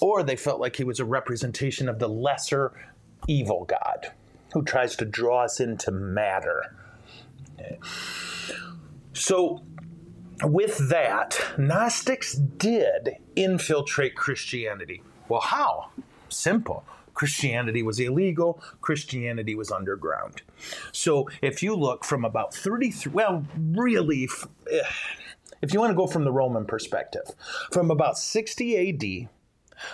or 0.00 0.22
they 0.22 0.36
felt 0.36 0.60
like 0.60 0.76
he 0.76 0.84
was 0.84 0.98
a 0.98 1.04
representation 1.04 1.88
of 1.88 1.98
the 1.98 2.08
lesser 2.08 2.72
evil 3.26 3.64
God 3.64 4.12
who 4.52 4.62
tries 4.62 4.96
to 4.96 5.04
draw 5.04 5.44
us 5.44 5.60
into 5.60 5.90
matter. 5.90 6.74
So, 9.12 9.62
with 10.42 10.88
that, 10.90 11.40
Gnostics 11.58 12.34
did 12.34 13.16
infiltrate 13.36 14.14
Christianity. 14.14 15.02
Well, 15.28 15.40
how? 15.40 15.90
Simple. 16.28 16.84
Christianity 17.18 17.82
was 17.82 17.98
illegal, 17.98 18.62
Christianity 18.80 19.56
was 19.56 19.72
underground. 19.72 20.42
So 20.92 21.28
if 21.42 21.64
you 21.64 21.74
look 21.74 22.04
from 22.04 22.24
about 22.24 22.54
33, 22.54 23.10
well, 23.10 23.44
really, 23.58 24.28
eh, 24.70 24.78
if 25.60 25.74
you 25.74 25.80
want 25.80 25.90
to 25.90 25.96
go 25.96 26.06
from 26.06 26.22
the 26.22 26.30
Roman 26.30 26.64
perspective, 26.64 27.24
from 27.72 27.90
about 27.90 28.18
60 28.18 28.76
AD 28.76 29.28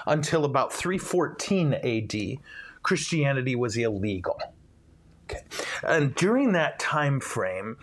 until 0.06 0.44
about 0.44 0.70
314 0.70 1.72
AD, 1.72 2.40
Christianity 2.82 3.56
was 3.56 3.78
illegal. 3.78 4.38
Okay. 5.24 5.44
And 5.82 6.14
during 6.14 6.52
that 6.52 6.78
time 6.78 7.20
frame, 7.20 7.78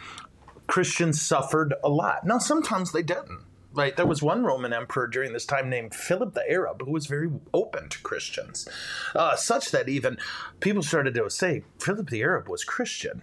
Christians 0.68 1.20
suffered 1.20 1.74
a 1.84 1.90
lot. 1.90 2.28
Now, 2.28 2.38
sometimes 2.38 2.92
they 2.92 3.02
didn't. 3.02 3.42
Right, 3.74 3.96
there 3.96 4.06
was 4.06 4.22
one 4.22 4.44
Roman 4.44 4.74
emperor 4.74 5.08
during 5.08 5.32
this 5.32 5.46
time 5.46 5.70
named 5.70 5.96
Philip 5.96 6.34
the 6.34 6.50
Arab 6.50 6.82
who 6.84 6.92
was 6.92 7.08
very 7.08 7.30
open 7.54 7.88
to 7.88 8.02
Christians, 8.02 8.68
uh, 9.16 9.38
such 9.38 9.72
that 9.72 9.88
even 9.88 10.18
people 10.60 10.84
started 10.84 11.14
to 11.14 11.30
say 11.30 11.64
Philip 11.80 12.10
the 12.10 12.22
Arab 12.22 12.50
was 12.50 12.66
Christian. 12.66 13.22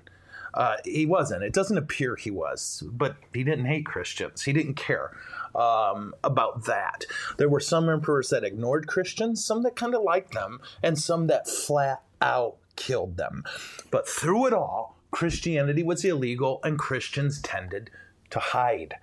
Uh, 0.55 0.77
he 0.85 1.05
wasn't. 1.05 1.43
It 1.43 1.53
doesn't 1.53 1.77
appear 1.77 2.17
he 2.17 2.31
was, 2.31 2.83
but 2.91 3.17
he 3.35 3.45
didn't 3.45 3.67
hate 3.67 3.85
Christians. 3.85 4.43
He 4.43 4.55
didn't 4.55 4.75
care 4.75 5.15
um, 5.55 6.15
about 6.25 6.65
that. 6.65 7.05
There 7.37 7.51
were 7.51 7.61
some 7.61 7.91
emperors 7.91 8.31
that 8.31 8.45
ignored 8.45 8.87
Christians, 8.87 9.45
some 9.45 9.63
that 9.65 9.77
kind 9.77 9.95
of 9.95 10.03
liked 10.03 10.33
them, 10.33 10.61
and 10.83 10.99
some 10.99 11.27
that 11.27 11.47
flat 11.47 12.03
out 12.23 12.57
killed 12.77 13.19
them. 13.19 13.45
But 13.91 14.09
through 14.09 14.47
it 14.47 14.53
all, 14.55 14.97
Christianity 15.11 15.83
was 15.83 16.05
illegal, 16.05 16.61
and 16.65 16.79
Christians 16.79 17.41
tended 17.41 17.91
to 18.31 18.39
hide. 18.39 18.95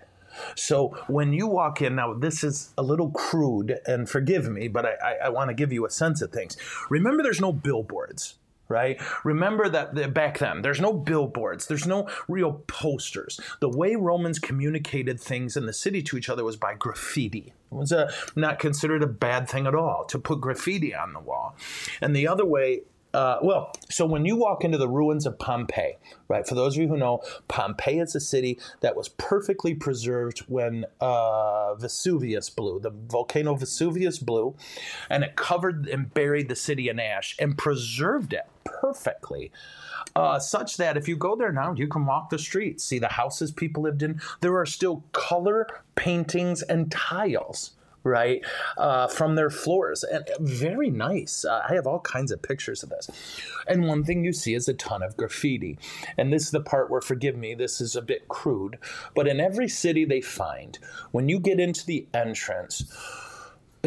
So 0.56 0.90
when 1.08 1.34
you 1.34 1.48
walk 1.48 1.82
in, 1.82 1.96
now 1.96 2.14
this 2.14 2.44
is 2.44 2.74
a 2.78 2.84
little 2.84 3.12
crude, 3.12 3.80
and 3.86 4.10
forgive 4.10 4.50
me, 4.50 4.68
but 4.68 4.86
I, 4.86 4.94
I, 5.04 5.16
I 5.26 5.30
want 5.30 5.50
to 5.50 5.54
give 5.54 5.72
you 5.72 5.86
a 5.86 5.90
sense 5.90 6.22
of 6.22 6.32
things. 6.32 6.58
Remember, 6.90 7.24
there's 7.24 7.42
no 7.42 7.54
billboards. 7.54 8.36
Right? 8.68 9.00
Remember 9.24 9.70
that 9.70 10.12
back 10.16 10.40
then, 10.40 10.64
there's 10.64 10.82
no 10.82 10.92
billboards, 10.92 11.68
there's 11.68 11.86
no 11.86 12.10
real 12.28 12.64
posters. 12.66 13.40
The 13.60 13.70
way 13.70 13.96
Romans 13.96 14.40
communicated 14.40 15.22
things 15.22 15.56
in 15.56 15.68
the 15.68 15.72
city 15.72 16.02
to 16.02 16.18
each 16.18 16.30
other 16.30 16.44
was 16.44 16.56
by 16.56 16.74
graffiti. 16.74 17.54
It 17.72 17.76
was 17.76 17.92
a, 17.92 18.12
not 18.36 18.58
considered 18.58 19.04
a 19.04 19.08
bad 19.08 19.48
thing 19.48 19.68
at 19.68 19.76
all 19.76 20.06
to 20.06 20.18
put 20.18 20.42
graffiti 20.42 20.96
on 20.96 21.14
the 21.14 21.20
wall. 21.20 21.56
And 22.02 22.16
the 22.16 22.28
other 22.28 22.44
way 22.44 22.82
uh, 23.16 23.40
well, 23.42 23.72
so 23.90 24.06
when 24.06 24.26
you 24.26 24.36
walk 24.36 24.66
into 24.66 24.78
the 24.78 24.90
ruins 24.90 25.26
of 25.26 25.40
Pompeii, 25.40 25.98
right? 26.28 26.46
For 26.46 26.54
those 26.54 26.76
of 26.76 26.82
you 26.82 26.90
who 26.90 26.98
know, 26.98 27.22
Pompeii 27.48 28.00
is 28.00 28.14
a 28.14 28.20
city 28.20 28.60
that 28.82 28.98
was 28.98 29.08
perfectly 29.08 29.74
preserved 29.74 30.40
when 30.48 30.86
uh, 31.00 31.76
Vesuvius 31.76 32.50
blew. 32.50 32.82
The 32.82 32.92
volcano 32.92 33.56
Vesuvius 33.56 34.20
blew, 34.20 34.56
and 35.10 35.24
it 35.24 35.38
covered 35.38 35.88
and 35.88 36.14
buried 36.14 36.50
the 36.50 36.58
city 36.58 36.90
in 36.90 37.00
ash 37.00 37.38
and 37.40 37.58
preserved 37.58 38.34
it 38.34 38.48
perfectly. 38.66 39.50
Uh, 40.14 40.38
such 40.38 40.76
that 40.76 40.98
if 40.98 41.08
you 41.08 41.16
go 41.16 41.38
there 41.38 41.54
now, 41.54 41.74
you 41.74 41.88
can 41.88 42.06
walk 42.06 42.30
the 42.30 42.38
streets, 42.38 42.84
see 42.84 43.00
the 43.00 43.08
houses 43.08 43.50
people 43.50 43.84
lived 43.84 44.04
in. 44.04 44.20
There 44.42 44.58
are 44.58 44.66
still 44.66 45.06
color 45.14 45.68
paintings 45.96 46.64
and 46.64 46.92
tiles 46.92 47.75
right, 48.06 48.46
uh, 48.78 49.08
from 49.08 49.36
their 49.36 49.50
floors. 49.50 50.04
And 50.04 50.30
very 50.40 50.90
nice. 50.90 51.44
Uh, 51.44 51.66
I 51.68 51.74
have 51.74 51.88
all 51.88 52.00
kinds 52.00 52.32
of 52.32 52.42
pictures 52.42 52.84
of 52.84 52.90
this. 52.90 53.10
And 53.68 53.88
one 53.88 54.04
thing 54.04 54.24
you 54.24 54.32
see 54.32 54.54
is 54.54 54.70
a 54.70 54.74
ton 54.74 55.04
of 55.04 55.18
graffiti. 55.18 55.78
And 56.18 56.32
this 56.32 56.44
is 56.44 56.52
the 56.52 56.62
part 56.62 56.90
where, 56.90 57.02
forgive 57.02 57.36
me, 57.36 57.56
this 57.56 57.82
is 57.82 57.96
a 57.96 58.02
bit 58.02 58.28
crude, 58.28 58.78
but 59.16 59.28
in 59.28 59.40
every 59.40 59.68
city 59.68 60.06
they 60.06 60.22
find, 60.22 60.78
when 61.12 61.28
you 61.28 61.40
get 61.40 61.60
into 61.60 61.86
the 61.86 62.08
entrance, 62.14 62.86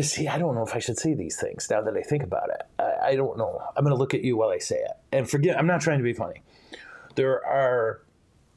See, 0.01 0.29
I 0.29 0.39
don't 0.39 0.55
know 0.55 0.63
if 0.63 0.77
I 0.77 0.79
should 0.79 0.97
say 0.97 1.15
these 1.15 1.41
things 1.41 1.69
now 1.69 1.81
that 1.83 1.97
I 1.97 2.03
think 2.03 2.23
about 2.23 2.51
it. 2.51 2.63
I, 2.79 3.09
I 3.09 3.17
don't 3.17 3.37
know. 3.37 3.61
I'm 3.77 3.83
going 3.83 3.93
to 3.93 3.99
look 3.99 4.15
at 4.15 4.23
you 4.23 4.37
while 4.37 4.51
I 4.51 4.59
say 4.59 4.77
it. 4.77 4.93
And 5.11 5.29
forget, 5.29 5.59
I'm 5.59 5.67
not 5.67 5.81
trying 5.81 5.99
to 5.99 6.05
be 6.05 6.13
funny. 6.13 6.41
There 7.17 7.45
are 7.45 8.03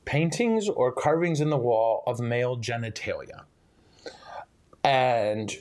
paintings 0.06 0.69
or 0.69 0.91
carvings 0.91 1.41
in 1.41 1.50
the 1.50 1.58
wall 1.58 2.04
of 2.06 2.19
male 2.19 2.58
genitalia 2.58 3.45
and 4.84 5.56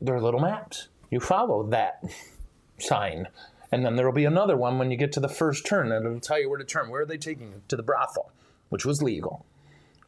there 0.00 0.14
are 0.14 0.20
little 0.20 0.40
maps. 0.40 0.88
You 1.10 1.20
follow 1.20 1.64
that 1.68 2.02
sign, 2.78 3.28
and 3.72 3.84
then 3.84 3.96
there 3.96 4.06
will 4.06 4.12
be 4.12 4.24
another 4.24 4.56
one 4.56 4.78
when 4.78 4.90
you 4.90 4.96
get 4.96 5.12
to 5.12 5.20
the 5.20 5.28
first 5.28 5.66
turn, 5.66 5.92
and 5.92 6.06
it'll 6.06 6.20
tell 6.20 6.40
you 6.40 6.48
where 6.48 6.58
to 6.58 6.64
turn. 6.64 6.90
Where 6.90 7.02
are 7.02 7.06
they 7.06 7.18
taking 7.18 7.48
you? 7.48 7.62
To 7.68 7.76
the 7.76 7.82
brothel, 7.82 8.32
which 8.68 8.84
was 8.84 9.02
legal. 9.02 9.44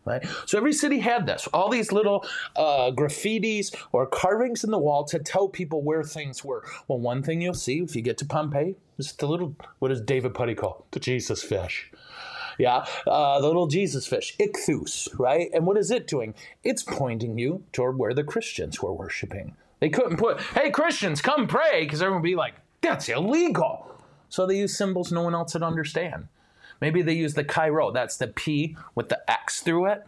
Right? 0.07 0.27
So 0.47 0.57
every 0.57 0.73
city 0.73 1.01
had 1.01 1.27
this, 1.27 1.47
all 1.53 1.69
these 1.69 1.93
little 1.93 2.25
uh, 2.57 2.91
graffitis 2.91 3.75
or 3.93 4.07
carvings 4.07 4.65
in 4.65 4.71
the 4.71 4.79
wall 4.79 5.05
to 5.05 5.19
tell 5.19 5.47
people 5.47 5.83
where 5.83 6.03
things 6.03 6.43
were. 6.43 6.65
Well, 6.89 6.99
one 6.99 7.23
thing 7.23 7.43
you'll 7.43 7.53
see 7.53 7.81
if 7.81 7.95
you 7.95 8.01
get 8.01 8.17
to 8.19 8.25
Pompeii 8.25 8.77
is 8.97 9.13
the 9.13 9.27
little, 9.27 9.55
what 9.79 9.89
does 9.89 10.01
David 10.01 10.33
Puddy 10.33 10.55
call? 10.55 10.87
The 10.93 11.01
Jesus 11.01 11.43
fish. 11.43 11.93
Yeah, 12.61 12.85
uh, 13.07 13.41
the 13.41 13.47
little 13.47 13.69
Jesus 13.69 14.07
fish, 14.07 14.37
ichthus, 14.39 15.09
right? 15.19 15.49
And 15.55 15.65
what 15.65 15.79
is 15.79 15.91
it 15.91 16.07
doing? 16.07 16.35
It's 16.63 16.83
pointing 16.83 17.39
you 17.39 17.65
toward 17.73 17.99
where 17.99 18.13
the 18.13 18.23
Christians 18.23 18.83
were 18.83 18.93
worshiping. 18.93 19.57
They 19.79 19.89
couldn't 19.89 20.19
put, 20.19 20.43
hey, 20.43 20.71
Christians, 20.71 21.23
come 21.23 21.47
pray, 21.47 21.85
because 21.85 22.03
everyone 22.03 22.21
would 22.21 22.29
be 22.29 22.37
like, 22.37 22.53
that's 22.83 23.09
illegal. 23.09 23.91
So 24.29 24.45
they 24.45 24.59
use 24.59 24.77
symbols 24.77 25.11
no 25.11 25.23
one 25.23 25.35
else 25.35 25.55
would 25.55 25.63
understand. 25.63 26.29
Maybe 26.83 27.01
they 27.01 27.15
use 27.15 27.33
the 27.33 27.45
Chi-Rho, 27.45 27.93
that's 27.93 28.19
the 28.19 28.27
P 28.27 28.77
with 28.95 29.09
the 29.09 29.23
X 29.31 29.63
through 29.63 29.87
it. 29.87 30.07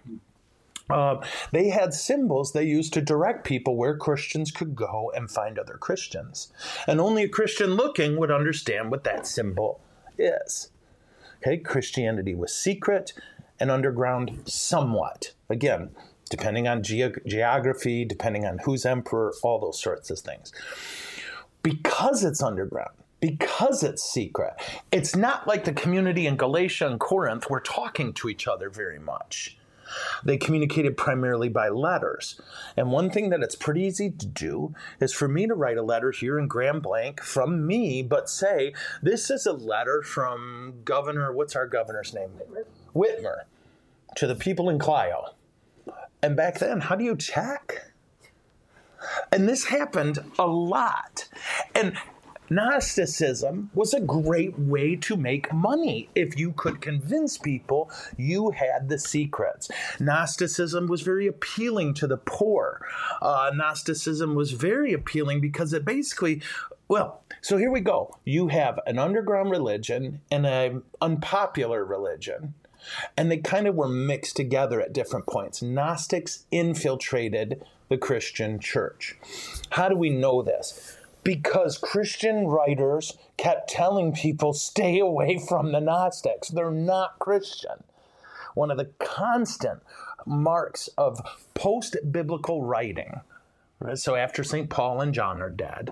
Um, 0.91 1.23
they 1.53 1.71
had 1.71 1.95
symbols 1.95 2.53
they 2.53 2.65
used 2.65 2.93
to 2.93 3.01
direct 3.01 3.47
people 3.47 3.77
where 3.77 3.97
Christians 3.97 4.51
could 4.51 4.77
go 4.77 5.11
and 5.17 5.31
find 5.31 5.59
other 5.59 5.79
Christians. 5.79 6.53
And 6.87 7.01
only 7.01 7.23
a 7.23 7.31
Christian 7.31 7.77
looking 7.77 8.19
would 8.19 8.31
understand 8.31 8.91
what 8.91 9.05
that 9.05 9.27
symbol 9.27 9.81
is. 10.19 10.69
Okay, 11.45 11.57
Christianity 11.57 12.37
was 12.37 12.55
secret 12.55 13.15
and 13.59 13.69
underground 13.69 14.43
somewhat. 14.47 15.33
Again, 15.51 15.91
depending 16.31 16.69
on 16.69 16.85
ge- 16.85 17.19
geography, 17.27 18.05
depending 18.05 18.47
on 18.47 18.59
who's 18.59 18.87
emperor, 18.87 19.35
all 19.43 19.59
those 19.59 19.83
sorts 19.83 20.09
of 20.09 20.21
things. 20.21 20.53
Because 21.65 22.23
it's 22.23 22.45
underground, 22.45 22.95
because 23.19 23.83
it's 23.83 24.05
secret. 24.05 24.55
It's 24.93 25.17
not 25.17 25.49
like 25.49 25.65
the 25.65 25.73
community 25.73 26.29
in 26.29 26.37
Galatia 26.37 26.87
and 26.87 27.01
Corinth 27.01 27.51
were 27.51 27.61
talking 27.61 28.13
to 28.15 28.29
each 28.29 28.47
other 28.47 28.71
very 28.71 29.01
much. 29.01 29.59
They 30.25 30.37
communicated 30.37 30.97
primarily 30.97 31.49
by 31.49 31.69
letters. 31.69 32.41
And 32.77 32.91
one 32.91 33.11
thing 33.11 33.31
that 33.31 33.43
it's 33.43 33.55
pretty 33.55 33.83
easy 33.83 34.11
to 34.11 34.27
do 34.27 34.75
is 35.01 35.13
for 35.13 35.29
me 35.29 35.47
to 35.47 35.55
write 35.55 35.77
a 35.77 35.83
letter 35.83 36.11
here 36.11 36.39
in 36.39 36.49
Grand 36.49 36.83
Blanc 36.83 37.21
from 37.21 37.67
me, 37.67 38.03
but 38.03 38.29
say, 38.29 38.75
this 39.03 39.31
is 39.31 39.47
a 39.47 39.53
letter 39.53 40.03
from 40.03 40.75
Governor, 40.85 41.33
what's 41.33 41.57
our 41.57 41.67
governor's 41.67 42.15
name? 42.15 42.31
Whitmer, 42.95 43.43
to 44.17 44.27
the 44.27 44.35
people 44.35 44.69
in 44.69 44.79
Clio. 44.79 45.35
And 46.23 46.37
back 46.37 46.59
then, 46.59 46.81
how 46.81 46.95
do 46.95 47.05
you 47.05 47.17
check? 47.17 47.93
And 49.33 49.49
this 49.49 49.65
happened 49.65 50.21
a 50.39 50.47
lot. 50.47 51.29
And 51.75 51.97
Gnosticism 52.53 53.71
was 53.73 53.95
a 53.95 54.01
great 54.01 54.59
way 54.59 54.95
to 54.97 55.17
make 55.17 55.51
money 55.55 56.11
if 56.15 56.39
you 56.39 56.53
could 56.53 56.83
convince 56.83 57.39
people 57.39 57.91
you 58.19 58.51
had 58.51 58.91
the 58.91 58.99
secrets. 58.99 59.71
Gnosticism 59.99 60.87
was 60.87 61.01
very 61.01 61.27
appealing 61.27 61.95
to 61.95 62.07
the 62.07 62.19
poor. 62.19 62.87
Uh, 63.23 63.51
Gnosticism 63.55 64.35
was 64.35 64.53
very 64.53 64.93
appealing 64.93 65.41
because 65.41 65.73
it 65.73 65.87
basically 65.87 66.43
well, 66.89 67.23
so 67.41 67.57
here 67.57 67.71
we 67.71 67.81
go. 67.81 68.19
You 68.27 68.49
have 68.49 68.79
an 68.87 68.99
underground 68.99 69.51
religion 69.51 70.21
and 70.31 70.45
an 70.45 70.83
unpopular 71.01 71.87
religion, 71.87 72.53
and 73.17 73.31
they 73.31 73.39
kind 73.39 73.67
of 73.67 73.77
were 73.77 73.89
mixed 73.89 74.37
together 74.37 74.79
at 74.79 74.93
different 74.93 75.27
points. 75.27 75.63
Gnostics 75.63 76.45
infiltrated 76.51 77.65
the 77.89 77.97
Christian 77.97 78.59
church. 78.59 79.17
How 79.71 79.89
do 79.89 79.97
we 79.97 80.11
know 80.11 80.43
this? 80.43 80.99
Because 81.25 81.79
Christian 81.79 82.47
writers 82.47 83.17
kept 83.37 83.71
telling 83.71 84.13
people 84.13 84.53
stay 84.53 84.99
away 84.99 85.39
from 85.39 85.73
the 85.73 85.81
Gnostics. 85.81 86.49
They're 86.49 86.71
not 86.71 87.19
Christian. 87.19 87.85
One 88.55 88.71
of 88.71 88.79
the 88.79 88.91
constant 88.99 89.81
marks 90.27 90.89
of 90.99 91.21
post 91.55 91.97
biblical 92.11 92.63
writing, 92.63 93.21
right? 93.81 93.99
so 93.99 94.15
after 94.15 94.45
St. 94.45 94.69
Paul 94.69 95.01
and 95.01 95.15
John 95.15 95.41
are 95.41 95.51
dead, 95.51 95.91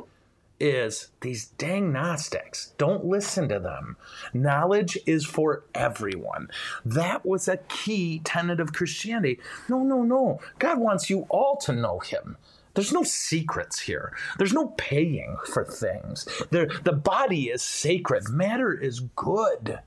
is 0.61 1.09
these 1.23 1.47
dang 1.47 1.93
Gnostics. 1.93 2.75
Don't 2.77 3.05
listen 3.05 3.49
to 3.49 3.59
them. 3.59 3.97
Knowledge 4.35 4.99
is 5.07 5.25
for 5.25 5.65
everyone. 5.75 6.51
That 6.85 7.25
was 7.25 7.49
a 7.49 7.57
key 7.57 8.21
tenet 8.23 8.61
of 8.61 8.75
Christianity. 8.75 9.41
No, 9.69 9.83
no, 9.83 10.03
no. 10.03 10.41
God 10.59 10.79
wants 10.79 11.09
you 11.09 11.27
all 11.31 11.57
to 11.63 11.73
know 11.73 11.99
Him. 12.01 12.37
There's 12.81 12.95
no 12.95 13.03
secrets 13.03 13.79
here. 13.79 14.17
There's 14.39 14.55
no 14.55 14.69
paying 14.79 15.37
for 15.53 15.67
things. 15.67 16.27
There, 16.49 16.67
the 16.83 16.95
body 16.95 17.51
is 17.51 17.61
sacred. 17.61 18.31
Matter 18.31 18.73
is 18.73 19.01
good. 19.01 19.81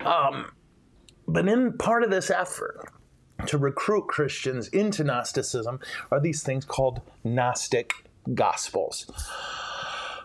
Um, 0.00 0.50
but 1.28 1.48
in 1.48 1.78
part 1.78 2.02
of 2.02 2.10
this 2.10 2.30
effort 2.30 2.90
to 3.46 3.58
recruit 3.58 4.08
Christians 4.08 4.66
into 4.70 5.04
Gnosticism 5.04 5.78
are 6.10 6.18
these 6.18 6.42
things 6.42 6.64
called 6.64 7.00
Gnostic 7.22 7.92
Gospels. 8.34 9.08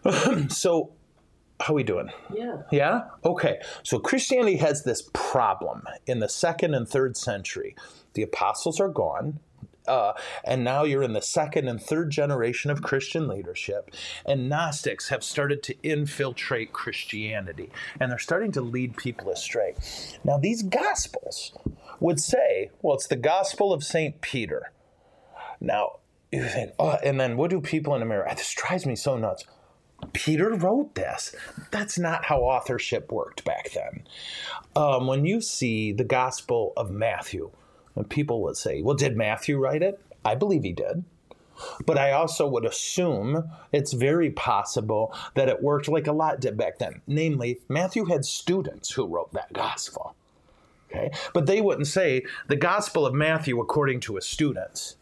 so, 0.47 0.91
how 1.59 1.73
are 1.73 1.75
we 1.75 1.83
doing? 1.83 2.09
Yeah. 2.33 2.63
Yeah? 2.71 3.01
Okay. 3.23 3.59
So 3.83 3.99
Christianity 3.99 4.57
has 4.57 4.85
this 4.85 5.07
problem 5.13 5.83
in 6.07 6.17
the 6.17 6.29
second 6.29 6.73
and 6.73 6.89
third 6.89 7.15
century. 7.15 7.75
The 8.15 8.23
apostles 8.23 8.79
are 8.79 8.89
gone. 8.89 9.39
Uh, 9.87 10.13
and 10.43 10.63
now 10.63 10.83
you're 10.83 11.03
in 11.03 11.13
the 11.13 11.21
second 11.21 11.67
and 11.67 11.81
third 11.81 12.11
generation 12.11 12.69
of 12.69 12.81
Christian 12.81 13.27
leadership, 13.27 13.91
and 14.25 14.47
Gnostics 14.47 15.09
have 15.09 15.23
started 15.23 15.63
to 15.63 15.75
infiltrate 15.81 16.71
Christianity, 16.71 17.71
and 17.99 18.11
they're 18.11 18.19
starting 18.19 18.51
to 18.53 18.61
lead 18.61 18.97
people 18.97 19.29
astray. 19.29 19.75
Now, 20.23 20.37
these 20.37 20.63
Gospels 20.63 21.53
would 21.99 22.19
say, 22.19 22.71
well, 22.81 22.95
it's 22.95 23.07
the 23.07 23.15
Gospel 23.15 23.73
of 23.73 23.83
St. 23.83 24.21
Peter. 24.21 24.71
Now, 25.59 25.99
you 26.31 26.43
think, 26.45 26.73
oh, 26.79 26.97
and 27.03 27.19
then 27.19 27.37
what 27.37 27.49
do 27.49 27.59
people 27.59 27.95
in 27.95 28.01
America? 28.01 28.35
This 28.35 28.53
drives 28.53 28.85
me 28.85 28.95
so 28.95 29.17
nuts. 29.17 29.45
Peter 30.13 30.53
wrote 30.53 30.95
this. 30.95 31.35
That's 31.69 31.99
not 31.99 32.25
how 32.25 32.39
authorship 32.39 33.11
worked 33.11 33.43
back 33.43 33.71
then. 33.71 34.03
Um, 34.75 35.07
when 35.07 35.25
you 35.25 35.41
see 35.41 35.91
the 35.91 36.03
Gospel 36.03 36.73
of 36.75 36.89
Matthew, 36.89 37.51
and 37.95 38.09
people 38.09 38.41
would 38.43 38.57
say, 38.57 38.81
well, 38.81 38.95
did 38.95 39.17
Matthew 39.17 39.57
write 39.57 39.81
it? 39.81 39.99
I 40.23 40.35
believe 40.35 40.63
he 40.63 40.73
did. 40.73 41.03
But 41.85 41.97
I 41.97 42.11
also 42.11 42.47
would 42.47 42.65
assume 42.65 43.49
it's 43.71 43.93
very 43.93 44.31
possible 44.31 45.13
that 45.35 45.49
it 45.49 45.61
worked 45.61 45.87
like 45.87 46.07
a 46.07 46.11
lot 46.11 46.39
did 46.39 46.57
back 46.57 46.79
then. 46.79 47.01
Namely, 47.05 47.59
Matthew 47.67 48.05
had 48.05 48.25
students 48.25 48.91
who 48.91 49.05
wrote 49.05 49.33
that 49.33 49.53
gospel. 49.53 50.15
Okay? 50.89 51.11
But 51.33 51.45
they 51.45 51.61
wouldn't 51.61 51.87
say 51.87 52.23
the 52.47 52.55
gospel 52.55 53.05
of 53.05 53.13
Matthew 53.13 53.59
according 53.59 53.99
to 54.01 54.15
his 54.15 54.25
students. 54.25 54.95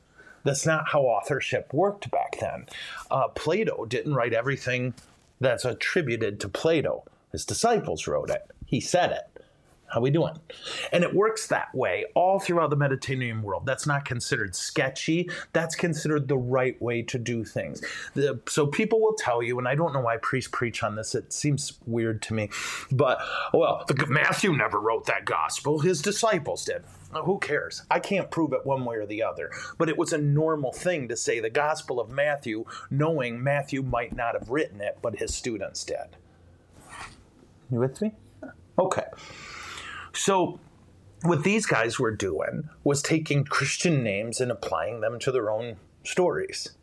That's 0.44 0.66
not 0.66 0.90
how 0.90 1.02
authorship 1.02 1.74
worked 1.74 2.12
back 2.12 2.40
then. 2.40 2.66
Uh, 3.12 3.28
Plato 3.30 3.86
didn't 3.86 4.16
write 4.16 4.34
everything 4.34 4.94
that's 5.40 5.66
attributed 5.66 6.40
to 6.40 6.50
Plato. 6.50 7.04
His 7.32 7.46
disciples 7.46 8.08
wrote 8.08 8.30
it. 8.30 8.50
He 8.66 8.80
said 8.80 9.12
it. 9.12 9.39
How 9.92 10.02
we 10.02 10.12
doing? 10.12 10.38
And 10.92 11.04
it 11.04 11.14
works 11.14 11.48
that 11.48 11.74
way 11.74 12.06
all 12.16 12.40
throughout 12.40 12.70
the 12.70 12.76
Mediterranean 12.76 13.42
world. 13.42 13.66
That's 13.66 13.88
not 13.88 14.06
considered 14.06 14.56
sketchy. 14.56 15.30
That's 15.54 15.76
considered 15.76 16.28
the 16.28 16.38
right 16.38 16.80
way 16.82 17.02
to 17.04 17.18
do 17.18 17.44
things. 17.44 17.82
The, 18.14 18.40
so 18.48 18.68
people 18.68 19.02
will 19.02 19.16
tell 19.16 19.42
you, 19.42 19.58
and 19.58 19.68
I 19.68 19.76
don't 19.76 19.94
know 19.94 20.02
why 20.02 20.18
priests 20.18 20.50
preach 20.52 20.84
on 20.84 20.96
this. 20.96 21.16
It 21.16 21.34
seems 21.34 21.80
weird 21.86 22.22
to 22.24 22.34
me, 22.34 22.50
but 22.92 23.20
well, 23.54 23.86
Matthew 24.08 24.56
never 24.56 24.80
wrote 24.80 25.06
that 25.08 25.26
gospel. 25.26 25.80
His 25.80 26.02
disciples 26.02 26.66
did. 26.66 26.84
Who 27.12 27.40
cares? 27.40 27.84
I 27.90 28.00
can't 28.00 28.30
prove 28.30 28.54
it 28.54 28.66
one 28.66 28.86
way 28.86 28.98
or 28.98 29.06
the 29.08 29.24
other. 29.24 29.50
But 29.80 29.90
it 29.90 29.98
was 29.98 30.14
a 30.14 30.18
normal 30.20 30.72
thing 30.72 31.08
to 31.08 31.18
say 31.18 31.40
the 31.40 31.50
Gospel 31.50 32.00
of 32.00 32.10
Matthew, 32.10 32.66
knowing 32.92 33.42
Matthew 33.42 33.82
might 33.82 34.16
not 34.16 34.36
have 34.36 34.50
written 34.50 34.80
it, 34.80 35.00
but 35.02 35.18
his 35.18 35.34
students 35.34 35.84
did. 35.84 36.18
You 37.72 37.80
with 37.80 38.00
me? 38.02 38.14
Okay. 38.78 39.06
So, 40.20 40.60
what 41.22 41.46
these 41.46 41.66
guys 41.66 41.98
were 41.98 42.14
doing 42.14 42.68
was 42.84 43.02
taking 43.02 43.46
Christian 43.46 44.04
names 44.04 44.42
and 44.42 44.52
applying 44.52 45.00
them 45.00 45.18
to 45.20 45.32
their 45.32 45.50
own 45.50 45.78
stories. 46.04 46.76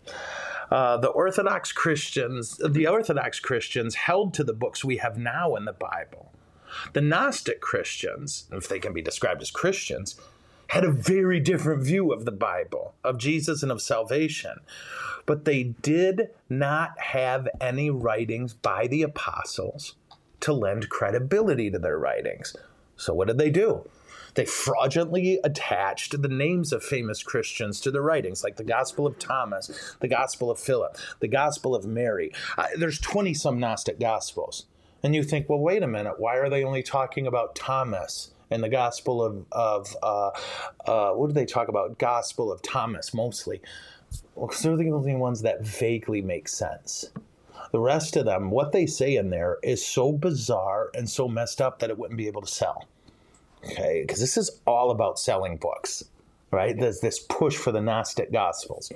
Uh, 0.70 0.96
the 0.96 1.08
Orthodox 1.08 1.70
Christians, 1.70 2.58
the 2.66 2.86
Orthodox 2.86 3.38
Christians 3.38 3.94
held 3.94 4.32
to 4.34 4.42
the 4.42 4.54
books 4.54 4.86
we 4.86 4.96
have 4.96 5.18
now 5.18 5.54
in 5.54 5.66
the 5.66 5.74
Bible. 5.74 6.32
The 6.94 7.02
Gnostic 7.02 7.60
Christians, 7.60 8.48
if 8.52 8.70
they 8.70 8.78
can 8.78 8.94
be 8.94 9.02
described 9.02 9.42
as 9.42 9.50
Christians, 9.50 10.18
had 10.68 10.84
a 10.84 10.90
very 10.90 11.38
different 11.38 11.82
view 11.82 12.14
of 12.14 12.24
the 12.24 12.32
Bible, 12.32 12.94
of 13.04 13.18
Jesus 13.18 13.62
and 13.62 13.70
of 13.70 13.82
salvation. 13.82 14.60
But 15.26 15.44
they 15.44 15.74
did 15.82 16.30
not 16.48 16.98
have 16.98 17.48
any 17.60 17.90
writings 17.90 18.54
by 18.54 18.86
the 18.86 19.02
apostles 19.02 19.94
to 20.40 20.54
lend 20.54 20.88
credibility 20.88 21.70
to 21.70 21.78
their 21.78 21.98
writings. 21.98 22.56
So, 22.96 23.14
what 23.14 23.28
did 23.28 23.38
they 23.38 23.50
do? 23.50 23.88
They 24.34 24.44
fraudulently 24.44 25.40
attached 25.44 26.20
the 26.20 26.28
names 26.28 26.72
of 26.72 26.84
famous 26.84 27.22
Christians 27.22 27.80
to 27.80 27.90
their 27.90 28.02
writings, 28.02 28.44
like 28.44 28.56
the 28.56 28.64
Gospel 28.64 29.06
of 29.06 29.18
Thomas, 29.18 29.96
the 30.00 30.08
Gospel 30.08 30.50
of 30.50 30.60
Philip, 30.60 30.98
the 31.20 31.28
Gospel 31.28 31.74
of 31.74 31.86
Mary. 31.86 32.32
Uh, 32.58 32.66
there's 32.76 33.00
20 33.00 33.32
some 33.32 33.58
Gnostic 33.58 33.98
Gospels. 33.98 34.66
And 35.02 35.14
you 35.14 35.22
think, 35.22 35.48
well, 35.48 35.58
wait 35.58 35.82
a 35.82 35.86
minute, 35.86 36.18
why 36.18 36.36
are 36.36 36.50
they 36.50 36.64
only 36.64 36.82
talking 36.82 37.26
about 37.26 37.54
Thomas? 37.54 38.30
and 38.50 38.62
the 38.62 38.68
Gospel 38.68 39.22
of, 39.22 39.44
of 39.52 39.96
uh, 40.02 40.30
uh, 40.86 41.12
what 41.12 41.28
do 41.28 41.32
they 41.32 41.46
talk 41.46 41.68
about? 41.68 41.98
Gospel 41.98 42.52
of 42.52 42.62
Thomas 42.62 43.12
mostly. 43.12 43.60
Well, 44.34 44.46
because 44.46 44.62
they're 44.62 44.76
the 44.76 44.92
only 44.92 45.16
ones 45.16 45.42
that 45.42 45.62
vaguely 45.62 46.22
make 46.22 46.48
sense. 46.48 47.10
The 47.72 47.80
rest 47.80 48.16
of 48.16 48.24
them, 48.24 48.50
what 48.50 48.72
they 48.72 48.86
say 48.86 49.16
in 49.16 49.30
there 49.30 49.58
is 49.62 49.84
so 49.84 50.12
bizarre 50.12 50.90
and 50.94 51.08
so 51.08 51.28
messed 51.28 51.60
up 51.60 51.78
that 51.80 51.90
it 51.90 51.98
wouldn't 51.98 52.18
be 52.18 52.26
able 52.26 52.42
to 52.42 52.48
sell. 52.48 52.86
Okay, 53.64 54.02
because 54.02 54.20
this 54.20 54.36
is 54.36 54.60
all 54.66 54.90
about 54.90 55.18
selling 55.18 55.56
books, 55.56 56.04
right? 56.50 56.78
There's 56.78 57.00
this 57.00 57.18
push 57.18 57.56
for 57.56 57.72
the 57.72 57.80
Gnostic 57.80 58.32
Gospels. 58.32 58.92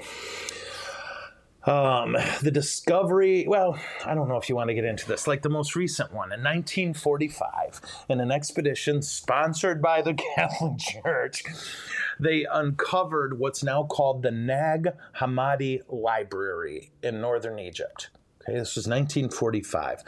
Um, 1.64 2.16
the 2.42 2.50
discovery, 2.50 3.44
well, 3.46 3.78
I 4.06 4.14
don't 4.14 4.28
know 4.28 4.38
if 4.38 4.48
you 4.48 4.56
want 4.56 4.68
to 4.68 4.74
get 4.74 4.84
into 4.84 5.06
this, 5.06 5.26
like 5.26 5.42
the 5.42 5.50
most 5.50 5.76
recent 5.76 6.10
one 6.10 6.32
in 6.32 6.40
1945, 6.40 7.80
in 8.08 8.20
an 8.20 8.30
expedition 8.30 9.02
sponsored 9.02 9.82
by 9.82 10.00
the 10.00 10.14
Catholic 10.36 10.78
Church, 10.78 11.44
they 12.18 12.46
uncovered 12.50 13.38
what's 13.38 13.62
now 13.62 13.82
called 13.82 14.22
the 14.22 14.30
Nag 14.30 14.92
Hammadi 15.16 15.82
Library 15.88 16.92
in 17.02 17.20
northern 17.20 17.58
Egypt. 17.58 18.08
Okay, 18.42 18.58
this 18.58 18.76
was 18.76 18.86
1945. 18.86 20.02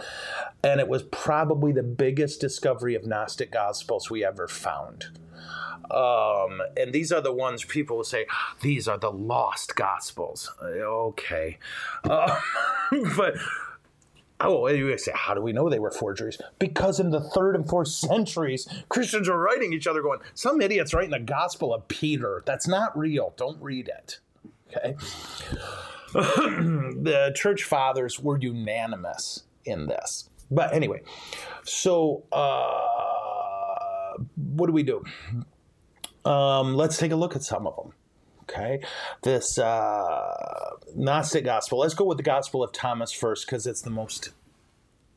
And 0.65 0.81
it 0.81 0.89
was 0.89 1.03
probably 1.05 1.73
the 1.73 1.83
biggest 1.83 2.41
discovery 2.41 2.95
of 2.95 3.07
Gnostic 3.07 3.51
Gospels 3.53 4.11
we 4.11 4.25
ever 4.25 4.49
found. 4.49 5.07
Um, 5.91 6.63
and 6.77 6.93
these 6.93 7.13
are 7.13 7.21
the 7.21 7.33
ones 7.33 7.65
people 7.65 7.99
will 7.99 8.05
say, 8.05 8.27
these 8.63 8.89
are 8.89 8.99
the 8.99 9.13
lost 9.13 9.77
Gospels. 9.77 10.51
Okay. 10.63 11.59
Uh, 12.05 12.41
but 13.17 13.35
Oh, 14.45 14.67
you 14.67 14.99
say, 14.99 15.13
how 15.15 15.35
do 15.35 15.41
we 15.41 15.53
know 15.53 15.69
they 15.69 15.79
were 15.79 15.93
forgeries? 15.93 16.37
Because 16.59 16.99
in 16.99 17.11
the 17.11 17.21
third 17.21 17.55
and 17.55 17.69
fourth 17.69 17.89
centuries, 17.89 18.67
Christians 18.89 19.29
were 19.29 19.39
writing 19.39 19.73
each 19.73 19.87
other, 19.87 20.03
going, 20.03 20.19
some 20.35 20.61
idiot's 20.61 20.93
writing 20.93 21.11
the 21.11 21.21
Gospel 21.21 21.73
of 21.73 21.87
Peter. 21.87 22.43
That's 22.45 22.67
not 22.67 22.97
real. 22.99 23.35
Don't 23.37 23.63
read 23.63 23.89
it. 23.89 24.19
Okay. 24.69 24.97
the 26.13 27.33
church 27.35 27.65
fathers 27.65 28.21
were 28.21 28.39
unanimous 28.39 29.45
in 29.65 29.87
this. 29.87 30.29
But 30.51 30.75
anyway, 30.75 31.03
so 31.65 32.25
uh, 32.31 34.19
what 34.37 34.67
do 34.67 34.73
we 34.73 34.83
do? 34.83 35.03
Um, 36.25 36.75
let's 36.75 36.99
take 36.99 37.13
a 37.13 37.17
look 37.17 37.35
at 37.35 37.43
some 37.43 37.67
of 37.67 37.77
them. 37.77 37.93
Okay, 38.43 38.83
this 39.23 39.59
uh, 39.59 40.71
Gnostic 40.95 41.45
gospel. 41.45 41.79
Let's 41.79 41.95
go 41.95 42.05
with 42.05 42.19
the 42.19 42.23
Gospel 42.23 42.63
of 42.63 42.73
Thomas 42.73 43.11
first 43.13 43.47
because 43.47 43.67
it's 43.67 43.81
the 43.81 43.91
most 43.91 44.31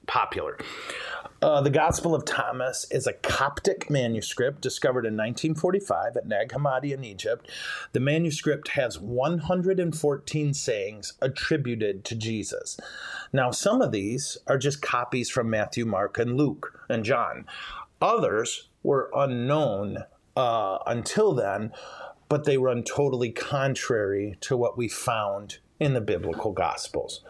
popular. 0.07 0.57
Uh, 1.45 1.61
the 1.61 1.69
Gospel 1.69 2.15
of 2.15 2.25
Thomas 2.25 2.87
is 2.89 3.05
a 3.05 3.13
Coptic 3.13 3.87
manuscript 3.87 4.61
discovered 4.61 5.05
in 5.05 5.13
1945 5.13 6.17
at 6.17 6.25
Nag 6.25 6.49
Hammadi 6.49 6.91
in 6.91 7.03
Egypt. 7.03 7.51
The 7.91 7.99
manuscript 7.99 8.69
has 8.69 8.99
114 8.99 10.55
sayings 10.55 11.13
attributed 11.21 12.03
to 12.05 12.15
Jesus. 12.15 12.79
Now, 13.31 13.51
some 13.51 13.83
of 13.83 13.91
these 13.91 14.39
are 14.47 14.57
just 14.57 14.81
copies 14.81 15.29
from 15.29 15.51
Matthew, 15.51 15.85
Mark, 15.85 16.17
and 16.17 16.35
Luke 16.35 16.83
and 16.89 17.05
John. 17.05 17.45
Others 18.01 18.69
were 18.81 19.11
unknown 19.15 19.99
uh, 20.35 20.79
until 20.87 21.35
then, 21.35 21.71
but 22.27 22.45
they 22.45 22.57
run 22.57 22.81
totally 22.83 23.31
contrary 23.31 24.35
to 24.41 24.57
what 24.57 24.79
we 24.79 24.87
found 24.87 25.59
in 25.79 25.93
the 25.93 26.01
biblical 26.01 26.53
Gospels. 26.53 27.21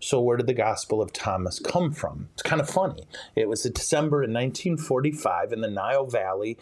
So, 0.00 0.20
where 0.20 0.36
did 0.36 0.46
the 0.46 0.54
Gospel 0.54 1.00
of 1.00 1.12
Thomas 1.12 1.58
come 1.58 1.92
from? 1.92 2.28
It's 2.34 2.42
kind 2.42 2.60
of 2.60 2.68
funny. 2.68 3.04
It 3.34 3.48
was 3.48 3.64
in 3.64 3.72
December 3.72 4.22
in 4.22 4.32
1945 4.32 5.52
in 5.52 5.60
the 5.60 5.70
Nile 5.70 6.06
Valley. 6.06 6.58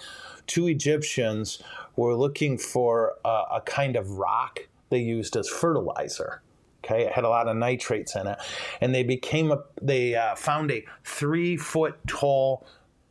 Two 0.46 0.68
Egyptians 0.68 1.62
were 1.96 2.14
looking 2.14 2.58
for 2.58 3.14
a, 3.24 3.42
a 3.54 3.62
kind 3.64 3.96
of 3.96 4.18
rock 4.18 4.60
they 4.90 4.98
used 4.98 5.36
as 5.36 5.48
fertilizer. 5.48 6.42
Okay, 6.84 7.06
it 7.06 7.12
had 7.12 7.24
a 7.24 7.28
lot 7.28 7.48
of 7.48 7.56
nitrates 7.56 8.14
in 8.14 8.26
it, 8.26 8.38
and 8.80 8.94
they 8.94 9.02
became 9.02 9.50
a. 9.50 9.62
They 9.80 10.14
uh, 10.14 10.34
found 10.34 10.70
a 10.70 10.84
three 11.02 11.56
foot 11.56 11.96
tall 12.06 12.66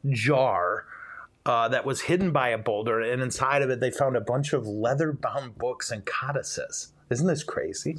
jar 0.09 0.85
uh, 1.45 1.67
that 1.69 1.85
was 1.85 2.01
hidden 2.01 2.31
by 2.31 2.49
a 2.49 2.57
boulder, 2.57 3.01
and 3.01 3.21
inside 3.21 3.61
of 3.61 3.69
it, 3.69 3.79
they 3.79 3.91
found 3.91 4.15
a 4.15 4.21
bunch 4.21 4.53
of 4.53 4.67
leather 4.67 5.11
bound 5.11 5.57
books 5.57 5.91
and 5.91 6.05
codices. 6.05 6.93
Isn't 7.09 7.27
this 7.27 7.43
crazy? 7.43 7.97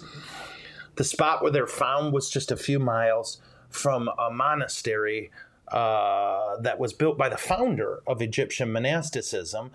The 0.96 1.04
spot 1.04 1.42
where 1.42 1.52
they're 1.52 1.66
found 1.66 2.12
was 2.12 2.30
just 2.30 2.50
a 2.50 2.56
few 2.56 2.78
miles 2.78 3.40
from 3.68 4.08
a 4.18 4.30
monastery 4.30 5.30
uh, 5.68 6.56
that 6.60 6.78
was 6.78 6.92
built 6.92 7.16
by 7.16 7.28
the 7.28 7.36
founder 7.36 8.02
of 8.06 8.20
Egyptian 8.20 8.70
monasticism, 8.70 9.70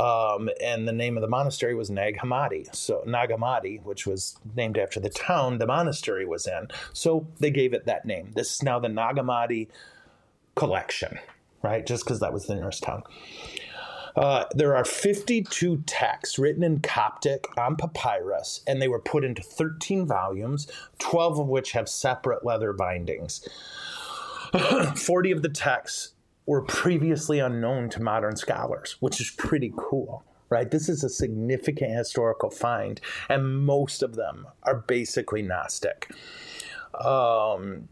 um, 0.00 0.48
and 0.60 0.88
the 0.88 0.92
name 0.92 1.16
of 1.16 1.20
the 1.20 1.28
monastery 1.28 1.74
was 1.74 1.90
Nag 1.90 2.16
Hammadi. 2.18 2.74
So 2.74 3.02
Nag 3.06 3.28
Hammadi, 3.30 3.82
which 3.82 4.06
was 4.06 4.38
named 4.56 4.78
after 4.78 4.98
the 5.00 5.10
town 5.10 5.58
the 5.58 5.66
monastery 5.66 6.26
was 6.26 6.46
in. 6.46 6.68
So 6.92 7.26
they 7.38 7.50
gave 7.50 7.74
it 7.74 7.84
that 7.86 8.06
name. 8.06 8.32
This 8.34 8.54
is 8.54 8.62
now 8.62 8.78
the 8.78 8.88
Nag 8.88 9.16
Hammadi 9.16 9.68
collection, 10.56 11.18
right? 11.62 11.86
Just 11.86 12.04
because 12.04 12.20
that 12.20 12.32
was 12.32 12.46
the 12.46 12.54
nearest 12.54 12.82
town. 12.82 13.02
Uh, 14.18 14.44
there 14.52 14.74
are 14.74 14.84
52 14.84 15.84
texts 15.86 16.40
written 16.40 16.64
in 16.64 16.80
Coptic 16.80 17.44
on 17.56 17.76
papyrus, 17.76 18.62
and 18.66 18.82
they 18.82 18.88
were 18.88 18.98
put 18.98 19.22
into 19.22 19.42
13 19.42 20.08
volumes, 20.08 20.66
12 20.98 21.38
of 21.38 21.46
which 21.46 21.70
have 21.70 21.88
separate 21.88 22.44
leather 22.44 22.72
bindings. 22.72 23.48
40 24.96 25.30
of 25.30 25.42
the 25.42 25.48
texts 25.48 26.14
were 26.46 26.62
previously 26.62 27.38
unknown 27.38 27.90
to 27.90 28.02
modern 28.02 28.34
scholars, 28.34 28.96
which 28.98 29.20
is 29.20 29.30
pretty 29.30 29.72
cool, 29.76 30.24
right? 30.50 30.68
This 30.68 30.88
is 30.88 31.04
a 31.04 31.08
significant 31.08 31.96
historical 31.96 32.50
find, 32.50 33.00
and 33.28 33.64
most 33.64 34.02
of 34.02 34.16
them 34.16 34.48
are 34.64 34.74
basically 34.74 35.42
Gnostic. 35.42 36.10
Um, 37.04 37.88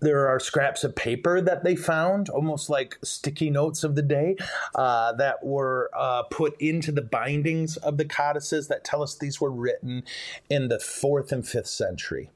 there 0.00 0.28
are 0.28 0.38
scraps 0.38 0.84
of 0.84 0.94
paper 0.94 1.40
that 1.40 1.64
they 1.64 1.76
found, 1.76 2.28
almost 2.28 2.68
like 2.68 2.98
sticky 3.02 3.50
notes 3.50 3.84
of 3.84 3.94
the 3.94 4.02
day, 4.02 4.36
uh, 4.74 5.12
that 5.14 5.42
were 5.42 5.90
uh, 5.96 6.24
put 6.24 6.60
into 6.60 6.92
the 6.92 7.02
bindings 7.02 7.76
of 7.78 7.96
the 7.96 8.04
codices 8.04 8.68
that 8.68 8.84
tell 8.84 9.02
us 9.02 9.14
these 9.14 9.40
were 9.40 9.50
written 9.50 10.04
in 10.50 10.68
the 10.68 10.78
fourth 10.78 11.32
and 11.32 11.46
fifth 11.46 11.68
century. 11.68 12.30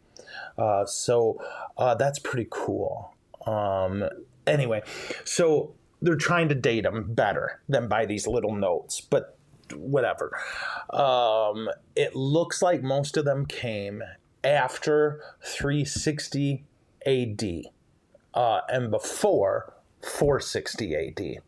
Uh, 0.57 0.85
so 0.87 1.41
uh, 1.77 1.95
that's 1.95 2.19
pretty 2.19 2.47
cool. 2.51 3.15
Um, 3.47 4.05
anyway, 4.47 4.83
so 5.25 5.75
they're 6.01 6.17
trying 6.17 6.49
to 6.49 6.55
date 6.55 6.83
them 6.83 7.13
better 7.13 7.61
than 7.69 7.89
by 7.89 8.07
these 8.07 8.27
little 8.27 8.55
notes, 8.55 9.01
but 9.01 9.37
whatever. 9.75 10.39
Um, 10.91 11.69
it 11.95 12.15
looks 12.15 12.63
like 12.63 12.83
most 12.83 13.17
of 13.17 13.25
them 13.25 13.47
came 13.47 14.03
after 14.45 15.23
360 15.45 16.65
AD 17.09 17.43
uh, 18.35 18.61
and 18.69 18.91
before 18.91 19.75
460 20.03 20.95
AD. 20.95 21.43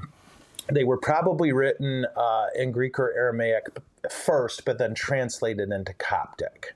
they 0.73 0.85
were 0.85 0.99
probably 0.99 1.53
written 1.53 2.07
uh, 2.17 2.47
in 2.55 2.73
Greek 2.73 2.99
or 2.99 3.13
Aramaic 3.15 3.67
first, 4.11 4.65
but 4.65 4.79
then 4.79 4.95
translated 4.95 5.71
into 5.71 5.95
Coptic. 5.95 6.75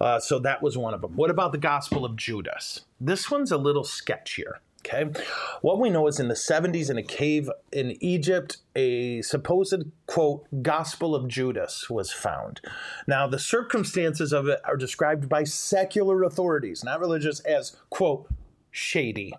Uh, 0.00 0.18
so 0.18 0.38
that 0.40 0.62
was 0.62 0.76
one 0.76 0.94
of 0.94 1.00
them. 1.00 1.16
What 1.16 1.30
about 1.30 1.52
the 1.52 1.58
Gospel 1.58 2.04
of 2.04 2.16
Judas? 2.16 2.82
This 3.00 3.30
one's 3.30 3.52
a 3.52 3.56
little 3.56 3.84
sketchier. 3.84 4.54
Okay. 4.84 5.12
What 5.60 5.78
we 5.78 5.90
know 5.90 6.08
is 6.08 6.18
in 6.18 6.26
the 6.26 6.34
70s 6.34 6.90
in 6.90 6.98
a 6.98 7.04
cave 7.04 7.48
in 7.70 7.96
Egypt, 8.02 8.58
a 8.74 9.22
supposed, 9.22 9.84
quote, 10.06 10.46
Gospel 10.60 11.14
of 11.14 11.28
Judas 11.28 11.88
was 11.88 12.12
found. 12.12 12.60
Now, 13.06 13.28
the 13.28 13.38
circumstances 13.38 14.32
of 14.32 14.48
it 14.48 14.60
are 14.64 14.76
described 14.76 15.28
by 15.28 15.44
secular 15.44 16.24
authorities, 16.24 16.82
not 16.82 16.98
religious, 16.98 17.38
as, 17.40 17.76
quote, 17.90 18.28
shady. 18.72 19.34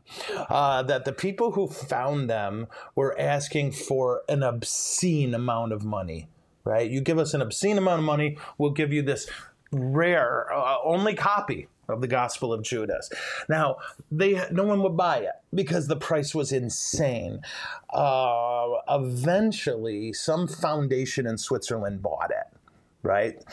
Uh, 0.49 0.81
that 0.83 1.03
the 1.03 1.11
people 1.11 1.51
who 1.51 1.67
found 1.67 2.29
them 2.29 2.67
were 2.95 3.19
asking 3.19 3.73
for 3.73 4.21
an 4.29 4.43
obscene 4.43 5.33
amount 5.33 5.73
of 5.73 5.83
money, 5.83 6.29
right? 6.63 6.89
You 6.89 7.01
give 7.01 7.19
us 7.19 7.33
an 7.33 7.41
obscene 7.41 7.77
amount 7.77 7.99
of 7.99 8.05
money, 8.05 8.37
we'll 8.57 8.71
give 8.71 8.93
you 8.93 9.01
this 9.01 9.29
rare, 9.71 10.53
uh, 10.53 10.77
only 10.85 11.15
copy 11.15 11.67
of 11.89 12.01
the 12.01 12.07
Gospel 12.07 12.53
of 12.53 12.63
Judas. 12.63 13.09
Now, 13.49 13.77
they 14.11 14.41
no 14.51 14.63
one 14.63 14.81
would 14.83 14.97
buy 14.97 15.17
it 15.17 15.33
because 15.53 15.87
the 15.87 15.95
price 15.95 16.33
was 16.33 16.51
insane. 16.51 17.41
Uh, 17.89 18.69
eventually, 18.89 20.13
some 20.13 20.47
foundation 20.47 21.27
in 21.27 21.37
Switzerland 21.37 22.01
bought 22.01 22.31
it, 22.31 22.57
right? 23.01 23.43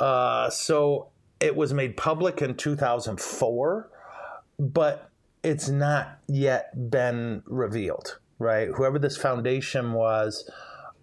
Uh, 0.00 0.50
so 0.50 1.08
it 1.40 1.56
was 1.56 1.72
made 1.72 1.96
public 1.96 2.40
in 2.42 2.54
2004, 2.54 3.90
but 4.58 5.10
it's 5.42 5.68
not 5.68 6.18
yet 6.28 6.90
been 6.90 7.42
revealed, 7.46 8.18
right? 8.38 8.68
Whoever 8.68 8.98
this 8.98 9.16
foundation 9.16 9.92
was 9.92 10.48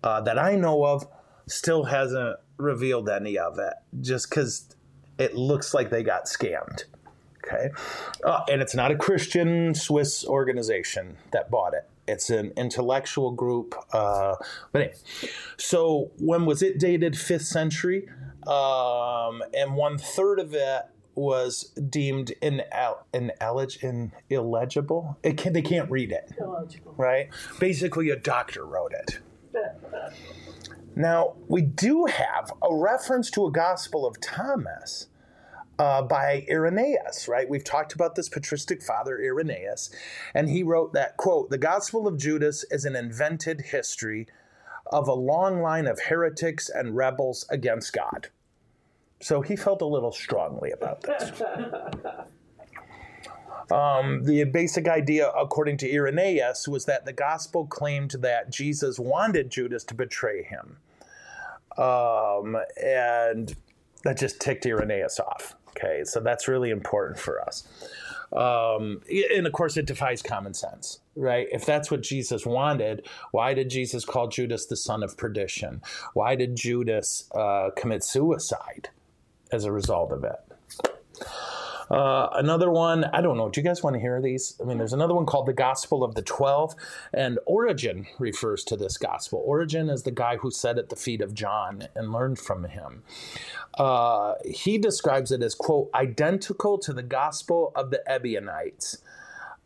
uh, 0.04 0.22
that 0.22 0.40
I 0.40 0.56
know 0.56 0.86
of 0.86 1.08
still 1.48 1.86
hasn't 1.86 2.38
revealed 2.58 3.10
any 3.10 3.38
of 3.38 3.58
it, 3.60 3.74
just 4.00 4.30
because 4.30 4.76
it 5.20 5.36
looks 5.36 5.74
like 5.74 5.90
they 5.90 6.02
got 6.02 6.26
scammed. 6.26 6.86
Okay. 7.46 7.70
Uh, 8.24 8.42
and 8.50 8.62
it's 8.62 8.76
not 8.76 8.92
a 8.92 8.96
Christian 8.96 9.76
Swiss 9.76 10.26
organization 10.26 11.18
that 11.32 11.52
bought 11.52 11.74
it. 11.74 11.90
It's 12.08 12.30
an 12.30 12.54
intellectual 12.58 13.32
group. 13.32 13.76
Uh, 13.94 14.36
but 14.72 14.82
anyway, 14.82 14.98
so 15.58 16.12
when 16.20 16.46
was 16.46 16.62
it 16.64 16.80
dated? 16.80 17.18
Fifth 17.18 17.46
century. 17.46 18.08
Um, 18.48 19.44
and 19.54 19.76
one 19.76 19.98
third 19.98 20.40
of 20.40 20.54
it 20.54 20.84
was 21.16 21.72
deemed 21.90 22.34
inel- 22.42 23.00
inelig- 23.14 23.84
in, 23.84 24.12
illegible. 24.30 25.18
It 25.22 25.38
can, 25.38 25.54
they 25.54 25.62
can't 25.62 25.90
read 25.92 26.12
it. 26.12 26.32
Illogical. 26.40 26.94
Right? 26.98 27.30
Basically, 27.60 28.10
a 28.10 28.16
doctor 28.16 28.66
wrote 28.66 28.94
it. 28.94 29.20
Now, 30.96 31.36
we 31.48 31.62
do 31.62 32.08
have 32.08 32.52
a 32.62 32.76
reference 32.76 33.32
to 33.32 33.46
a 33.46 33.52
Gospel 33.52 34.06
of 34.06 34.20
Thomas 34.20 35.08
uh, 35.80 36.02
by 36.02 36.46
Irenaeus, 36.52 37.28
right? 37.28 37.50
We've 37.50 37.64
talked 37.64 37.94
about 37.94 38.16
this 38.16 38.30
patristic 38.30 38.84
father, 38.84 39.18
Irenaeus, 39.18 39.90
and 40.36 40.50
he 40.50 40.62
wrote 40.62 40.94
that, 40.94 41.18
quote, 41.18 41.50
the 41.50 41.58
Gospel 41.58 42.06
of 42.06 42.18
Judas 42.18 42.66
is 42.70 42.86
an 42.86 42.96
invented 42.96 43.62
history 43.62 44.28
of 44.88 45.08
a 45.08 45.14
long 45.14 45.62
line 45.62 45.88
of 45.88 46.00
heretics 46.02 46.70
and 46.70 46.96
rebels 46.96 47.46
against 47.50 47.94
God. 47.94 48.28
So 49.22 49.42
he 49.42 49.56
felt 49.56 49.82
a 49.82 49.86
little 49.86 50.12
strongly 50.12 50.72
about 50.72 51.02
this. 51.02 51.42
Um, 53.72 54.24
the 54.24 54.46
basic 54.46 54.88
idea, 54.88 55.30
according 55.30 55.78
to 55.78 55.94
Irenaeus, 55.94 56.68
was 56.68 56.86
that 56.86 57.06
the 57.06 57.14
gospel 57.14 57.68
claimed 57.68 58.16
that 58.20 58.50
Jesus 58.50 58.98
wanted 58.98 59.52
Judas 59.52 59.84
to 59.86 59.94
betray 59.94 60.42
him. 60.42 60.78
Um, 61.78 62.58
and 62.82 63.56
that 64.04 64.18
just 64.18 64.40
ticked 64.40 64.66
Irenaeus 64.66 65.20
off. 65.20 65.56
Okay, 65.70 66.04
so 66.04 66.20
that's 66.20 66.48
really 66.48 66.70
important 66.70 67.20
for 67.20 67.42
us. 67.42 67.68
Um, 68.32 69.02
and 69.36 69.48
of 69.48 69.54
course, 69.54 69.76
it 69.78 69.86
defies 69.88 70.22
common 70.22 70.54
sense, 70.54 71.00
right? 71.16 71.48
If 71.52 71.66
that's 71.66 71.90
what 71.90 72.02
Jesus 72.02 72.46
wanted, 72.46 73.08
why 73.32 73.54
did 73.54 73.70
Jesus 73.70 74.06
call 74.06 74.28
Judas 74.28 74.68
the 74.68 74.76
son 74.76 75.02
of 75.04 75.18
perdition? 75.18 75.82
Why 76.14 76.36
did 76.36 76.56
Judas 76.56 77.30
uh, 77.34 77.70
commit 77.76 78.04
suicide 78.04 78.90
as 79.52 79.66
a 79.66 79.72
result 79.72 80.12
of 80.12 80.24
it? 80.24 81.26
Uh, 81.90 82.30
another 82.34 82.70
one, 82.70 83.06
I 83.06 83.22
don't 83.22 83.38
know. 83.38 83.50
Do 83.50 83.60
you 83.60 83.66
guys 83.66 83.82
want 83.82 83.96
to 83.96 84.00
hear 84.00 84.22
these? 84.22 84.56
I 84.62 84.66
mean, 84.66 84.78
there's 84.78 84.94
another 84.94 85.16
one 85.16 85.26
called 85.26 85.48
the 85.48 85.54
Gospel 85.54 86.04
of 86.04 86.16
the 86.16 86.22
Twelve, 86.22 86.76
and 87.14 87.40
Origen 87.46 88.06
refers 88.20 88.64
to 88.66 88.78
this 88.78 88.98
gospel. 88.98 89.42
Origen 89.44 89.90
is 89.90 90.04
the 90.04 90.12
guy 90.12 90.38
who 90.38 90.52
sat 90.52 90.78
at 90.78 90.90
the 90.90 90.96
feet 90.96 91.22
of 91.22 91.34
John 91.34 91.88
and 91.96 92.12
learned 92.12 92.38
from 92.38 92.66
him. 92.66 93.04
Uh, 93.78 94.36
he 94.46 94.78
describes 94.78 95.32
it 95.32 95.42
as, 95.42 95.56
quote, 95.56 95.90
identical 95.96 96.78
to 96.80 96.94
the 96.94 97.04
Gospel 97.04 97.72
of 97.76 97.90
the 97.90 98.04
Ebionites. 98.08 99.02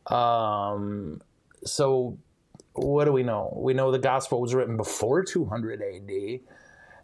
Um, 0.07 1.21
so, 1.65 2.17
what 2.74 3.05
do 3.05 3.11
we 3.11 3.24
know? 3.24 3.53
We 3.55 3.74
know 3.74 3.91
the 3.91 3.99
Gospel 3.99 4.39
was 4.39 4.55
written 4.55 4.78
before 4.78 5.24
200 5.24 5.82
AD 5.82 6.39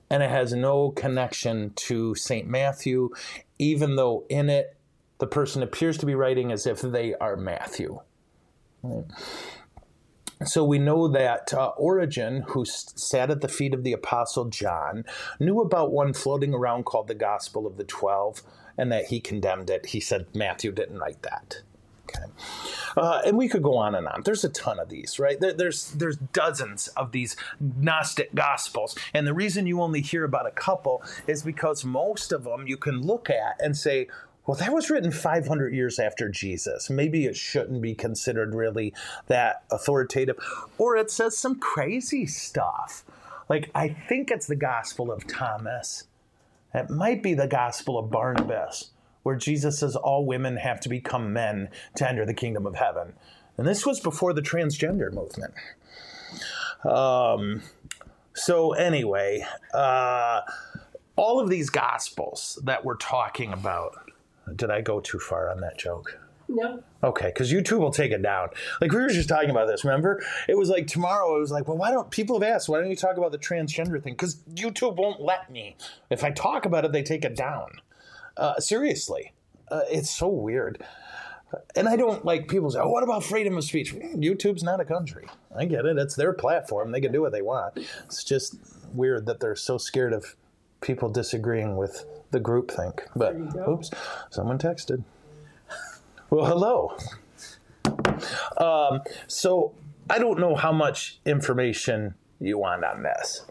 and 0.10 0.24
it 0.24 0.30
has 0.30 0.54
no 0.54 0.90
connection 0.92 1.72
to 1.76 2.16
St. 2.16 2.48
Matthew, 2.48 3.12
even 3.60 3.96
though 3.96 4.26
in 4.30 4.50
it 4.50 4.76
the 5.20 5.28
person 5.28 5.62
appears 5.62 5.98
to 6.00 6.06
be 6.06 6.16
writing 6.16 6.52
as 6.52 6.66
if 6.66 6.82
they 6.82 7.14
are 7.16 7.36
Matthew. 7.38 8.00
Right. 8.82 9.06
So 10.46 10.64
we 10.64 10.80
know 10.80 11.10
that 11.10 11.54
uh, 11.54 11.72
Origen, 11.78 12.44
who 12.48 12.64
sat 12.66 13.30
at 13.30 13.42
the 13.42 13.50
feet 13.50 13.74
of 13.74 13.84
the 13.84 13.92
Apostle 13.92 14.46
John, 14.46 15.04
knew 15.38 15.60
about 15.60 15.92
one 15.92 16.14
floating 16.14 16.54
around 16.54 16.86
called 16.86 17.10
the 17.10 17.16
Gospel 17.16 17.68
of 17.68 17.76
the 17.76 17.84
Twelve, 17.84 18.42
and 18.78 18.90
that 18.90 19.08
he 19.08 19.20
condemned 19.20 19.70
it. 19.70 19.88
He 19.88 20.00
said 20.00 20.28
Matthew 20.34 20.72
didn't 20.72 21.00
write 21.00 21.22
that. 21.24 21.62
Okay. 22.10 22.26
Uh, 22.98 23.22
and 23.26 23.38
we 23.38 23.48
could 23.48 23.62
go 23.62 23.76
on 23.76 23.94
and 23.96 24.08
on. 24.08 24.24
There's 24.24 24.44
a 24.44 24.50
ton 24.50 24.80
of 24.80 24.90
these, 24.90 25.20
right? 25.20 25.40
There, 25.40 25.54
there's 25.54 25.92
there's 25.92 26.16
dozens 26.18 26.88
of 26.90 27.12
these 27.12 27.36
Gnostic 27.60 28.34
Gospels, 28.34 28.98
and 29.14 29.28
the 29.28 29.34
reason 29.34 29.68
you 29.68 29.82
only 29.82 30.02
hear 30.02 30.24
about 30.24 30.48
a 30.48 30.52
couple 30.52 31.04
is 31.28 31.44
because 31.44 31.84
most 31.84 32.32
of 32.32 32.46
them 32.46 32.66
you 32.66 32.78
can 32.78 33.02
look 33.02 33.30
at 33.30 33.60
and 33.60 33.76
say, 33.76 34.08
well, 34.50 34.58
that 34.58 34.74
was 34.74 34.90
written 34.90 35.12
500 35.12 35.76
years 35.76 36.00
after 36.00 36.28
Jesus. 36.28 36.90
Maybe 36.90 37.28
it 37.28 37.38
shouldn't 37.38 37.84
be 37.84 37.94
considered 37.94 38.56
really 38.56 38.96
that 39.28 39.62
authoritative. 39.70 40.38
Or 40.80 40.98
it 40.98 41.12
says 41.12 41.38
some 41.38 41.60
crazy 41.60 42.26
stuff. 42.26 43.06
Like, 43.48 43.70
I 43.76 43.90
think 43.90 44.32
it's 44.32 44.48
the 44.48 44.56
Gospel 44.56 45.12
of 45.12 45.28
Thomas. 45.28 46.08
It 46.74 46.90
might 46.90 47.22
be 47.22 47.36
the 47.36 47.46
Gospel 47.46 48.00
of 48.00 48.10
Barnabas, 48.10 48.90
where 49.22 49.36
Jesus 49.36 49.78
says 49.78 49.96
all 49.96 50.26
women 50.26 50.58
have 50.58 50.80
to 50.80 50.90
become 50.90 51.32
men 51.32 51.70
to 51.98 52.10
enter 52.10 52.26
the 52.26 52.34
kingdom 52.34 52.66
of 52.66 52.74
heaven. 52.74 53.14
And 53.56 53.68
this 53.68 53.86
was 53.86 54.00
before 54.00 54.34
the 54.34 54.42
transgender 54.42 55.14
movement. 55.14 55.54
Um, 56.84 57.62
so, 58.34 58.72
anyway, 58.74 59.46
uh, 59.76 60.42
all 61.16 61.40
of 61.40 61.52
these 61.52 61.70
Gospels 61.70 62.58
that 62.64 62.84
we're 62.84 62.98
talking 62.98 63.54
about 63.54 64.09
did 64.56 64.72
I 64.72 64.82
go 64.82 65.00
too 65.00 65.20
far 65.20 65.50
on 65.50 65.62
that 65.62 65.78
joke? 65.78 66.20
No. 66.50 66.84
Okay, 67.04 67.28
because 67.28 67.52
YouTube 67.52 67.80
will 67.80 67.92
take 67.92 68.12
it 68.12 68.24
down. 68.24 68.50
Like 68.82 68.92
we 68.92 69.00
were 69.00 69.10
just 69.10 69.30
talking 69.30 69.52
about 69.52 69.68
this. 69.68 69.86
Remember, 69.86 70.22
it 70.48 70.58
was 70.58 70.70
like 70.70 70.88
tomorrow. 70.88 71.36
It 71.36 71.40
was 71.40 71.52
like, 71.52 71.68
well, 71.68 71.78
why 71.78 71.92
don't 71.92 72.10
people 72.10 72.40
have 72.40 72.50
asked? 72.50 72.68
Why 72.68 72.80
don't 72.80 72.90
you 72.90 72.96
talk 72.96 73.18
about 73.18 73.32
the 73.32 73.38
transgender 73.38 74.02
thing? 74.02 74.14
Because 74.14 74.38
YouTube 74.54 74.96
won't 74.96 75.22
let 75.22 75.52
me. 75.52 75.78
If 76.10 76.24
I 76.24 76.32
talk 76.32 76.66
about 76.66 76.86
it, 76.86 76.92
they 76.92 77.04
take 77.04 77.24
it 77.24 77.36
down. 77.36 77.82
Uh, 78.36 78.60
seriously, 78.60 79.34
uh, 79.70 79.82
it's 79.90 80.10
so 80.10 80.28
weird. 80.28 80.84
And 81.76 81.88
I 81.88 81.96
don't 81.96 82.26
like 82.26 82.48
people 82.48 82.70
say, 82.72 82.80
"Oh, 82.80 82.90
what 82.90 83.04
about 83.04 83.24
freedom 83.24 83.58
of 83.58 83.64
speech?" 83.64 83.94
YouTube's 83.94 84.64
not 84.64 84.80
a 84.80 84.86
country. 84.86 85.28
I 85.56 85.66
get 85.66 85.86
it; 85.86 85.98
it's 85.98 86.16
their 86.16 86.34
platform. 86.34 86.92
They 86.92 87.02
can 87.02 87.12
do 87.12 87.22
what 87.22 87.32
they 87.32 87.42
want. 87.42 87.78
It's 88.06 88.24
just 88.24 88.56
weird 88.94 89.26
that 89.28 89.40
they're 89.40 89.56
so 89.56 89.78
scared 89.78 90.14
of 90.14 90.36
people 90.82 91.10
disagreeing 91.10 91.78
with 91.78 92.06
the 92.32 92.40
group 92.40 92.72
think. 92.72 93.04
But 93.16 93.36
oops, 93.68 93.92
someone 94.30 94.58
texted. 94.58 95.04
Well, 96.30 96.46
hello. 96.46 96.96
Um, 98.58 99.02
so 99.28 99.74
I 100.10 100.20
don't 100.20 100.40
know 100.40 100.56
how 100.56 100.72
much 100.72 101.20
information 101.26 102.16
you 102.40 102.58
want 102.58 102.84
on 102.84 103.04
this, 103.04 103.46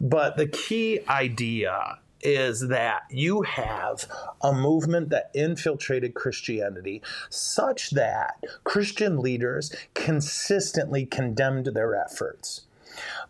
but 0.00 0.36
the 0.36 0.46
key 0.46 1.00
idea 1.08 1.98
is 2.24 2.68
that 2.68 3.02
you 3.10 3.42
have 3.42 4.06
a 4.42 4.52
movement 4.52 5.10
that 5.10 5.30
infiltrated 5.34 6.14
Christianity 6.14 7.02
such 7.28 7.90
that 7.90 8.42
Christian 8.64 9.18
leaders 9.18 9.70
consistently 9.92 11.04
condemned 11.04 11.66
their 11.66 11.94
efforts. 11.94 12.63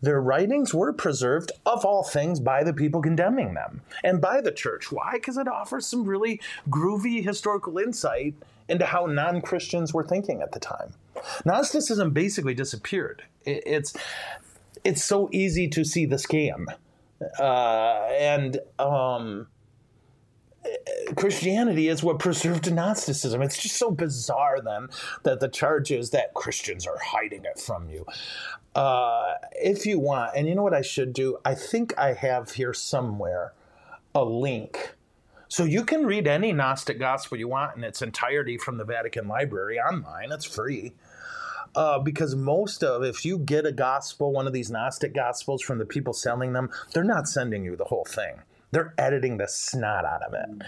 Their 0.01 0.21
writings 0.21 0.75
were 0.75 0.93
preserved, 0.93 1.53
of 1.67 1.85
all 1.85 2.03
things, 2.03 2.41
by 2.41 2.65
the 2.65 2.73
people 2.73 3.03
condemning 3.03 3.55
them 3.55 3.81
and 4.03 4.21
by 4.21 4.41
the 4.41 4.53
church. 4.53 4.91
Why? 4.93 5.13
Because 5.15 5.37
it 5.37 5.49
offers 5.49 5.87
some 5.87 6.05
really 6.05 6.41
groovy 6.69 7.25
historical 7.25 7.79
insight 7.79 8.35
into 8.69 8.87
how 8.87 9.07
non 9.07 9.41
Christians 9.41 9.93
were 9.93 10.05
thinking 10.05 10.43
at 10.43 10.53
the 10.53 10.61
time. 10.61 10.95
Gnosticism 11.45 12.11
basically 12.11 12.55
disappeared. 12.55 13.23
It's, 13.45 13.95
it's 14.85 15.05
so 15.05 15.29
easy 15.33 15.69
to 15.69 15.85
see 15.85 16.07
the 16.07 16.17
scam. 16.17 16.67
Uh, 17.39 18.09
and 18.19 18.59
um, 18.79 19.47
Christianity 21.17 21.89
is 21.89 22.03
what 22.03 22.19
preserved 22.19 22.73
Gnosticism. 22.73 23.43
It's 23.43 23.61
just 23.61 23.77
so 23.77 23.91
bizarre 23.91 24.61
then 24.61 24.89
that 25.23 25.41
the 25.41 25.49
charge 25.49 25.91
is 25.91 26.11
that 26.11 26.35
Christians 26.35 26.87
are 26.87 26.99
hiding 26.99 27.45
it 27.45 27.59
from 27.59 27.89
you. 27.89 28.07
Uh, 28.75 29.35
if 29.53 29.87
you 29.87 29.99
want, 29.99 30.33
and 30.37 30.49
you 30.49 30.55
know 30.55 30.63
what 30.63 30.75
I 30.75 30.83
should 30.83 31.13
do? 31.13 31.39
I 31.45 31.55
think 31.55 31.97
I 31.99 32.15
have 32.15 32.53
here 32.53 32.75
somewhere 32.75 33.53
a 34.15 34.25
link. 34.25 34.95
So 35.49 35.65
you 35.65 35.85
can 35.85 36.07
read 36.07 36.27
any 36.27 36.53
Gnostic 36.53 36.99
gospel 36.99 37.39
you 37.39 37.49
want 37.49 37.77
in 37.77 37.85
its 37.85 38.03
entirety 38.03 38.59
from 38.59 38.79
the 38.79 38.85
Vatican 38.85 39.29
Library 39.29 39.79
online. 39.79 40.33
It's 40.33 40.45
free. 40.45 40.95
Uh, 41.77 41.99
because 41.99 42.35
most 42.35 42.85
of, 42.85 43.03
if 43.03 43.25
you 43.25 43.39
get 43.39 43.67
a 43.67 43.73
gospel, 43.73 44.33
one 44.33 44.47
of 44.47 44.53
these 44.53 44.71
Gnostic 44.71 45.13
gospels 45.13 45.61
from 45.61 45.79
the 45.79 45.85
people 45.85 46.13
selling 46.13 46.53
them, 46.53 46.71
they're 46.93 47.05
not 47.05 47.29
sending 47.29 47.65
you 47.65 47.77
the 47.77 47.85
whole 47.85 48.05
thing 48.05 48.43
they're 48.75 48.95
editing 48.99 49.39
the 49.39 49.49
snot 49.49 50.05
out 50.05 50.23
of 50.23 50.35
it. 50.35 50.65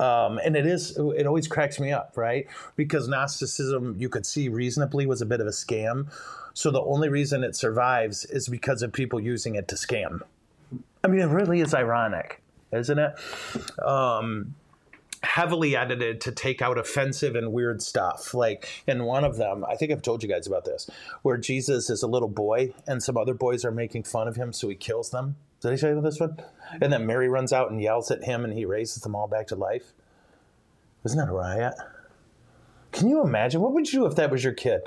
Um, 0.00 0.40
and 0.44 0.56
it 0.56 0.66
is, 0.66 0.98
it 0.98 1.26
always 1.26 1.46
cracks 1.46 1.78
me 1.78 1.92
up, 1.92 2.14
right? 2.16 2.46
Because 2.74 3.06
Gnosticism, 3.08 3.94
you 3.98 4.08
could 4.08 4.26
see 4.26 4.48
reasonably, 4.48 5.06
was 5.06 5.22
a 5.22 5.26
bit 5.26 5.40
of 5.40 5.46
a 5.46 5.50
scam. 5.50 6.08
So 6.52 6.70
the 6.70 6.82
only 6.82 7.08
reason 7.08 7.44
it 7.44 7.54
survives 7.54 8.24
is 8.24 8.48
because 8.48 8.82
of 8.82 8.92
people 8.92 9.20
using 9.20 9.54
it 9.54 9.68
to 9.68 9.76
scam. 9.76 10.22
I 11.04 11.08
mean, 11.08 11.20
it 11.20 11.26
really 11.26 11.60
is 11.60 11.74
ironic, 11.74 12.40
isn't 12.72 12.98
it? 12.98 13.14
Um, 13.84 14.54
heavily 15.22 15.76
edited 15.76 16.20
to 16.22 16.32
take 16.32 16.62
out 16.62 16.78
offensive 16.78 17.34
and 17.34 17.52
weird 17.52 17.82
stuff. 17.82 18.34
Like 18.34 18.82
in 18.86 19.04
one 19.04 19.24
of 19.24 19.36
them, 19.36 19.64
I 19.64 19.76
think 19.76 19.90
I've 19.92 20.02
told 20.02 20.22
you 20.22 20.28
guys 20.28 20.46
about 20.46 20.64
this, 20.64 20.88
where 21.22 21.36
Jesus 21.36 21.90
is 21.90 22.02
a 22.02 22.06
little 22.06 22.28
boy 22.28 22.72
and 22.86 23.02
some 23.02 23.16
other 23.16 23.34
boys 23.34 23.64
are 23.64 23.72
making 23.72 24.04
fun 24.04 24.28
of 24.28 24.36
him, 24.36 24.52
so 24.52 24.68
he 24.68 24.74
kills 24.74 25.10
them. 25.10 25.36
Did 25.64 25.72
I 25.72 25.76
show 25.76 25.88
you 25.88 26.00
this 26.02 26.20
one? 26.20 26.36
And 26.82 26.92
then 26.92 27.06
Mary 27.06 27.26
runs 27.26 27.50
out 27.50 27.70
and 27.70 27.80
yells 27.80 28.10
at 28.10 28.22
him, 28.22 28.44
and 28.44 28.52
he 28.52 28.66
raises 28.66 29.02
them 29.02 29.14
all 29.16 29.26
back 29.26 29.46
to 29.46 29.56
life. 29.56 29.94
Isn't 31.06 31.18
that 31.18 31.30
a 31.30 31.32
riot? 31.32 31.72
Can 32.92 33.08
you 33.08 33.22
imagine? 33.22 33.62
What 33.62 33.72
would 33.72 33.90
you 33.90 34.00
do 34.00 34.06
if 34.06 34.14
that 34.16 34.30
was 34.30 34.44
your 34.44 34.52
kid? 34.52 34.82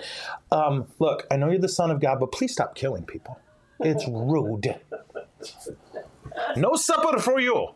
Um, 0.52 0.86
look, 1.00 1.26
I 1.32 1.36
know 1.36 1.50
you're 1.50 1.58
the 1.58 1.68
son 1.68 1.90
of 1.90 2.00
God, 2.00 2.20
but 2.20 2.32
please 2.32 2.54
stop 2.54 2.76
killing 2.76 3.06
people. 3.06 3.40
It's 3.80 4.08
rude. 4.08 4.80
No 6.56 6.76
supper 6.76 7.18
for 7.18 7.40
you. 7.40 7.70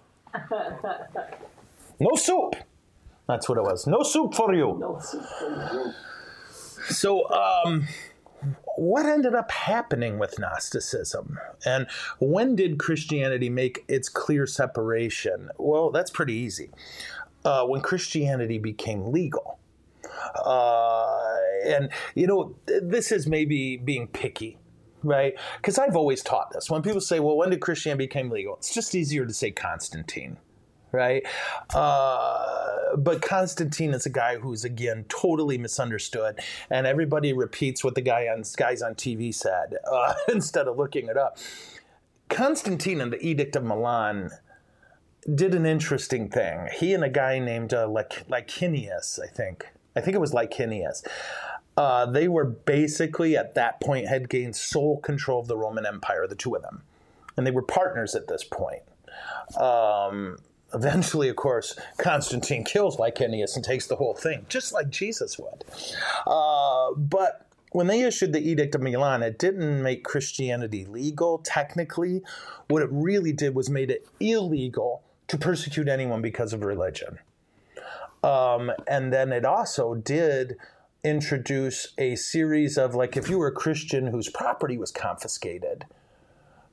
No 1.99 2.15
soup. 2.15 2.55
That's 3.27 3.49
what 3.49 3.57
it 3.57 3.63
was. 3.63 3.87
No 3.87 4.03
soup 4.03 4.35
for 4.35 4.53
you. 4.53 4.77
No 4.79 4.99
soup 4.99 5.25
for 5.39 5.73
you. 5.73 5.93
So, 6.93 7.27
um, 7.31 7.87
what 8.77 9.05
ended 9.05 9.35
up 9.35 9.51
happening 9.51 10.19
with 10.19 10.39
Gnosticism? 10.39 11.37
And 11.65 11.87
when 12.19 12.55
did 12.55 12.79
Christianity 12.79 13.49
make 13.49 13.83
its 13.87 14.09
clear 14.09 14.45
separation? 14.47 15.49
Well, 15.57 15.91
that's 15.91 16.11
pretty 16.11 16.33
easy. 16.33 16.71
Uh, 17.43 17.65
when 17.65 17.81
Christianity 17.81 18.59
became 18.59 19.11
legal. 19.11 19.59
Uh, 20.45 21.17
and, 21.65 21.89
you 22.15 22.27
know, 22.27 22.55
this 22.67 23.11
is 23.11 23.27
maybe 23.27 23.77
being 23.77 24.07
picky, 24.07 24.57
right? 25.03 25.33
Because 25.57 25.79
I've 25.79 25.95
always 25.95 26.21
taught 26.21 26.51
this. 26.51 26.69
When 26.69 26.81
people 26.81 27.01
say, 27.01 27.19
well, 27.19 27.35
when 27.35 27.49
did 27.49 27.61
Christianity 27.61 28.07
become 28.07 28.29
legal? 28.29 28.55
It's 28.57 28.73
just 28.73 28.93
easier 28.93 29.25
to 29.25 29.33
say 29.33 29.51
Constantine 29.51 30.37
right? 30.91 31.23
Uh, 31.73 32.95
but 32.97 33.21
Constantine 33.21 33.93
is 33.93 34.05
a 34.05 34.09
guy 34.09 34.37
who's 34.37 34.63
again 34.63 35.05
totally 35.09 35.57
misunderstood, 35.57 36.39
and 36.69 36.85
everybody 36.87 37.33
repeats 37.33 37.83
what 37.83 37.95
the 37.95 38.01
guy 38.01 38.27
on 38.27 38.43
guys 38.57 38.81
on 38.81 38.95
TV 38.95 39.33
said 39.33 39.75
uh, 39.91 40.13
instead 40.29 40.67
of 40.67 40.77
looking 40.77 41.07
it 41.07 41.17
up. 41.17 41.37
Constantine 42.29 43.01
and 43.01 43.11
the 43.11 43.25
Edict 43.25 43.55
of 43.55 43.63
Milan 43.63 44.31
did 45.35 45.53
an 45.53 45.65
interesting 45.65 46.29
thing. 46.29 46.69
He 46.73 46.93
and 46.93 47.03
a 47.03 47.09
guy 47.09 47.39
named 47.39 47.73
uh, 47.73 47.87
Lic- 47.87 48.23
Licinius, 48.29 49.19
I 49.21 49.27
think. 49.27 49.67
I 49.95 50.01
think 50.01 50.15
it 50.15 50.21
was 50.21 50.33
Licinius. 50.33 51.03
Uh, 51.77 52.05
they 52.05 52.27
were 52.27 52.45
basically 52.45 53.37
at 53.37 53.55
that 53.55 53.79
point 53.79 54.07
had 54.07 54.29
gained 54.29 54.55
sole 54.55 54.99
control 54.99 55.39
of 55.39 55.47
the 55.47 55.57
Roman 55.57 55.85
Empire, 55.85 56.27
the 56.27 56.35
two 56.35 56.55
of 56.55 56.61
them, 56.61 56.83
and 57.37 57.45
they 57.45 57.51
were 57.51 57.61
partners 57.61 58.15
at 58.15 58.27
this 58.27 58.43
point. 58.43 58.83
Um, 59.57 60.37
eventually, 60.73 61.29
of 61.29 61.35
course, 61.35 61.77
Constantine 61.97 62.63
kills 62.63 62.97
Licinius 62.97 63.55
and 63.55 63.63
takes 63.63 63.87
the 63.87 63.95
whole 63.95 64.13
thing, 64.13 64.45
just 64.49 64.73
like 64.73 64.89
Jesus 64.89 65.37
would. 65.37 65.63
Uh, 66.25 66.91
but 66.95 67.47
when 67.71 67.87
they 67.87 68.01
issued 68.01 68.33
the 68.33 68.39
Edict 68.39 68.75
of 68.75 68.81
Milan, 68.81 69.23
it 69.23 69.39
didn't 69.39 69.81
make 69.81 70.03
Christianity 70.03 70.85
legal 70.85 71.39
technically. 71.39 72.21
What 72.67 72.81
it 72.81 72.89
really 72.91 73.31
did 73.31 73.55
was 73.55 73.69
made 73.69 73.89
it 73.89 74.07
illegal 74.19 75.03
to 75.27 75.37
persecute 75.37 75.87
anyone 75.87 76.21
because 76.21 76.51
of 76.53 76.63
religion. 76.63 77.19
Um, 78.23 78.71
and 78.87 79.11
then 79.11 79.31
it 79.31 79.45
also 79.45 79.95
did 79.95 80.57
introduce 81.03 81.93
a 81.97 82.15
series 82.15 82.77
of 82.77 82.93
like 82.93 83.17
if 83.17 83.29
you 83.29 83.39
were 83.39 83.47
a 83.47 83.51
Christian 83.51 84.07
whose 84.07 84.29
property 84.29 84.77
was 84.77 84.91
confiscated, 84.91 85.85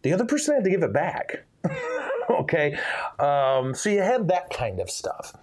the 0.02 0.12
other 0.12 0.24
person 0.24 0.54
had 0.54 0.64
to 0.64 0.70
give 0.70 0.82
it 0.82 0.92
back. 0.92 1.44
okay, 2.40 2.78
um, 3.18 3.74
so 3.74 3.90
you 3.90 4.00
had 4.00 4.28
that 4.28 4.50
kind 4.50 4.80
of 4.80 4.90
stuff. 4.90 5.34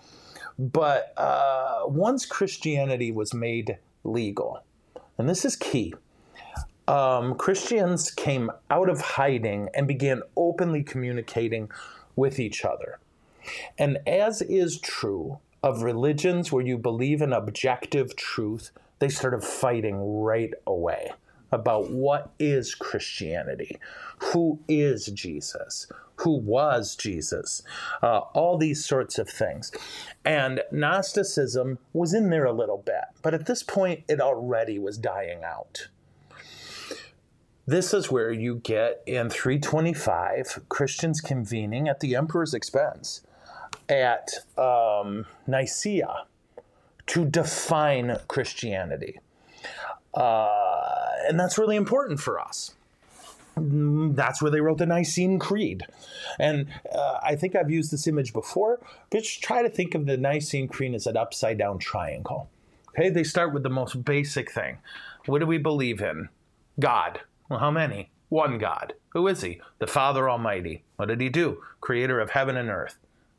But 0.57 1.13
uh, 1.17 1.81
once 1.85 2.25
Christianity 2.25 3.11
was 3.11 3.33
made 3.33 3.77
legal, 4.03 4.61
and 5.17 5.27
this 5.27 5.45
is 5.45 5.55
key. 5.55 5.93
Um, 6.87 7.35
Christians 7.35 8.11
came 8.11 8.51
out 8.69 8.89
of 8.89 9.01
hiding 9.01 9.69
and 9.73 9.87
began 9.87 10.21
openly 10.37 10.83
communicating 10.83 11.69
with 12.15 12.39
each 12.39 12.63
other. 12.63 12.99
And 13.77 13.97
as 14.05 14.41
is 14.43 14.79
true 14.79 15.39
of 15.63 15.81
religions 15.81 16.51
where 16.51 16.65
you 16.65 16.77
believe 16.77 17.21
in 17.23 17.33
objective 17.33 18.15
truth, 18.15 18.71
they 18.99 19.09
started 19.09 19.43
fighting 19.43 20.21
right 20.21 20.53
away 20.67 21.11
about 21.51 21.89
what 21.89 22.31
is 22.39 22.75
Christianity, 22.75 23.77
who 24.19 24.59
is 24.67 25.07
Jesus, 25.07 25.87
who 26.17 26.37
was 26.37 26.95
Jesus, 26.95 27.61
uh, 28.01 28.19
all 28.33 28.57
these 28.57 28.85
sorts 28.85 29.17
of 29.17 29.29
things. 29.29 29.71
And 30.23 30.61
Gnosticism 30.71 31.79
was 31.93 32.13
in 32.13 32.29
there 32.29 32.45
a 32.45 32.53
little 32.53 32.81
bit, 32.83 33.05
but 33.21 33.33
at 33.33 33.45
this 33.45 33.63
point, 33.63 34.03
it 34.07 34.21
already 34.21 34.79
was 34.79 34.97
dying 34.97 35.43
out. 35.43 35.87
This 37.67 37.93
is 37.93 38.11
where 38.11 38.31
you 38.31 38.61
get 38.63 39.01
in 39.07 39.29
325 39.29 40.65
Christians 40.69 41.19
convening 41.19 41.87
at 41.87 41.99
the 41.99 42.15
emperor's 42.15 42.53
expense 42.53 43.21
at 43.89 44.29
um, 44.57 45.25
Nicaea 45.47 46.25
to 47.07 47.25
define 47.25 48.17
Christianity. 48.27 49.19
Uh, 50.13 51.04
and 51.27 51.39
that's 51.39 51.57
really 51.57 51.75
important 51.75 52.19
for 52.19 52.39
us. 52.39 52.73
That's 53.57 54.41
where 54.41 54.51
they 54.51 54.59
wrote 54.59 54.79
the 54.79 54.85
Nicene 54.85 55.39
Creed. 55.39 55.83
And 56.39 56.67
uh, 56.93 57.19
I 57.23 57.35
think 57.35 57.55
I've 57.55 57.71
used 57.71 57.91
this 57.91 58.05
image 58.05 58.33
before, 58.33 58.79
but 59.09 59.23
just 59.23 59.41
try 59.41 59.61
to 59.61 59.69
think 59.69 59.95
of 59.95 60.05
the 60.05 60.17
Nicene 60.17 60.67
Creed 60.67 60.93
as 60.93 61.07
an 61.07 61.15
upside 61.15 61.57
down 61.57 61.79
triangle. 61.79 62.49
Okay, 62.89 63.09
they 63.09 63.23
start 63.23 63.53
with 63.53 63.63
the 63.63 63.69
most 63.69 64.03
basic 64.03 64.51
thing. 64.51 64.77
What 65.25 65.39
do 65.39 65.45
we 65.45 65.57
believe 65.57 66.01
in? 66.01 66.29
God. 66.79 67.21
Well, 67.49 67.59
how 67.59 67.71
many? 67.71 68.09
One 68.29 68.57
God. 68.57 68.93
Who 69.09 69.27
is 69.27 69.41
he? 69.41 69.61
The 69.79 69.87
Father 69.87 70.29
Almighty. 70.29 70.83
What 70.97 71.07
did 71.07 71.21
he 71.21 71.29
do? 71.29 71.61
Creator 71.79 72.19
of 72.19 72.31
heaven 72.31 72.57
and 72.57 72.69
earth. 72.69 72.97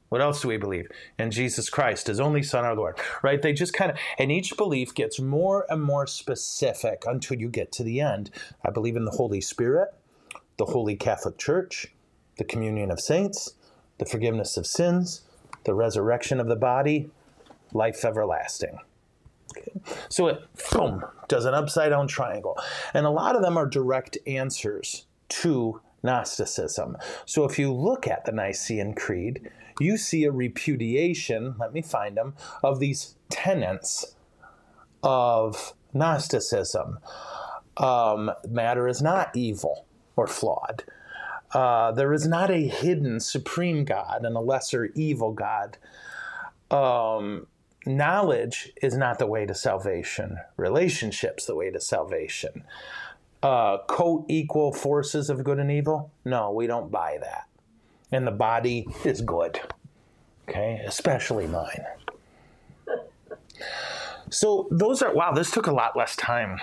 What 0.08 0.20
else 0.20 0.40
do 0.40 0.48
we 0.48 0.56
believe? 0.56 0.88
In 1.18 1.30
Jesus 1.30 1.68
Christ, 1.68 2.06
his 2.06 2.20
only 2.20 2.42
Son, 2.42 2.64
our 2.64 2.76
Lord. 2.76 2.98
Right? 3.22 3.42
They 3.42 3.52
just 3.52 3.72
kind 3.72 3.90
of, 3.90 3.98
and 4.18 4.30
each 4.30 4.56
belief 4.56 4.94
gets 4.94 5.20
more 5.20 5.66
and 5.68 5.82
more 5.82 6.06
specific 6.06 7.02
until 7.06 7.38
you 7.38 7.48
get 7.48 7.72
to 7.72 7.82
the 7.82 8.00
end. 8.00 8.30
I 8.64 8.70
believe 8.70 8.96
in 8.96 9.04
the 9.04 9.10
Holy 9.12 9.40
Spirit, 9.40 9.88
the 10.58 10.66
Holy 10.66 10.96
Catholic 10.96 11.38
Church, 11.38 11.88
the 12.38 12.44
communion 12.44 12.90
of 12.90 13.00
saints, 13.00 13.54
the 13.98 14.06
forgiveness 14.06 14.56
of 14.56 14.66
sins, 14.66 15.22
the 15.64 15.74
resurrection 15.74 16.38
of 16.38 16.46
the 16.46 16.56
body, 16.56 17.10
life 17.72 18.04
everlasting. 18.04 18.78
Okay. 19.56 19.80
So 20.08 20.28
it, 20.28 20.42
boom, 20.72 21.04
does 21.28 21.44
an 21.44 21.54
upside 21.54 21.90
down 21.90 22.08
triangle. 22.08 22.58
And 22.94 23.06
a 23.06 23.10
lot 23.10 23.36
of 23.36 23.42
them 23.42 23.56
are 23.56 23.66
direct 23.66 24.18
answers 24.26 25.06
to 25.28 25.80
Gnosticism. 26.02 26.96
So 27.24 27.44
if 27.44 27.58
you 27.58 27.72
look 27.72 28.06
at 28.06 28.24
the 28.24 28.32
Nicene 28.32 28.94
Creed, 28.94 29.50
you 29.80 29.96
see 29.96 30.24
a 30.24 30.32
repudiation, 30.32 31.54
let 31.58 31.72
me 31.72 31.82
find 31.82 32.16
them, 32.16 32.34
of 32.62 32.80
these 32.80 33.16
tenets 33.28 34.16
of 35.02 35.74
Gnosticism. 35.92 36.98
Um, 37.76 38.30
matter 38.48 38.88
is 38.88 39.02
not 39.02 39.36
evil 39.36 39.86
or 40.16 40.26
flawed. 40.26 40.84
Uh, 41.52 41.92
there 41.92 42.12
is 42.12 42.26
not 42.26 42.50
a 42.50 42.66
hidden 42.66 43.20
supreme 43.20 43.84
God 43.84 44.24
and 44.24 44.36
a 44.36 44.40
lesser 44.40 44.86
evil 44.94 45.32
God. 45.32 45.78
Um, 46.70 47.46
knowledge 47.86 48.72
is 48.82 48.96
not 48.96 49.18
the 49.18 49.26
way 49.26 49.46
to 49.46 49.54
salvation. 49.54 50.38
Relationships 50.56 51.46
the 51.46 51.54
way 51.54 51.70
to 51.70 51.80
salvation. 51.80 52.64
Uh, 53.42 53.78
co-equal 53.86 54.72
forces 54.72 55.30
of 55.30 55.44
good 55.44 55.58
and 55.58 55.70
evil? 55.70 56.10
No, 56.24 56.50
we 56.50 56.66
don't 56.66 56.90
buy 56.90 57.18
that 57.20 57.46
and 58.12 58.26
the 58.26 58.32
body 58.32 58.86
is 59.04 59.20
good. 59.20 59.60
Okay, 60.48 60.80
especially 60.86 61.46
mine. 61.46 61.84
So 64.30 64.68
those 64.70 65.02
are 65.02 65.14
wow. 65.14 65.32
This 65.32 65.50
took 65.50 65.66
a 65.66 65.72
lot 65.72 65.96
less 65.96 66.16
time, 66.16 66.58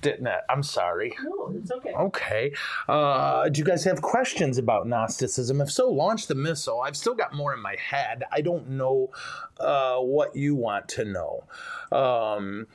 didn't 0.00 0.26
it? 0.26 0.40
I'm 0.48 0.62
sorry. 0.62 1.16
No, 1.22 1.52
it's 1.54 1.70
okay. 1.70 1.92
Okay. 1.92 2.52
Uh, 2.88 3.48
do 3.48 3.58
you 3.58 3.64
guys 3.64 3.84
have 3.84 4.00
questions 4.02 4.58
about 4.58 4.86
Gnosticism? 4.86 5.60
If 5.60 5.70
so, 5.70 5.88
launch 5.88 6.26
the 6.26 6.34
missile. 6.34 6.80
I've 6.80 6.96
still 6.96 7.14
got 7.14 7.34
more 7.34 7.52
in 7.54 7.60
my 7.60 7.76
head. 7.76 8.24
I 8.32 8.40
don't 8.40 8.70
know 8.70 9.10
uh, 9.58 9.98
what 9.98 10.36
you 10.36 10.54
want 10.54 10.88
to 10.90 11.04
know. 11.04 11.44
Um, 11.90 12.66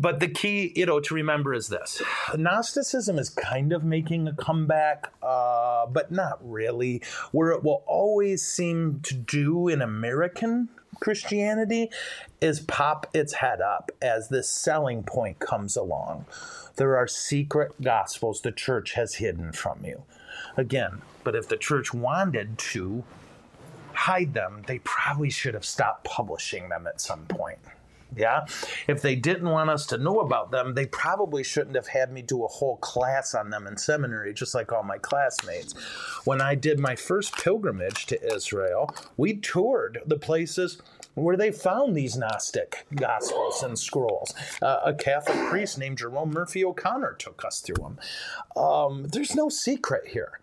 but 0.00 0.20
the 0.20 0.28
key, 0.28 0.72
you 0.76 0.86
know, 0.86 1.00
to 1.00 1.14
remember 1.14 1.54
is 1.54 1.68
this: 1.68 2.02
Gnosticism 2.36 3.18
is 3.18 3.30
kind 3.30 3.72
of 3.72 3.84
making 3.84 4.28
a 4.28 4.32
comeback, 4.32 5.12
uh, 5.22 5.86
but 5.86 6.12
not 6.12 6.38
really. 6.42 7.02
Where 7.32 7.50
it 7.50 7.64
will 7.64 7.82
always 7.86 8.44
seem 8.46 9.00
to 9.04 9.14
do 9.14 9.68
in 9.68 9.82
American 9.82 10.68
Christianity 11.00 11.90
is 12.40 12.60
pop 12.60 13.06
its 13.14 13.34
head 13.34 13.60
up 13.60 13.90
as 14.02 14.28
this 14.28 14.48
selling 14.48 15.02
point 15.02 15.38
comes 15.38 15.76
along. 15.76 16.26
There 16.76 16.96
are 16.96 17.06
secret 17.06 17.80
gospels 17.82 18.40
the 18.40 18.52
church 18.52 18.92
has 18.92 19.16
hidden 19.16 19.52
from 19.52 19.84
you. 19.84 20.02
Again, 20.56 21.02
but 21.24 21.34
if 21.34 21.48
the 21.48 21.56
church 21.56 21.92
wanted 21.92 22.58
to 22.58 23.04
hide 23.92 24.34
them, 24.34 24.62
they 24.66 24.78
probably 24.80 25.30
should 25.30 25.54
have 25.54 25.64
stopped 25.64 26.04
publishing 26.04 26.68
them 26.68 26.86
at 26.86 27.00
some 27.00 27.26
point. 27.26 27.58
Yeah. 28.16 28.46
If 28.86 29.02
they 29.02 29.14
didn't 29.16 29.48
want 29.48 29.70
us 29.70 29.86
to 29.86 29.98
know 29.98 30.20
about 30.20 30.50
them, 30.50 30.74
they 30.74 30.86
probably 30.86 31.44
shouldn't 31.44 31.76
have 31.76 31.88
had 31.88 32.10
me 32.10 32.22
do 32.22 32.44
a 32.44 32.48
whole 32.48 32.76
class 32.78 33.34
on 33.34 33.50
them 33.50 33.66
in 33.66 33.76
seminary, 33.76 34.32
just 34.32 34.54
like 34.54 34.72
all 34.72 34.82
my 34.82 34.98
classmates. 34.98 35.74
When 36.24 36.40
I 36.40 36.54
did 36.54 36.78
my 36.78 36.96
first 36.96 37.36
pilgrimage 37.36 38.06
to 38.06 38.34
Israel, 38.34 38.94
we 39.16 39.36
toured 39.36 40.00
the 40.06 40.18
places 40.18 40.78
where 41.14 41.36
they 41.36 41.50
found 41.50 41.96
these 41.96 42.16
Gnostic 42.16 42.86
Gospels 42.94 43.62
and 43.62 43.78
scrolls. 43.78 44.32
Uh, 44.62 44.80
a 44.84 44.94
Catholic 44.94 45.48
priest 45.50 45.78
named 45.78 45.98
Jerome 45.98 46.30
Murphy 46.30 46.64
O'Connor 46.64 47.14
took 47.14 47.44
us 47.44 47.60
through 47.60 47.82
them. 47.82 47.98
Um, 48.56 49.08
there's 49.08 49.34
no 49.34 49.48
secret 49.48 50.08
here. 50.08 50.40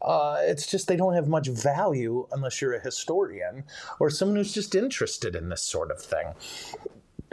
Uh, 0.00 0.38
it's 0.40 0.66
just 0.66 0.88
they 0.88 0.96
don't 0.96 1.14
have 1.14 1.28
much 1.28 1.48
value 1.48 2.26
unless 2.32 2.60
you're 2.60 2.74
a 2.74 2.80
historian 2.80 3.64
or 4.00 4.10
someone 4.10 4.36
who's 4.36 4.52
just 4.52 4.74
interested 4.74 5.36
in 5.36 5.48
this 5.48 5.62
sort 5.62 5.90
of 5.90 6.00
thing. 6.00 6.34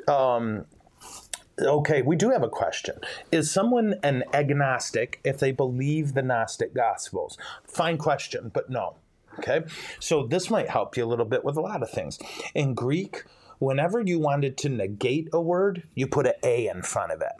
Um, 0.07 0.65
okay, 1.59 2.01
we 2.01 2.15
do 2.15 2.29
have 2.29 2.43
a 2.43 2.49
question. 2.49 2.95
Is 3.31 3.51
someone 3.51 3.95
an 4.03 4.23
agnostic 4.33 5.19
if 5.23 5.39
they 5.39 5.51
believe 5.51 6.13
the 6.13 6.21
Gnostic 6.21 6.73
Gospels? 6.73 7.37
Fine 7.65 7.97
question, 7.97 8.51
but 8.53 8.69
no. 8.69 8.95
Okay, 9.39 9.63
so 9.99 10.25
this 10.25 10.49
might 10.49 10.69
help 10.69 10.97
you 10.97 11.05
a 11.05 11.07
little 11.07 11.25
bit 11.25 11.45
with 11.45 11.55
a 11.55 11.61
lot 11.61 11.81
of 11.81 11.89
things. 11.89 12.19
In 12.53 12.73
Greek, 12.73 13.23
whenever 13.59 14.01
you 14.01 14.19
wanted 14.19 14.57
to 14.57 14.69
negate 14.69 15.29
a 15.31 15.39
word, 15.39 15.83
you 15.95 16.07
put 16.07 16.25
an 16.25 16.33
A 16.43 16.67
in 16.67 16.81
front 16.81 17.13
of 17.13 17.21
it, 17.21 17.31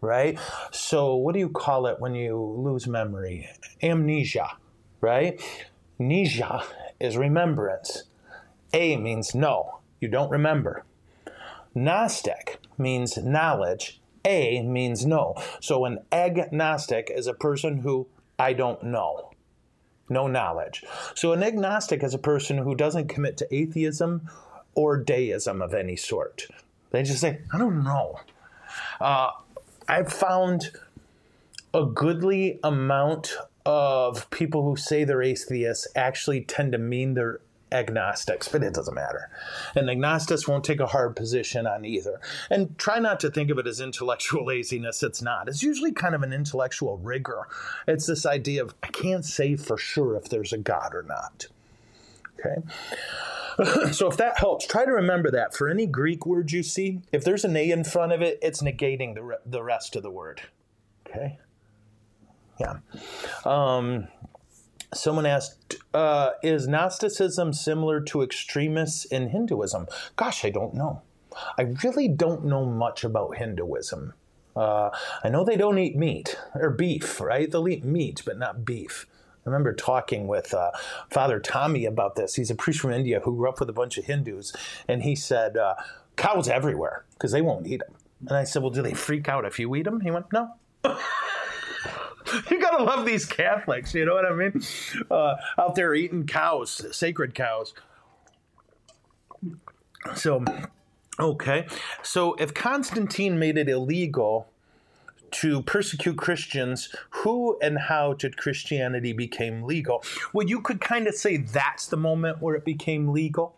right? 0.00 0.38
So, 0.72 1.14
what 1.14 1.34
do 1.34 1.38
you 1.38 1.48
call 1.48 1.86
it 1.86 2.00
when 2.00 2.14
you 2.14 2.36
lose 2.36 2.88
memory? 2.88 3.48
Amnesia, 3.82 4.56
right? 5.00 5.40
Nesia 6.00 6.64
is 6.98 7.16
remembrance. 7.16 8.04
A 8.72 8.96
means 8.96 9.34
no, 9.34 9.80
you 10.00 10.08
don't 10.08 10.30
remember. 10.30 10.84
Gnostic 11.74 12.58
means 12.76 13.16
knowledge. 13.18 14.00
A 14.24 14.62
means 14.62 15.06
no. 15.06 15.34
So 15.60 15.84
an 15.84 16.00
agnostic 16.12 17.10
is 17.14 17.26
a 17.26 17.34
person 17.34 17.78
who 17.78 18.08
I 18.38 18.52
don't 18.52 18.82
know. 18.82 19.30
no 20.08 20.26
knowledge. 20.26 20.84
So 21.14 21.32
an 21.32 21.42
agnostic 21.42 22.02
is 22.02 22.14
a 22.14 22.18
person 22.18 22.58
who 22.58 22.74
doesn't 22.74 23.08
commit 23.08 23.36
to 23.38 23.54
atheism 23.54 24.28
or 24.74 24.96
deism 24.96 25.60
of 25.60 25.74
any 25.74 25.96
sort. 25.96 26.46
They 26.90 27.02
just 27.02 27.20
say, 27.20 27.40
I 27.52 27.58
don't 27.58 27.84
know. 27.84 28.20
Uh, 29.00 29.30
I've 29.88 30.12
found 30.12 30.70
a 31.74 31.84
goodly 31.84 32.58
amount 32.64 33.36
of 33.66 34.30
people 34.30 34.64
who 34.64 34.76
say 34.76 35.04
they're 35.04 35.22
atheists 35.22 35.86
actually 35.94 36.40
tend 36.42 36.72
to 36.72 36.78
mean 36.78 37.14
they're 37.14 37.40
agnostics, 37.70 38.48
but 38.48 38.62
it 38.62 38.74
doesn't 38.74 38.94
matter. 38.94 39.30
And 39.74 39.90
agnostics 39.90 40.48
won't 40.48 40.64
take 40.64 40.80
a 40.80 40.86
hard 40.86 41.16
position 41.16 41.66
on 41.66 41.84
either. 41.84 42.20
And 42.50 42.76
try 42.78 42.98
not 42.98 43.20
to 43.20 43.30
think 43.30 43.50
of 43.50 43.58
it 43.58 43.66
as 43.66 43.80
intellectual 43.80 44.44
laziness. 44.46 45.02
It's 45.02 45.22
not. 45.22 45.48
It's 45.48 45.62
usually 45.62 45.92
kind 45.92 46.14
of 46.14 46.22
an 46.22 46.32
intellectual 46.32 46.98
rigor. 46.98 47.46
It's 47.86 48.06
this 48.06 48.26
idea 48.26 48.62
of, 48.62 48.74
I 48.82 48.88
can't 48.88 49.24
say 49.24 49.56
for 49.56 49.76
sure 49.76 50.16
if 50.16 50.28
there's 50.28 50.52
a 50.52 50.58
God 50.58 50.94
or 50.94 51.02
not. 51.02 51.46
Okay? 52.38 52.62
so 53.92 54.08
if 54.08 54.16
that 54.16 54.38
helps, 54.38 54.66
try 54.66 54.84
to 54.84 54.92
remember 54.92 55.30
that 55.30 55.54
for 55.54 55.68
any 55.68 55.86
Greek 55.86 56.24
word 56.26 56.52
you 56.52 56.62
see, 56.62 57.00
if 57.12 57.24
there's 57.24 57.44
an 57.44 57.56
A 57.56 57.70
in 57.70 57.84
front 57.84 58.12
of 58.12 58.22
it, 58.22 58.38
it's 58.42 58.62
negating 58.62 59.14
the, 59.14 59.22
re- 59.22 59.36
the 59.44 59.62
rest 59.62 59.96
of 59.96 60.02
the 60.02 60.10
word. 60.10 60.42
Okay? 61.06 61.38
Yeah. 62.60 62.78
Um, 63.44 64.08
someone 64.94 65.26
asked, 65.26 65.76
uh, 65.94 66.30
is 66.42 66.66
Gnosticism 66.66 67.52
similar 67.52 68.00
to 68.02 68.22
extremists 68.22 69.04
in 69.04 69.30
Hinduism? 69.30 69.86
Gosh, 70.16 70.44
I 70.44 70.50
don't 70.50 70.74
know. 70.74 71.02
I 71.58 71.62
really 71.84 72.08
don't 72.08 72.44
know 72.44 72.64
much 72.64 73.04
about 73.04 73.36
Hinduism. 73.36 74.14
Uh, 74.56 74.90
I 75.22 75.28
know 75.28 75.44
they 75.44 75.56
don't 75.56 75.78
eat 75.78 75.96
meat 75.96 76.36
or 76.54 76.70
beef, 76.70 77.20
right? 77.20 77.50
They'll 77.50 77.68
eat 77.68 77.84
meat, 77.84 78.22
but 78.24 78.38
not 78.38 78.64
beef. 78.64 79.06
I 79.46 79.50
remember 79.50 79.72
talking 79.72 80.26
with 80.26 80.52
uh, 80.52 80.72
Father 81.10 81.38
Tommy 81.38 81.84
about 81.84 82.16
this. 82.16 82.34
He's 82.34 82.50
a 82.50 82.54
priest 82.54 82.80
from 82.80 82.90
India 82.90 83.20
who 83.20 83.36
grew 83.36 83.48
up 83.48 83.60
with 83.60 83.70
a 83.70 83.72
bunch 83.72 83.96
of 83.98 84.06
Hindus, 84.06 84.52
and 84.88 85.02
he 85.02 85.14
said, 85.14 85.56
uh, 85.56 85.74
cows 86.16 86.48
everywhere 86.48 87.04
because 87.14 87.32
they 87.32 87.40
won't 87.40 87.66
eat 87.66 87.80
them. 87.80 87.94
And 88.26 88.36
I 88.36 88.44
said, 88.44 88.62
well, 88.62 88.70
do 88.70 88.82
they 88.82 88.94
freak 88.94 89.28
out 89.28 89.44
if 89.44 89.58
you 89.58 89.74
eat 89.76 89.84
them? 89.84 90.00
He 90.00 90.10
went, 90.10 90.26
no. 90.32 90.50
you 92.50 92.60
gotta 92.60 92.82
love 92.82 93.06
these 93.06 93.24
Catholics, 93.24 93.94
you 93.94 94.04
know 94.04 94.14
what 94.14 94.24
I 94.24 94.34
mean? 94.34 94.62
Uh, 95.10 95.36
out 95.58 95.74
there 95.74 95.94
eating 95.94 96.26
cows, 96.26 96.84
sacred 96.96 97.34
cows. 97.34 97.74
So, 100.14 100.44
okay. 101.18 101.66
So, 102.02 102.34
if 102.34 102.54
Constantine 102.54 103.38
made 103.38 103.58
it 103.58 103.68
illegal 103.68 104.48
to 105.30 105.62
persecute 105.62 106.16
Christians, 106.16 106.94
who 107.10 107.58
and 107.60 107.78
how 107.78 108.14
did 108.14 108.36
Christianity 108.36 109.12
become 109.12 109.62
legal? 109.62 110.02
Well, 110.32 110.46
you 110.46 110.60
could 110.60 110.80
kind 110.80 111.06
of 111.06 111.14
say 111.14 111.36
that's 111.36 111.86
the 111.86 111.96
moment 111.96 112.40
where 112.40 112.54
it 112.54 112.64
became 112.64 113.08
legal. 113.08 113.54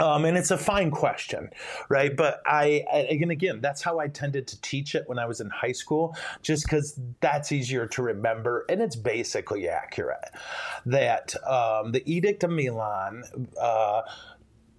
Um, 0.00 0.24
and 0.24 0.36
it's 0.36 0.50
a 0.50 0.56
fine 0.56 0.90
question, 0.90 1.50
right? 1.90 2.16
But 2.16 2.40
I, 2.46 2.84
again, 3.10 3.30
again, 3.30 3.60
that's 3.60 3.82
how 3.82 3.98
I 3.98 4.08
tended 4.08 4.46
to 4.48 4.60
teach 4.62 4.94
it 4.94 5.04
when 5.06 5.18
I 5.18 5.26
was 5.26 5.40
in 5.42 5.50
high 5.50 5.72
school, 5.72 6.16
just 6.40 6.64
because 6.64 6.98
that's 7.20 7.52
easier 7.52 7.86
to 7.86 8.02
remember, 8.02 8.64
and 8.70 8.80
it's 8.80 8.96
basically 8.96 9.68
accurate. 9.68 10.24
That 10.86 11.34
um, 11.46 11.92
the 11.92 12.02
Edict 12.10 12.42
of 12.44 12.50
Milan. 12.50 13.24
Uh, 13.60 14.02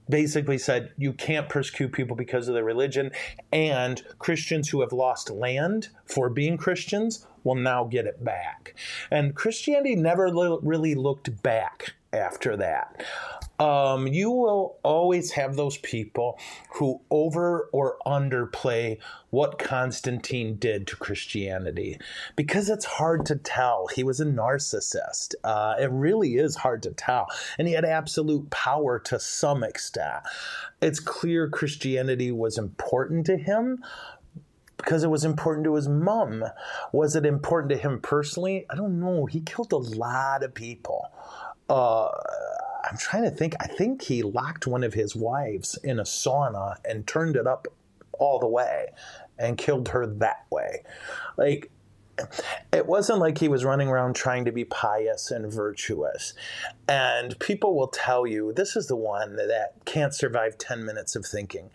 basically 0.09 0.57
said 0.57 0.91
you 0.97 1.13
can't 1.13 1.47
persecute 1.47 1.93
people 1.93 2.17
because 2.17 2.49
of 2.49 2.53
their 2.53 2.65
religion, 2.65 3.11
and 3.53 4.03
Christians 4.19 4.67
who 4.67 4.81
have 4.81 4.91
lost 4.91 5.29
land 5.29 5.87
for 6.05 6.29
being 6.29 6.57
Christians 6.57 7.25
will 7.45 7.55
now 7.55 7.85
get 7.85 8.05
it 8.05 8.21
back. 8.21 8.75
And 9.09 9.33
Christianity 9.35 9.95
never 9.95 10.29
li- 10.29 10.59
really 10.61 10.95
looked 10.95 11.41
back 11.41 11.93
after 12.13 12.57
that. 12.57 13.03
Um, 13.59 14.07
you 14.07 14.31
will 14.31 14.79
always 14.81 15.31
have 15.31 15.55
those 15.55 15.77
people 15.77 16.39
who 16.73 17.01
over 17.11 17.69
or 17.71 17.97
underplay 18.07 18.97
what 19.29 19.59
Constantine 19.59 20.55
did 20.55 20.87
to 20.87 20.95
Christianity 20.95 21.99
because 22.35 22.69
it's 22.69 22.85
hard 22.85 23.25
to 23.27 23.35
tell. 23.35 23.87
He 23.93 24.03
was 24.03 24.19
a 24.19 24.25
narcissist. 24.25 25.35
Uh, 25.43 25.75
it 25.79 25.91
really 25.91 26.37
is 26.37 26.55
hard 26.55 26.81
to 26.83 26.91
tell. 26.91 27.27
And 27.59 27.67
he 27.67 27.75
had 27.75 27.85
absolute 27.85 28.49
power 28.49 28.97
to 28.99 29.19
some 29.19 29.63
extent. 29.63 30.23
It's 30.81 30.99
clear 30.99 31.47
Christianity 31.47 32.31
was 32.31 32.57
important 32.57 33.27
to 33.27 33.37
him, 33.37 33.83
because 34.77 35.03
it 35.03 35.09
was 35.11 35.23
important 35.23 35.65
to 35.65 35.75
his 35.75 35.87
mom. 35.87 36.43
Was 36.91 37.15
it 37.15 37.23
important 37.25 37.69
to 37.69 37.77
him 37.77 37.99
personally? 38.01 38.65
I 38.69 38.75
don't 38.75 38.99
know. 38.99 39.27
He 39.27 39.41
killed 39.41 39.71
a 39.71 39.77
lot 39.77 40.43
of 40.43 40.55
people. 40.55 41.05
Uh, 41.71 42.09
I'm 42.83 42.97
trying 42.97 43.23
to 43.23 43.31
think. 43.31 43.55
I 43.61 43.67
think 43.67 44.01
he 44.01 44.23
locked 44.23 44.67
one 44.67 44.83
of 44.83 44.93
his 44.93 45.15
wives 45.15 45.77
in 45.83 45.99
a 45.99 46.03
sauna 46.03 46.75
and 46.83 47.07
turned 47.07 47.37
it 47.37 47.47
up 47.47 47.67
all 48.19 48.39
the 48.39 48.47
way 48.47 48.89
and 49.39 49.57
killed 49.57 49.87
her 49.89 50.05
that 50.05 50.45
way. 50.51 50.83
Like, 51.37 51.71
it 52.73 52.85
wasn't 52.85 53.19
like 53.19 53.37
he 53.37 53.47
was 53.47 53.63
running 53.63 53.87
around 53.87 54.17
trying 54.17 54.43
to 54.45 54.51
be 54.51 54.65
pious 54.65 55.31
and 55.31 55.51
virtuous. 55.51 56.33
And 56.89 57.39
people 57.39 57.73
will 57.73 57.87
tell 57.87 58.27
you 58.27 58.51
this 58.51 58.75
is 58.75 58.87
the 58.87 58.97
one 58.97 59.37
that 59.37 59.75
can't 59.85 60.13
survive 60.13 60.57
10 60.57 60.85
minutes 60.85 61.15
of 61.15 61.25
thinking. 61.25 61.69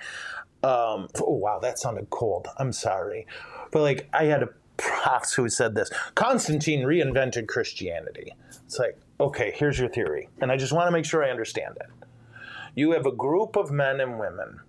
Um, 0.63 1.09
oh, 1.21 1.39
wow, 1.41 1.59
that 1.61 1.79
sounded 1.79 2.11
cold. 2.11 2.49
I'm 2.59 2.73
sorry. 2.73 3.27
But 3.73 3.81
like, 3.81 4.11
I 4.13 4.25
had 4.25 4.43
a 4.43 4.51
prof 4.77 5.33
who 5.35 5.49
said 5.49 5.75
this 5.75 5.91
Constantine 6.15 6.83
reinvented 6.83 7.49
Christianity. 7.49 8.35
It's 8.67 8.79
like, 8.79 8.99
okay, 9.19 9.53
here's 9.57 9.79
your 9.79 9.89
theory. 9.89 10.29
And 10.41 10.53
I 10.53 10.57
just 10.57 10.73
want 10.73 10.87
to 10.89 10.93
make 10.93 11.05
sure 11.05 11.25
I 11.25 11.31
understand 11.31 11.77
it. 11.77 12.07
You 12.75 12.93
have 12.93 13.07
a 13.07 13.13
group 13.13 13.57
of 13.57 13.71
men 13.71 14.01
and 14.01 14.19
women 14.19 14.61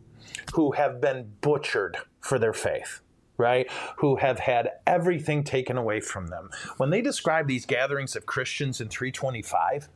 who 0.53 0.71
have 0.71 1.01
been 1.01 1.33
butchered 1.41 1.97
for 2.21 2.39
their 2.39 2.53
faith, 2.53 3.01
right? 3.37 3.69
Who 3.97 4.17
have 4.17 4.39
had 4.39 4.71
everything 4.85 5.43
taken 5.43 5.77
away 5.77 5.99
from 5.99 6.27
them. 6.27 6.49
When 6.77 6.89
they 6.89 7.01
describe 7.01 7.47
these 7.47 7.65
gatherings 7.65 8.15
of 8.15 8.25
Christians 8.25 8.79
in 8.79 8.87
325, 8.87 9.89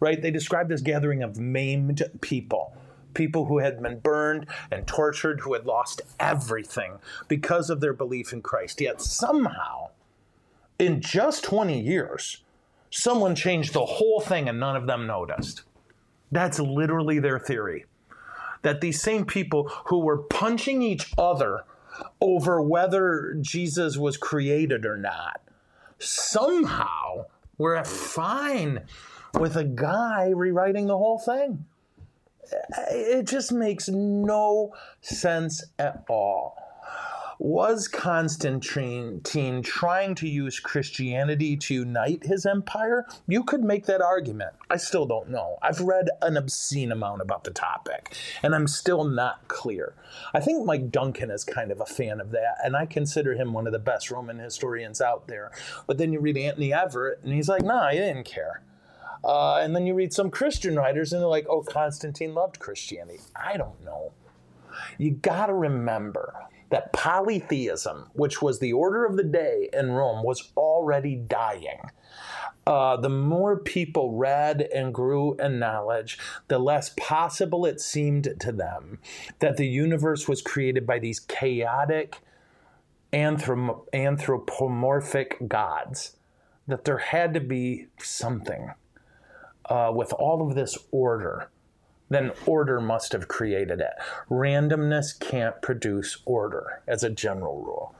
right, 0.00 0.20
they 0.20 0.30
describe 0.30 0.68
this 0.68 0.82
gathering 0.82 1.22
of 1.22 1.38
maimed 1.38 2.02
people. 2.20 2.76
People 3.14 3.46
who 3.46 3.58
had 3.58 3.80
been 3.80 4.00
burned 4.00 4.46
and 4.70 4.86
tortured, 4.86 5.40
who 5.40 5.54
had 5.54 5.66
lost 5.66 6.02
everything 6.18 6.98
because 7.28 7.70
of 7.70 7.80
their 7.80 7.92
belief 7.94 8.32
in 8.32 8.42
Christ. 8.42 8.80
Yet 8.80 9.00
somehow, 9.00 9.90
in 10.78 11.00
just 11.00 11.44
20 11.44 11.80
years, 11.80 12.42
someone 12.94 13.34
changed 13.34 13.72
the 13.72 13.84
whole 13.84 14.20
thing 14.20 14.48
and 14.48 14.60
none 14.60 14.76
of 14.76 14.86
them 14.86 15.06
noticed. 15.06 15.62
That's 16.30 16.60
literally 16.60 17.18
their 17.18 17.40
theory. 17.40 17.86
That 18.62 18.80
these 18.80 19.02
same 19.02 19.26
people 19.26 19.68
who 19.86 19.98
were 19.98 20.18
punching 20.18 20.80
each 20.80 21.12
other 21.18 21.64
over 22.20 22.62
whether 22.62 23.36
Jesus 23.40 23.96
was 23.96 24.16
created 24.16 24.86
or 24.86 24.96
not 24.96 25.40
somehow 25.98 27.26
were 27.58 27.82
fine 27.84 28.86
with 29.34 29.56
a 29.56 29.64
guy 29.64 30.30
rewriting 30.34 30.86
the 30.86 30.98
whole 30.98 31.18
thing. 31.18 31.64
It 32.90 33.26
just 33.26 33.50
makes 33.50 33.88
no 33.88 34.72
sense 35.00 35.64
at 35.78 36.04
all. 36.08 36.56
Was 37.44 37.88
Constantine 37.88 39.20
trying 39.62 40.14
to 40.14 40.26
use 40.26 40.58
Christianity 40.60 41.58
to 41.58 41.74
unite 41.74 42.24
his 42.24 42.46
empire? 42.46 43.04
You 43.26 43.44
could 43.44 43.62
make 43.62 43.84
that 43.84 44.00
argument. 44.00 44.54
I 44.70 44.78
still 44.78 45.04
don't 45.04 45.28
know. 45.28 45.58
I've 45.60 45.82
read 45.82 46.08
an 46.22 46.38
obscene 46.38 46.90
amount 46.90 47.20
about 47.20 47.44
the 47.44 47.50
topic, 47.50 48.16
and 48.42 48.54
I'm 48.54 48.66
still 48.66 49.04
not 49.04 49.46
clear. 49.48 49.92
I 50.32 50.40
think 50.40 50.64
Mike 50.64 50.90
Duncan 50.90 51.30
is 51.30 51.44
kind 51.44 51.70
of 51.70 51.82
a 51.82 51.84
fan 51.84 52.18
of 52.18 52.30
that, 52.30 52.56
and 52.64 52.74
I 52.74 52.86
consider 52.86 53.34
him 53.34 53.52
one 53.52 53.66
of 53.66 53.74
the 53.74 53.78
best 53.78 54.10
Roman 54.10 54.38
historians 54.38 55.02
out 55.02 55.28
there. 55.28 55.52
But 55.86 55.98
then 55.98 56.14
you 56.14 56.20
read 56.20 56.38
Anthony 56.38 56.70
Everitt, 56.70 57.22
and 57.24 57.34
he's 57.34 57.50
like, 57.50 57.62
nah, 57.62 57.90
he 57.90 57.98
didn't 57.98 58.24
care. 58.24 58.62
Uh, 59.22 59.56
and 59.56 59.76
then 59.76 59.86
you 59.86 59.92
read 59.92 60.14
some 60.14 60.30
Christian 60.30 60.76
writers, 60.76 61.12
and 61.12 61.20
they're 61.20 61.28
like, 61.28 61.46
oh, 61.50 61.60
Constantine 61.60 62.32
loved 62.32 62.58
Christianity. 62.58 63.20
I 63.36 63.58
don't 63.58 63.84
know. 63.84 64.12
You 64.96 65.10
got 65.10 65.48
to 65.48 65.54
remember 65.54 66.32
that 66.74 66.92
polytheism, 66.92 68.10
which 68.14 68.42
was 68.42 68.58
the 68.58 68.72
order 68.72 69.04
of 69.04 69.16
the 69.16 69.22
day 69.22 69.68
in 69.72 69.92
Rome, 69.92 70.24
was 70.24 70.50
already 70.56 71.14
dying. 71.14 71.78
Uh, 72.66 72.96
the 72.96 73.08
more 73.08 73.60
people 73.60 74.16
read 74.16 74.60
and 74.74 74.92
grew 74.92 75.36
in 75.36 75.60
knowledge, 75.60 76.18
the 76.48 76.58
less 76.58 76.92
possible 76.98 77.64
it 77.64 77.80
seemed 77.80 78.28
to 78.40 78.50
them 78.50 78.98
that 79.38 79.56
the 79.56 79.68
universe 79.68 80.26
was 80.26 80.42
created 80.42 80.84
by 80.84 80.98
these 80.98 81.20
chaotic, 81.20 82.18
anthrop- 83.12 83.86
anthropomorphic 83.92 85.46
gods. 85.46 86.16
That 86.66 86.84
there 86.86 86.98
had 86.98 87.34
to 87.34 87.40
be 87.40 87.86
something 88.00 88.72
uh, 89.66 89.92
with 89.94 90.12
all 90.12 90.44
of 90.44 90.56
this 90.56 90.76
order 90.90 91.50
then 92.08 92.32
order 92.46 92.80
must 92.80 93.12
have 93.12 93.28
created 93.28 93.80
it. 93.80 93.92
Randomness 94.30 95.18
can't 95.18 95.60
produce 95.62 96.18
order 96.24 96.82
as 96.86 97.02
a 97.02 97.10
general 97.10 97.62
rule. 97.62 97.94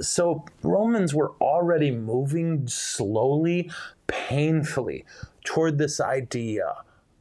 So 0.00 0.44
Romans 0.62 1.14
were 1.14 1.32
already 1.40 1.90
moving 1.90 2.66
slowly 2.66 3.70
painfully 4.06 5.04
toward 5.44 5.78
this 5.78 6.00
idea 6.00 6.74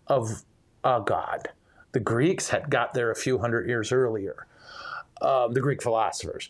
of 0.08 0.44
a 0.84 1.02
God. 1.06 1.50
The 1.92 2.00
Greeks 2.00 2.50
had 2.50 2.70
got 2.70 2.94
there 2.94 3.12
a 3.12 3.16
few 3.16 3.40
hundred 3.40 3.68
years 3.68 3.92
earlier, 3.92 4.48
um, 5.22 5.54
the 5.54 5.62
Greek 5.62 5.82
philosophers. 5.82 6.50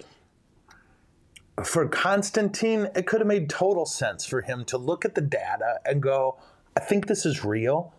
For 1.64 1.88
Constantine, 1.88 2.90
it 2.96 3.06
could 3.08 3.22
have 3.22 3.28
made 3.28 3.50
total 3.50 3.86
sense 3.86 4.26
for 4.26 4.42
him 4.42 4.66
to 4.66 4.78
look 4.78 5.06
at 5.06 5.16
the 5.16 5.22
data 5.22 5.80
and 5.86 6.02
go, 6.02 6.38
I 6.76 6.80
think 6.80 7.08
this 7.08 7.26
is 7.26 7.44
real. 7.44 7.94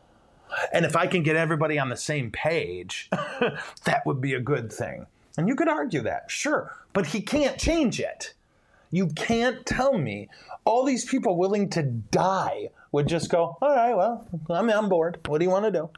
And 0.72 0.84
if 0.84 0.96
I 0.96 1.06
can 1.06 1.22
get 1.22 1.36
everybody 1.36 1.78
on 1.78 1.88
the 1.88 1.96
same 1.96 2.30
page, 2.30 3.08
that 3.84 4.02
would 4.06 4.20
be 4.20 4.34
a 4.34 4.40
good 4.40 4.72
thing. 4.72 5.06
And 5.36 5.48
you 5.48 5.54
could 5.54 5.68
argue 5.68 6.02
that, 6.02 6.30
sure, 6.30 6.76
but 6.92 7.06
he 7.06 7.20
can't 7.20 7.58
change 7.58 8.00
it. 8.00 8.34
You 8.90 9.06
can't 9.08 9.64
tell 9.64 9.96
me 9.96 10.28
all 10.64 10.84
these 10.84 11.04
people 11.04 11.36
willing 11.36 11.70
to 11.70 11.82
die 11.82 12.68
would 12.92 13.08
just 13.08 13.30
go, 13.30 13.56
all 13.60 13.74
right, 13.74 13.94
well, 13.94 14.28
I'm 14.50 14.70
on 14.70 14.88
board. 14.88 15.18
What 15.26 15.38
do 15.38 15.44
you 15.44 15.50
want 15.50 15.64
to 15.64 15.70
do? 15.70 15.90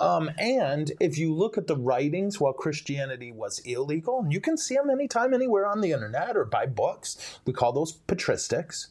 Um, 0.00 0.30
and 0.38 0.92
if 0.98 1.18
you 1.18 1.32
look 1.32 1.56
at 1.56 1.66
the 1.66 1.76
writings 1.76 2.40
while 2.40 2.52
Christianity 2.52 3.32
was 3.32 3.60
illegal, 3.60 4.20
and 4.20 4.32
you 4.32 4.40
can 4.40 4.56
see 4.56 4.74
them 4.74 4.90
anytime, 4.90 5.32
anywhere 5.32 5.66
on 5.66 5.80
the 5.80 5.92
internet 5.92 6.36
or 6.36 6.44
by 6.44 6.66
books, 6.66 7.38
we 7.44 7.52
call 7.52 7.72
those 7.72 7.98
patristics. 8.08 8.88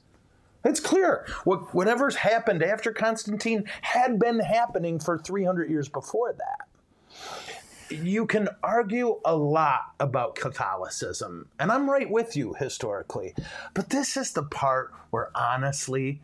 It's 0.66 0.80
clear. 0.80 1.28
What, 1.43 1.74
whatever's 1.76 2.16
happened 2.16 2.63
after 2.63 2.91
Constantine 2.91 3.66
had 3.82 4.18
been 4.20 4.39
happening 4.39 4.99
for 4.99 5.20
300 5.20 5.70
years 5.70 5.88
before 5.88 6.34
that. 6.34 8.01
You 8.01 8.26
can 8.26 8.49
argue 8.63 9.22
a 9.24 9.36
lot 9.36 9.93
about 9.99 10.36
Catholicism, 10.36 11.49
and 11.59 11.72
I'm 11.72 11.88
right 11.88 12.09
with 12.09 12.36
you 12.36 12.55
historically. 12.55 13.36
But 13.76 13.91
this 13.91 14.18
is 14.18 14.34
the 14.34 14.41
part 14.41 14.91
where 15.11 15.30
honestly, 15.36 16.24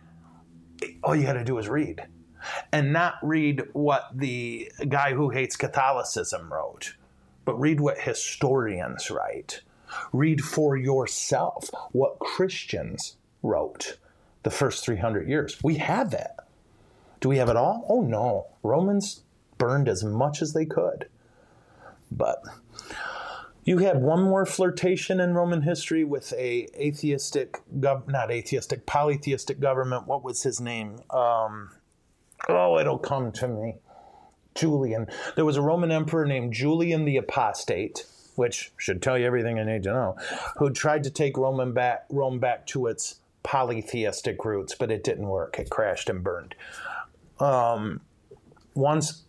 all 1.03 1.15
you 1.15 1.23
got 1.23 1.33
to 1.33 1.43
do 1.43 1.59
is 1.59 1.69
read 1.69 2.03
and 2.73 2.91
not 2.91 3.15
read 3.21 3.61
what 3.73 4.09
the 4.15 4.71
guy 4.89 5.13
who 5.13 5.29
hates 5.29 5.55
Catholicism 5.55 6.51
wrote, 6.51 6.95
but 7.45 7.59
read 7.59 7.79
what 7.79 7.99
historians 7.99 9.11
write. 9.11 9.61
Read 10.11 10.41
for 10.41 10.75
yourself 10.75 11.69
what 11.91 12.17
Christians 12.17 13.17
wrote 13.43 13.97
the 14.43 14.49
first 14.49 14.85
300 14.85 15.27
years. 15.27 15.57
We 15.63 15.75
have 15.75 16.11
that. 16.11 16.47
Do 17.19 17.29
we 17.29 17.37
have 17.37 17.49
it 17.49 17.55
all? 17.55 17.85
Oh 17.87 18.01
no. 18.01 18.47
Romans 18.63 19.23
burned 19.57 19.87
as 19.87 20.03
much 20.03 20.41
as 20.41 20.53
they 20.53 20.65
could. 20.65 21.07
But 22.11 22.43
you 23.63 23.77
had 23.77 24.01
one 24.01 24.23
more 24.23 24.45
flirtation 24.45 25.19
in 25.19 25.35
Roman 25.35 25.61
history 25.61 26.03
with 26.03 26.33
a 26.33 26.67
atheistic, 26.75 27.59
gov- 27.79 28.07
not 28.07 28.31
atheistic, 28.31 28.85
polytheistic 28.85 29.59
government. 29.59 30.07
What 30.07 30.23
was 30.23 30.41
his 30.43 30.59
name? 30.59 30.99
Um, 31.11 31.69
oh, 32.49 32.79
it'll 32.79 32.97
come 32.97 33.31
to 33.33 33.47
me. 33.47 33.75
Julian. 34.55 35.07
There 35.35 35.45
was 35.45 35.57
a 35.57 35.61
Roman 35.61 35.91
emperor 35.91 36.25
named 36.25 36.53
Julian 36.53 37.05
the 37.05 37.17
Apostate, 37.17 38.05
which 38.35 38.71
should 38.77 39.01
tell 39.01 39.17
you 39.17 39.25
everything 39.25 39.59
I 39.59 39.63
need 39.63 39.83
to 39.83 39.93
know, 39.93 40.17
who 40.57 40.71
tried 40.71 41.03
to 41.03 41.09
take 41.09 41.37
Roman 41.37 41.71
back, 41.71 42.05
Rome 42.09 42.39
back 42.39 42.65
to 42.67 42.87
its 42.87 43.20
polytheistic 43.43 44.43
roots, 44.45 44.75
but 44.75 44.91
it 44.91 45.03
didn't 45.03 45.27
work. 45.27 45.59
It 45.59 45.69
crashed 45.69 46.09
and 46.09 46.23
burned. 46.23 46.55
Um, 47.39 48.01
once 48.73 49.23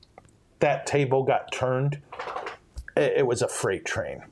that 0.60 0.86
table 0.86 1.24
got 1.24 1.50
turned, 1.50 2.00
it, 2.96 3.14
it, 3.18 3.26
was 3.26 3.42
a 3.42 3.48
freight 3.48 3.84
train. 3.84 4.22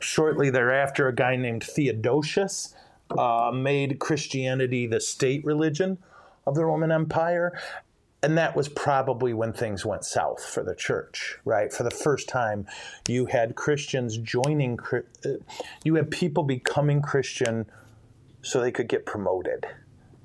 Shortly 0.00 0.50
thereafter, 0.50 1.08
a 1.08 1.14
guy 1.14 1.36
named 1.36 1.62
Theodosius 1.62 2.74
uh, 3.16 3.50
made 3.54 3.98
Christianity 3.98 4.86
the 4.86 5.00
state 5.00 5.44
religion 5.44 5.98
of 6.46 6.54
the 6.54 6.64
Roman 6.64 6.90
Empire. 6.90 7.58
And 8.22 8.36
that 8.36 8.56
was 8.56 8.68
probably 8.68 9.32
when 9.32 9.52
things 9.52 9.86
went 9.86 10.04
south 10.04 10.44
for 10.44 10.64
the 10.64 10.74
church, 10.74 11.38
right? 11.44 11.72
For 11.72 11.84
the 11.84 11.90
first 11.90 12.28
time, 12.28 12.66
you 13.06 13.26
had 13.26 13.54
Christians 13.54 14.18
joining, 14.18 14.78
uh, 14.92 15.28
you 15.84 15.94
had 15.94 16.10
people 16.10 16.42
becoming 16.42 17.00
Christian 17.00 17.66
so 18.48 18.60
they 18.60 18.72
could 18.72 18.88
get 18.88 19.04
promoted. 19.04 19.66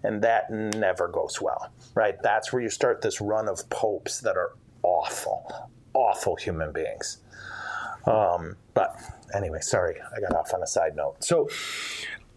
And 0.03 0.21
that 0.21 0.49
never 0.49 1.07
goes 1.07 1.41
well, 1.41 1.71
right? 1.93 2.15
That's 2.23 2.51
where 2.51 2.61
you 2.61 2.69
start 2.69 3.01
this 3.01 3.19
run 3.21 3.47
of 3.47 3.69
popes 3.69 4.21
that 4.21 4.37
are 4.37 4.53
awful, 4.81 5.69
awful 5.93 6.35
human 6.35 6.71
beings. 6.71 7.17
Um, 8.05 8.55
but 8.73 8.97
anyway, 9.33 9.59
sorry, 9.61 9.95
I 10.15 10.19
got 10.19 10.33
off 10.33 10.53
on 10.53 10.63
a 10.63 10.67
side 10.67 10.95
note. 10.95 11.23
So 11.23 11.49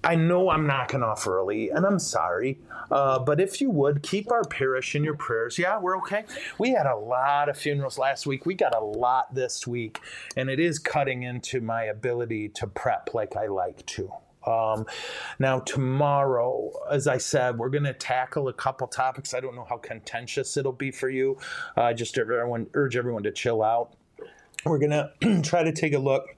I 0.03 0.14
know 0.14 0.51
I'm 0.51 0.66
knocking 0.66 1.03
off 1.03 1.26
early, 1.26 1.70
and 1.70 1.84
I'm 1.84 1.99
sorry. 1.99 2.59
Uh, 2.91 3.18
but 3.18 3.41
if 3.41 3.61
you 3.61 3.70
would 3.70 4.03
keep 4.03 4.30
our 4.30 4.45
parish 4.45 4.95
in 4.95 5.03
your 5.03 5.16
prayers, 5.16 5.59
yeah, 5.59 5.78
we're 5.78 5.97
okay. 5.99 6.24
We 6.59 6.70
had 6.70 6.87
a 6.87 6.97
lot 6.97 7.49
of 7.49 7.57
funerals 7.57 7.99
last 7.99 8.26
week. 8.26 8.47
We 8.47 8.55
got 8.55 8.74
a 8.74 8.84
lot 8.84 9.34
this 9.34 9.66
week, 9.66 10.01
and 10.37 10.49
it 10.49 10.61
is 10.61 10.78
cutting 10.78 11.24
into 11.24 11.61
my 11.61 11.84
ability 11.84 12.51
to 12.51 12.66
prep 12.68 13.14
like 13.14 13.37
I 13.37 13.47
like 13.47 13.84
to. 13.87 14.12
Um, 14.47 14.87
now, 15.39 15.61
tomorrow, 15.61 16.73
as 16.91 17.07
I 17.07 17.19
said, 17.19 17.59
we're 17.59 17.69
going 17.69 17.85
to 17.85 17.95
tackle 17.95 18.49
a 18.49 18.53
couple 18.53 18.87
topics. 18.87 19.35
I 19.35 19.41
don't 19.41 19.55
know 19.55 19.67
how 19.69 19.79
contentious 19.79 20.57
it'll 20.57 20.73
be 20.73 20.91
for 20.91 21.09
you. 21.09 21.39
I 21.77 21.91
uh, 21.91 21.95
just 21.95 22.17
everyone, 22.19 22.69
urge 22.75 22.97
everyone 22.97 23.25
to 23.25 23.33
chill 23.33 23.63
out. 23.63 23.95
We're 24.65 24.79
going 24.79 24.91
to 24.91 25.41
try 25.43 25.63
to 25.63 25.73
take 25.73 25.93
a 25.93 25.99
look 25.99 26.37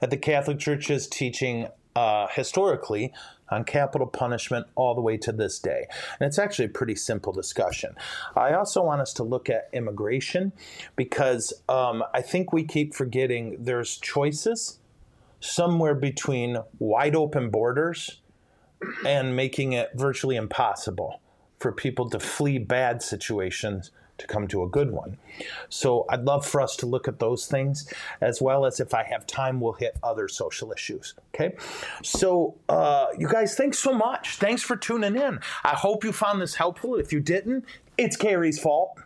at 0.00 0.10
the 0.10 0.16
Catholic 0.16 0.58
Church's 0.58 1.06
teaching 1.06 1.68
uh, 1.94 2.26
historically 2.28 3.12
on 3.48 3.64
capital 3.64 4.06
punishment 4.06 4.66
all 4.74 4.94
the 4.94 5.00
way 5.00 5.16
to 5.16 5.32
this 5.32 5.58
day. 5.58 5.86
And 6.20 6.26
it's 6.26 6.38
actually 6.38 6.66
a 6.66 6.70
pretty 6.70 6.96
simple 6.96 7.32
discussion. 7.32 7.94
I 8.34 8.52
also 8.52 8.82
want 8.82 9.00
us 9.00 9.12
to 9.14 9.22
look 9.22 9.48
at 9.48 9.68
immigration 9.72 10.52
because 10.96 11.52
um, 11.68 12.02
I 12.12 12.22
think 12.22 12.52
we 12.52 12.64
keep 12.64 12.94
forgetting 12.94 13.56
there's 13.60 13.98
choices 13.98 14.78
somewhere 15.40 15.94
between 15.94 16.58
wide 16.78 17.14
open 17.14 17.50
borders 17.50 18.20
and 19.04 19.34
making 19.34 19.72
it 19.72 19.90
virtually 19.94 20.36
impossible 20.36 21.20
for 21.58 21.72
people 21.72 22.10
to 22.10 22.20
flee 22.20 22.58
bad 22.58 23.02
situations 23.02 23.90
to 24.18 24.26
come 24.26 24.48
to 24.48 24.62
a 24.62 24.68
good 24.68 24.90
one. 24.90 25.18
So 25.68 26.06
I'd 26.08 26.24
love 26.24 26.46
for 26.46 26.60
us 26.60 26.76
to 26.76 26.86
look 26.86 27.06
at 27.06 27.18
those 27.18 27.46
things 27.46 27.92
as 28.20 28.40
well 28.40 28.64
as 28.64 28.80
if 28.80 28.94
I 28.94 29.02
have 29.04 29.26
time, 29.26 29.60
we'll 29.60 29.74
hit 29.74 29.96
other 30.02 30.28
social 30.28 30.72
issues. 30.72 31.14
Okay. 31.34 31.54
So, 32.02 32.54
uh, 32.68 33.08
you 33.18 33.28
guys, 33.28 33.54
thanks 33.56 33.78
so 33.78 33.92
much. 33.92 34.36
Thanks 34.36 34.62
for 34.62 34.76
tuning 34.76 35.16
in. 35.16 35.40
I 35.64 35.74
hope 35.74 36.04
you 36.04 36.12
found 36.12 36.40
this 36.40 36.54
helpful. 36.54 36.96
If 36.96 37.12
you 37.12 37.20
didn't, 37.20 37.64
it's 37.98 38.16
Carrie's 38.16 38.58
fault. 38.58 38.98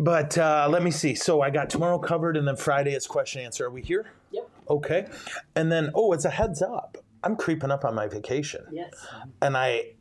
But 0.00 0.38
uh, 0.38 0.66
let 0.70 0.82
me 0.82 0.90
see. 0.90 1.14
So 1.14 1.42
I 1.42 1.50
got 1.50 1.68
tomorrow 1.68 1.98
covered, 1.98 2.36
and 2.36 2.48
then 2.48 2.56
Friday 2.56 2.94
is 2.94 3.06
question 3.06 3.42
answer. 3.42 3.66
Are 3.66 3.70
we 3.70 3.82
here? 3.82 4.10
Yep. 4.30 4.50
Okay. 4.68 5.06
And 5.54 5.70
then, 5.70 5.90
oh, 5.94 6.12
it's 6.12 6.24
a 6.24 6.30
heads 6.30 6.62
up. 6.62 6.96
I'm 7.22 7.36
creeping 7.36 7.70
up 7.70 7.84
on 7.84 7.94
my 7.94 8.08
vacation. 8.08 8.64
Yes. 8.72 8.94
And 9.42 9.56
I 9.56 9.92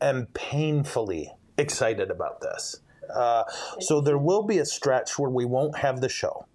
am 0.00 0.26
painfully 0.34 1.32
excited 1.58 2.10
about 2.10 2.40
this. 2.40 2.80
Uh, 3.12 3.42
so 3.80 4.00
there 4.00 4.18
will 4.18 4.44
be 4.44 4.58
a 4.58 4.64
stretch 4.64 5.18
where 5.18 5.30
we 5.30 5.44
won't 5.44 5.78
have 5.78 6.00
the 6.00 6.08
show. 6.08 6.46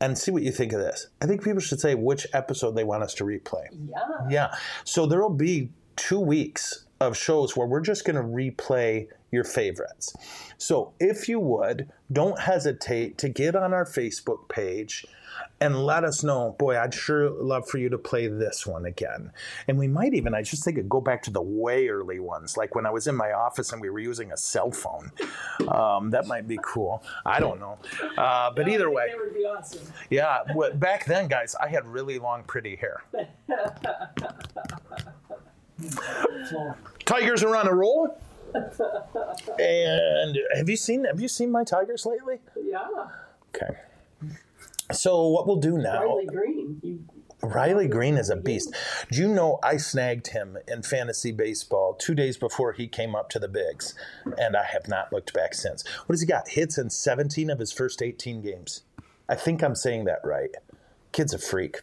And 0.00 0.16
see 0.16 0.30
what 0.30 0.42
you 0.42 0.52
think 0.52 0.72
of 0.72 0.80
this. 0.80 1.08
I 1.20 1.26
think 1.26 1.42
people 1.42 1.60
should 1.60 1.80
say 1.80 1.94
which 1.94 2.26
episode 2.32 2.72
they 2.72 2.84
want 2.84 3.02
us 3.02 3.14
to 3.14 3.24
replay. 3.24 3.66
Yeah. 3.72 3.98
Yeah. 4.28 4.54
So 4.84 5.06
there 5.06 5.20
will 5.20 5.30
be 5.30 5.70
two 5.96 6.20
weeks 6.20 6.86
of 7.00 7.16
shows 7.16 7.56
where 7.56 7.66
we're 7.66 7.80
just 7.80 8.04
going 8.04 8.16
to 8.16 8.22
replay 8.22 9.08
your 9.32 9.44
favorites. 9.44 10.14
So 10.58 10.92
if 11.00 11.28
you 11.28 11.40
would, 11.40 11.88
don't 12.12 12.38
hesitate 12.38 13.16
to 13.18 13.28
get 13.28 13.56
on 13.56 13.72
our 13.72 13.84
Facebook 13.84 14.48
page 14.48 15.06
and 15.60 15.84
let 15.84 16.04
us 16.04 16.22
know. 16.22 16.56
Boy, 16.58 16.78
I'd 16.78 16.92
sure 16.92 17.30
love 17.30 17.68
for 17.68 17.78
you 17.78 17.88
to 17.90 17.98
play 17.98 18.26
this 18.26 18.66
one 18.66 18.84
again. 18.86 19.30
And 19.68 19.78
we 19.78 19.88
might 19.88 20.14
even, 20.14 20.34
I 20.34 20.42
just 20.42 20.64
think, 20.64 20.78
it 20.78 20.88
go 20.88 21.00
back 21.00 21.22
to 21.24 21.30
the 21.30 21.40
way 21.40 21.88
early 21.88 22.18
ones, 22.18 22.56
like 22.56 22.74
when 22.74 22.86
I 22.86 22.90
was 22.90 23.06
in 23.06 23.14
my 23.14 23.32
office 23.32 23.72
and 23.72 23.80
we 23.80 23.90
were 23.90 24.00
using 24.00 24.32
a 24.32 24.36
cell 24.36 24.70
phone. 24.70 25.12
Um, 25.68 26.10
that 26.10 26.26
might 26.26 26.48
be 26.48 26.58
cool. 26.62 27.02
I 27.24 27.40
don't 27.40 27.60
know. 27.60 27.78
Uh, 28.16 28.50
but 28.54 28.68
either 28.68 28.90
way, 28.90 29.12
would 29.16 29.34
be 29.34 29.44
awesome. 29.44 29.80
yeah. 30.10 30.38
Back 30.74 31.04
then, 31.04 31.28
guys, 31.28 31.54
I 31.54 31.68
had 31.68 31.86
really 31.86 32.18
long, 32.18 32.42
pretty 32.44 32.76
hair. 32.76 33.02
Tigers 37.04 37.42
are 37.42 37.56
on 37.56 37.66
a 37.66 37.74
roll. 37.74 38.16
and 39.58 40.38
have 40.56 40.68
you 40.68 40.76
seen 40.76 41.04
have 41.04 41.20
you 41.20 41.28
seen 41.28 41.52
my 41.52 41.62
tigers 41.64 42.04
lately? 42.04 42.38
Yeah. 42.60 42.86
Okay. 43.54 43.78
So 44.92 45.28
what 45.28 45.46
we'll 45.46 45.56
do 45.56 45.78
now? 45.78 46.04
Riley 46.04 46.26
Greene. 46.26 46.80
You, 46.82 47.04
Riley 47.42 47.88
Greene 47.88 48.18
is 48.18 48.28
a 48.28 48.36
beast. 48.36 48.74
Do 49.10 49.20
you 49.20 49.28
know 49.28 49.58
I 49.62 49.76
snagged 49.76 50.28
him 50.28 50.58
in 50.68 50.82
fantasy 50.82 51.32
baseball 51.32 51.94
two 51.94 52.14
days 52.14 52.36
before 52.36 52.72
he 52.72 52.86
came 52.86 53.14
up 53.14 53.30
to 53.30 53.38
the 53.38 53.48
bigs, 53.48 53.94
and 54.38 54.56
I 54.56 54.64
have 54.64 54.88
not 54.88 55.12
looked 55.12 55.32
back 55.32 55.54
since. 55.54 55.86
What 56.06 56.14
has 56.14 56.20
he 56.20 56.26
got? 56.26 56.48
Hits 56.48 56.76
in 56.76 56.90
17 56.90 57.50
of 57.50 57.58
his 57.58 57.72
first 57.72 58.02
18 58.02 58.42
games. 58.42 58.82
I 59.28 59.36
think 59.36 59.62
I'm 59.62 59.74
saying 59.74 60.04
that 60.04 60.20
right. 60.24 60.50
Kid's 61.12 61.32
a 61.32 61.38
freak. 61.38 61.80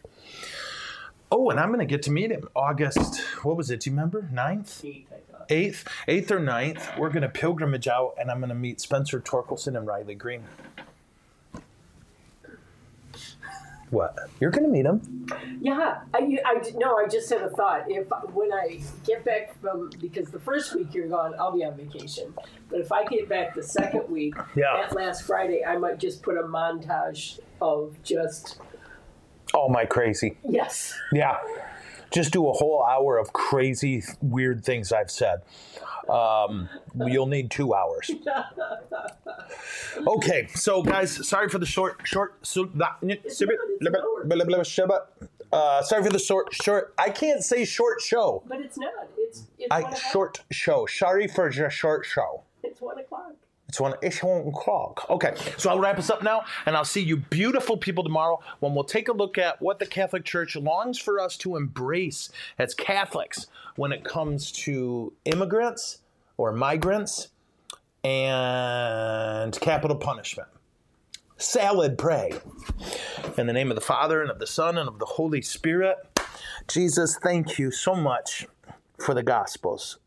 Oh, 1.30 1.50
and 1.50 1.60
I'm 1.60 1.68
going 1.68 1.80
to 1.80 1.86
get 1.86 2.02
to 2.04 2.10
meet 2.10 2.30
him 2.30 2.48
August, 2.56 3.20
what 3.42 3.56
was 3.56 3.70
it? 3.70 3.80
Do 3.80 3.90
you 3.90 3.96
remember? 3.96 4.28
9th? 4.32 4.84
Eight, 4.84 5.06
8th, 5.48 5.84
8th 6.08 6.30
or 6.30 6.40
9th. 6.40 6.98
We're 6.98 7.10
going 7.10 7.22
to 7.22 7.28
pilgrimage 7.28 7.86
out 7.88 8.14
and 8.18 8.30
I'm 8.30 8.38
going 8.38 8.48
to 8.48 8.54
meet 8.54 8.80
Spencer 8.80 9.20
Torkelson 9.20 9.76
and 9.76 9.86
Riley 9.86 10.14
Greene. 10.14 10.44
What? 13.90 14.18
You're 14.38 14.50
going 14.50 14.64
to 14.64 14.68
meet 14.70 14.84
him? 14.84 15.26
Yeah, 15.62 16.00
I, 16.12 16.38
I 16.44 16.60
no, 16.74 16.96
I 16.98 17.06
just 17.08 17.30
had 17.30 17.40
a 17.40 17.48
thought. 17.48 17.84
If 17.88 18.08
when 18.34 18.52
I 18.52 18.80
get 19.06 19.24
back 19.24 19.58
from 19.62 19.88
because 19.98 20.28
the 20.28 20.38
first 20.38 20.74
week 20.74 20.92
you're 20.92 21.08
gone, 21.08 21.34
I'll 21.40 21.56
be 21.56 21.64
on 21.64 21.74
vacation. 21.74 22.34
But 22.68 22.80
if 22.80 22.92
I 22.92 23.04
get 23.06 23.30
back 23.30 23.54
the 23.54 23.62
second 23.62 24.10
week, 24.10 24.34
Yeah. 24.54 24.76
at 24.84 24.94
last 24.94 25.22
Friday, 25.22 25.64
I 25.64 25.78
might 25.78 25.96
just 25.98 26.22
put 26.22 26.36
a 26.36 26.42
montage 26.42 27.40
of 27.62 27.96
just 28.02 28.58
Oh, 29.54 29.68
my 29.68 29.84
crazy. 29.84 30.36
yes, 30.48 30.94
Yeah. 31.12 31.38
Just 32.10 32.32
do 32.32 32.48
a 32.48 32.52
whole 32.52 32.82
hour 32.84 33.18
of 33.18 33.34
crazy, 33.34 34.02
weird 34.22 34.64
things 34.64 34.92
I've 34.92 35.10
said. 35.10 35.42
Um, 36.08 36.70
you'll 37.06 37.26
need 37.26 37.50
two 37.50 37.74
hours. 37.74 38.10
Okay, 40.06 40.46
so 40.54 40.82
guys, 40.82 41.28
sorry 41.28 41.50
for 41.50 41.58
the 41.58 41.66
short, 41.66 42.00
short, 42.04 42.38
so, 42.46 42.70
uh, 45.52 45.82
sorry 45.82 46.02
for 46.02 46.10
the 46.10 46.18
short, 46.18 46.54
short. 46.54 46.94
I 46.98 47.10
can't 47.10 47.42
say 47.42 47.64
short 47.64 48.00
show. 48.00 48.42
but 48.46 48.60
it's 48.60 48.78
not. 48.78 48.92
It's 49.16 49.46
it's 49.58 49.68
I 49.70 49.94
short 49.94 50.42
show. 50.50 50.86
Sorry 50.86 51.26
for 51.26 51.50
the 51.50 51.68
short 51.70 52.06
show. 52.06 52.42
It's 52.62 52.80
one 52.80 52.98
o'clock. 52.98 53.32
It's 53.68 53.78
one. 53.78 53.94
It's 54.00 54.22
one 54.22 54.46
o'clock. 54.48 55.06
Okay, 55.10 55.34
so 55.58 55.68
I'll 55.68 55.78
wrap 55.78 55.98
us 55.98 56.08
up 56.08 56.22
now, 56.22 56.42
and 56.64 56.74
I'll 56.74 56.86
see 56.86 57.02
you 57.02 57.18
beautiful 57.18 57.76
people 57.76 58.02
tomorrow 58.02 58.40
when 58.60 58.74
we'll 58.74 58.84
take 58.84 59.08
a 59.08 59.12
look 59.12 59.36
at 59.36 59.60
what 59.60 59.78
the 59.78 59.86
Catholic 59.86 60.24
Church 60.24 60.56
longs 60.56 60.98
for 60.98 61.20
us 61.20 61.36
to 61.38 61.56
embrace 61.56 62.30
as 62.58 62.74
Catholics 62.74 63.46
when 63.76 63.92
it 63.92 64.04
comes 64.04 64.50
to 64.52 65.12
immigrants 65.26 65.98
or 66.38 66.50
migrants 66.52 67.28
and 68.04 69.58
capital 69.60 69.96
punishment. 69.96 70.48
Salad 71.36 71.98
pray. 71.98 72.32
In 73.36 73.46
the 73.46 73.52
name 73.52 73.70
of 73.70 73.74
the 73.74 73.82
Father 73.82 74.22
and 74.22 74.30
of 74.30 74.38
the 74.38 74.46
Son 74.46 74.78
and 74.78 74.88
of 74.88 74.98
the 74.98 75.04
Holy 75.04 75.42
Spirit. 75.42 75.98
Jesus, 76.68 77.18
thank 77.18 77.58
you 77.58 77.70
so 77.70 77.94
much 77.94 78.46
for 78.98 79.14
the 79.14 79.22
Gospels. 79.22 79.98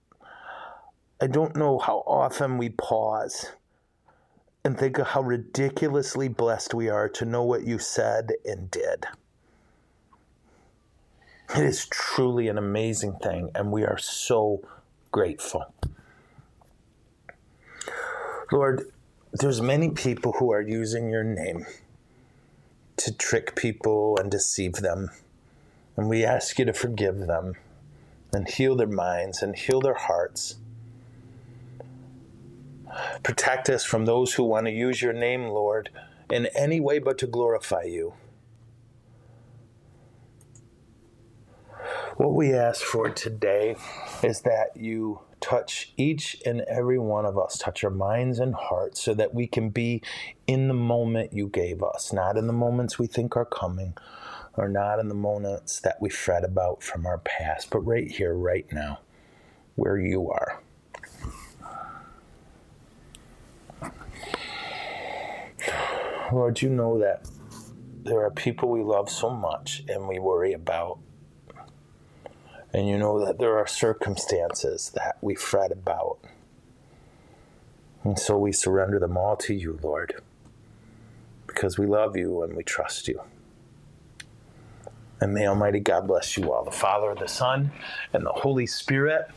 I 1.24 1.28
don't 1.28 1.56
know 1.56 1.78
how 1.78 1.98
often 2.08 2.58
we 2.58 2.70
pause 2.70 3.52
and 4.66 4.76
think 4.76 4.98
of 4.98 5.06
how 5.06 5.22
ridiculously 5.22 6.30
blessed 6.30 6.74
we 6.74 6.90
are 6.90 7.08
to 7.10 7.26
know 7.26 7.44
what 7.44 7.64
you 7.64 7.78
said 7.78 8.32
and 8.44 8.72
did. 8.72 9.06
It 11.56 11.64
is 11.64 11.86
truly 11.86 12.48
an 12.48 12.58
amazing 12.58 13.18
thing, 13.22 13.52
and 13.54 13.72
we 13.72 13.84
are 13.84 14.00
so 14.00 14.68
grateful. 15.12 15.72
Lord, 18.52 18.92
there's 19.32 19.62
many 19.62 19.92
people 19.92 20.32
who 20.40 20.52
are 20.52 20.62
using 20.62 21.12
your 21.12 21.24
name 21.24 21.68
to 22.98 23.14
trick 23.16 23.56
people 23.56 24.18
and 24.18 24.32
deceive 24.32 24.74
them. 24.74 25.12
And 25.96 26.10
we 26.10 26.26
ask 26.26 26.58
you 26.58 26.66
to 26.66 26.74
forgive 26.74 27.20
them 27.28 27.58
and 28.34 28.50
heal 28.50 28.76
their 28.76 28.88
minds 28.88 29.44
and 29.44 29.56
heal 29.56 29.82
their 29.82 29.94
hearts. 29.94 30.56
Protect 33.24 33.70
us 33.70 33.84
from 33.84 34.06
those 34.06 34.34
who 34.34 34.44
want 34.44 34.66
to 34.68 34.72
use 34.72 35.02
your 35.02 35.14
name, 35.14 35.48
Lord, 35.48 35.90
in 36.30 36.48
any 36.48 36.80
way 36.80 37.00
but 37.00 37.18
to 37.20 37.28
glorify 37.28 37.84
you. 37.84 38.14
What 42.18 42.34
we 42.34 42.54
ask 42.54 42.82
for 42.82 43.10
today 43.10 43.76
is 44.22 44.42
that 44.42 44.76
you 44.76 45.22
touch 45.40 45.92
each 45.98 46.38
and 46.46 46.62
every 46.62 47.00
one 47.00 47.26
of 47.26 47.38
us, 47.38 47.58
touch 47.58 47.84
our 47.84 47.90
minds 47.90 48.38
and 48.38 48.54
hearts, 48.54 49.02
so 49.02 49.14
that 49.16 49.34
we 49.34 49.48
can 49.48 49.70
be 49.70 50.04
in 50.46 50.68
the 50.68 50.74
moment 50.74 51.34
you 51.34 51.48
gave 51.48 51.82
us, 51.82 52.14
not 52.14 52.38
in 52.38 52.48
the 52.48 52.54
moments 52.54 53.00
we 53.00 53.08
think 53.08 53.36
are 53.36 53.46
coming, 53.46 53.96
or 54.54 54.70
not 54.70 55.00
in 55.00 55.08
the 55.08 55.16
moments 55.16 55.80
that 55.80 56.00
we 56.00 56.10
fret 56.10 56.44
about 56.44 56.84
from 56.84 57.06
our 57.08 57.18
past, 57.20 57.70
but 57.72 57.80
right 57.80 58.12
here, 58.12 58.36
right 58.36 58.72
now, 58.72 59.00
where 59.76 59.98
you 59.98 60.30
are. 60.30 60.62
Lord, 66.32 66.62
you 66.62 66.70
know 66.70 67.00
that 67.00 67.28
there 68.04 68.22
are 68.22 68.32
people 68.32 68.70
we 68.70 68.82
love 68.82 69.10
so 69.10 69.30
much 69.30 69.84
and 69.88 70.08
we 70.08 70.20
worry 70.20 70.54
about. 70.54 71.00
And 72.74 72.88
you 72.88 72.98
know 72.98 73.24
that 73.26 73.38
there 73.38 73.58
are 73.58 73.68
circumstances 73.68 74.92
that 74.96 75.18
we 75.22 75.36
fret 75.36 75.72
about. 75.72 76.20
And 78.04 78.18
so 78.18 78.38
we 78.38 78.52
surrender 78.52 78.98
them 78.98 79.18
all 79.18 79.36
to 79.38 79.54
you, 79.54 79.78
Lord, 79.84 80.22
because 81.48 81.78
we 81.78 81.86
love 81.86 82.16
you 82.16 82.42
and 82.44 82.56
we 82.56 82.64
trust 82.64 83.08
you. 83.08 83.22
And 85.20 85.34
may 85.34 85.46
Almighty 85.46 85.82
God 85.82 86.08
bless 86.08 86.36
you 86.38 86.52
all, 86.52 86.64
the 86.64 86.72
Father, 86.72 87.14
the 87.14 87.28
Son, 87.28 87.72
and 88.14 88.26
the 88.26 88.32
Holy 88.32 88.66
Spirit. 88.66 89.28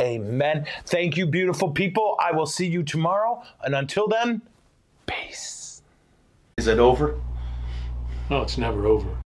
Amen. 0.00 0.66
Thank 0.86 1.16
you, 1.16 1.26
beautiful 1.26 1.72
people. 1.72 2.16
I 2.20 2.32
will 2.32 2.46
see 2.46 2.66
you 2.66 2.82
tomorrow. 2.82 3.42
And 3.62 3.74
until 3.74 4.08
then, 4.08 4.40
peace. 5.06 5.57
Is 6.58 6.66
it 6.66 6.80
over? 6.80 7.14
No, 8.28 8.42
it's 8.42 8.58
never 8.58 8.84
over. 8.84 9.22